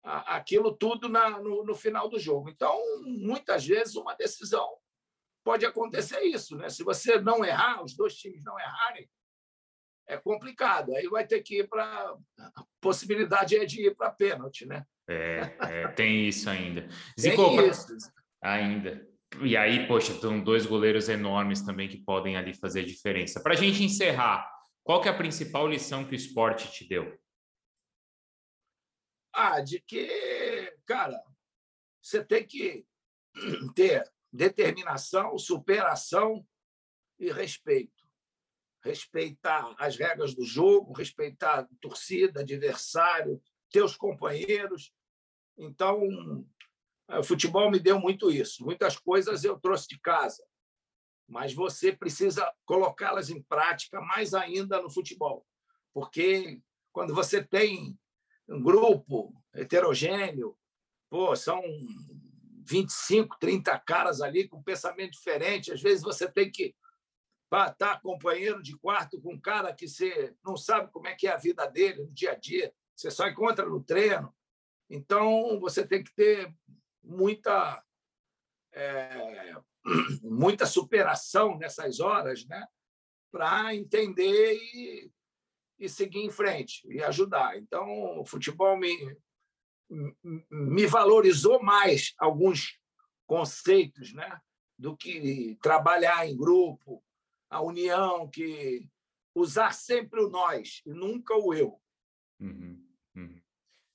aquilo 0.03 0.75
tudo 0.75 1.07
na, 1.07 1.29
no, 1.39 1.63
no, 1.63 1.75
final 1.75 2.09
do 2.09 2.19
jogo. 2.19 2.49
Então, 2.49 2.75
muitas 3.03 3.65
vezes, 3.65 3.95
uma 3.95 4.15
decisão 4.15 4.67
pode 5.43 5.65
acontecer 5.65 6.21
isso. 6.21 6.55
Né? 6.55 6.69
Se 6.69 6.83
você 6.83 7.19
não 7.19 7.45
errar, 7.45 7.83
os 7.83 7.95
dois 7.95 8.15
times 8.15 8.43
não 8.43 8.59
errarem, 8.59 9.09
é 10.07 10.17
complicado. 10.17 10.95
Aí 10.95 11.07
vai 11.07 11.25
ter 11.25 11.41
que 11.41 11.59
ir 11.59 11.69
para. 11.69 12.15
A 12.39 12.63
possibilidade 12.81 13.55
é 13.55 13.65
de 13.65 13.87
ir 13.87 13.95
para 13.95 14.11
pênalti, 14.11 14.65
né? 14.65 14.85
É, 15.07 15.55
é, 15.59 15.87
tem 15.89 16.27
isso 16.27 16.49
ainda. 16.49 16.87
Zico, 17.19 17.49
tem 17.49 17.69
isso. 17.69 17.87
Ainda. 18.41 19.07
E 19.39 19.55
aí, 19.55 19.87
poxa, 19.87 20.11
estão 20.11 20.43
dois 20.43 20.65
goleiros 20.65 21.07
enormes 21.07 21.61
também 21.61 21.87
que 21.87 21.97
podem 21.97 22.35
ali 22.35 22.53
fazer 22.53 22.83
diferença. 22.83 23.41
Para 23.41 23.53
a 23.53 23.57
gente 23.57 23.83
encerrar, 23.83 24.45
qual 24.83 24.99
que 24.99 25.07
é 25.07 25.11
a 25.11 25.17
principal 25.17 25.67
lição 25.67 26.03
que 26.03 26.13
o 26.13 26.15
esporte 26.15 26.69
te 26.71 26.87
deu? 26.87 27.17
Ah, 29.33 29.61
de 29.61 29.79
que, 29.79 30.77
cara, 30.85 31.21
você 32.01 32.23
tem 32.23 32.45
que 32.45 32.85
ter 33.75 34.11
determinação, 34.31 35.37
superação 35.37 36.45
e 37.19 37.31
respeito. 37.31 38.01
Respeitar 38.83 39.75
as 39.77 39.95
regras 39.95 40.33
do 40.33 40.43
jogo, 40.43 40.93
respeitar 40.93 41.59
a 41.59 41.67
torcida, 41.79 42.41
adversário, 42.41 43.41
teus 43.69 43.95
companheiros. 43.95 44.91
Então, 45.57 45.99
o 47.07 47.23
futebol 47.23 47.69
me 47.69 47.79
deu 47.79 47.99
muito 47.99 48.31
isso. 48.31 48.63
Muitas 48.63 48.97
coisas 48.97 49.43
eu 49.43 49.59
trouxe 49.59 49.87
de 49.87 49.99
casa, 49.99 50.43
mas 51.27 51.53
você 51.53 51.95
precisa 51.95 52.51
colocá-las 52.65 53.29
em 53.29 53.41
prática 53.43 54.01
mais 54.01 54.33
ainda 54.33 54.81
no 54.81 54.89
futebol, 54.89 55.45
porque 55.93 56.61
quando 56.91 57.13
você 57.13 57.43
tem 57.43 57.97
um 58.51 58.61
grupo 58.61 59.33
heterogêneo, 59.53 60.57
pô, 61.09 61.35
são 61.35 61.61
25, 62.67 63.37
30 63.39 63.77
caras 63.79 64.21
ali 64.21 64.47
com 64.47 64.61
pensamento 64.61 65.11
diferente. 65.11 65.71
Às 65.71 65.81
vezes 65.81 66.03
você 66.03 66.29
tem 66.29 66.51
que 66.51 66.75
estar 67.45 67.73
tá 67.73 67.99
companheiro 67.99 68.61
de 68.61 68.77
quarto 68.77 69.21
com 69.21 69.33
um 69.33 69.39
cara 69.39 69.73
que 69.73 69.87
você 69.87 70.35
não 70.43 70.55
sabe 70.55 70.91
como 70.91 71.07
é 71.07 71.15
que 71.15 71.27
é 71.27 71.31
a 71.31 71.37
vida 71.37 71.65
dele 71.67 72.03
no 72.03 72.11
dia 72.11 72.31
a 72.31 72.35
dia, 72.35 72.73
você 72.95 73.09
só 73.09 73.27
encontra 73.27 73.65
no 73.65 73.83
treino. 73.83 74.33
Então, 74.89 75.59
você 75.59 75.87
tem 75.87 76.03
que 76.03 76.13
ter 76.13 76.53
muita 77.01 77.83
é, 78.73 79.55
muita 80.21 80.65
superação 80.65 81.57
nessas 81.57 81.99
horas, 81.99 82.45
né? 82.45 82.65
Para 83.31 83.73
entender 83.73 84.53
e, 84.55 85.11
e 85.81 85.89
seguir 85.89 86.19
em 86.19 86.29
frente 86.29 86.87
e 86.87 87.03
ajudar. 87.03 87.57
Então, 87.57 88.19
o 88.19 88.25
futebol 88.25 88.77
me, 88.77 89.17
me 90.49 90.85
valorizou 90.85 91.61
mais 91.61 92.13
alguns 92.19 92.79
conceitos, 93.25 94.13
né? 94.13 94.39
Do 94.77 94.95
que 94.95 95.57
trabalhar 95.61 96.27
em 96.27 96.37
grupo, 96.37 97.03
a 97.49 97.61
união, 97.61 98.29
que 98.29 98.87
usar 99.35 99.73
sempre 99.73 100.21
o 100.21 100.29
nós 100.29 100.81
e 100.85 100.93
nunca 100.93 101.35
o 101.35 101.53
eu. 101.53 101.81
Uhum, 102.39 102.79
uhum. 103.15 103.41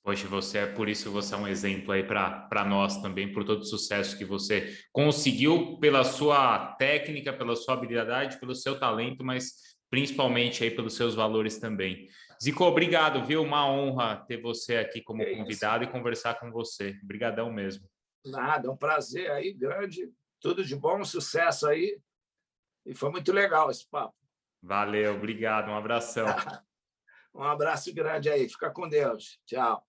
Você 0.05 0.59
é 0.59 0.67
por 0.67 0.89
isso 0.89 1.11
você 1.11 1.35
é 1.35 1.37
um 1.37 1.49
exemplo 1.49 1.93
aí 1.93 2.03
para 2.03 2.65
nós 2.65 3.01
também, 3.01 3.33
por 3.33 3.45
todo 3.45 3.61
o 3.61 3.67
sucesso 3.67 4.17
que 4.17 4.25
você 4.25 4.77
conseguiu 4.93 5.79
pela 5.79 6.05
sua 6.05 6.75
técnica, 6.75 7.33
pela 7.33 7.57
sua 7.57 7.75
habilidade, 7.75 8.39
pelo 8.39 8.55
seu 8.55 8.79
talento, 8.79 9.25
mas 9.25 9.76
principalmente 9.91 10.65
aí 10.65 10.71
pelos 10.71 10.95
seus 10.95 11.15
valores 11.15 11.59
também. 11.59 12.09
Zico, 12.43 12.65
obrigado, 12.65 13.25
viu? 13.25 13.43
Uma 13.43 13.67
honra 13.67 14.17
ter 14.27 14.41
você 14.41 14.77
aqui 14.77 15.01
como 15.01 15.23
é 15.23 15.35
convidado 15.35 15.85
e 15.85 15.91
conversar 15.91 16.39
com 16.39 16.51
você. 16.51 16.99
Obrigadão 17.03 17.51
mesmo. 17.53 17.89
Nada, 18.25 18.69
é 18.69 18.71
um 18.71 18.77
prazer 18.77 19.31
aí 19.31 19.53
grande. 19.53 20.11
Tudo 20.41 20.65
de 20.65 20.77
bom, 20.77 21.03
sucesso 21.05 21.67
aí. 21.67 21.99
E 22.85 22.95
foi 22.95 23.11
muito 23.11 23.33
legal 23.33 23.71
esse 23.71 23.89
papo. 23.89 24.15
Valeu, 24.63 25.15
obrigado. 25.15 25.71
Um 25.71 25.77
abração. 25.77 26.27
um 27.35 27.43
abraço 27.43 27.93
grande 27.95 28.29
aí. 28.29 28.49
Fica 28.49 28.71
com 28.71 28.89
Deus. 28.89 29.41
Tchau. 29.47 29.87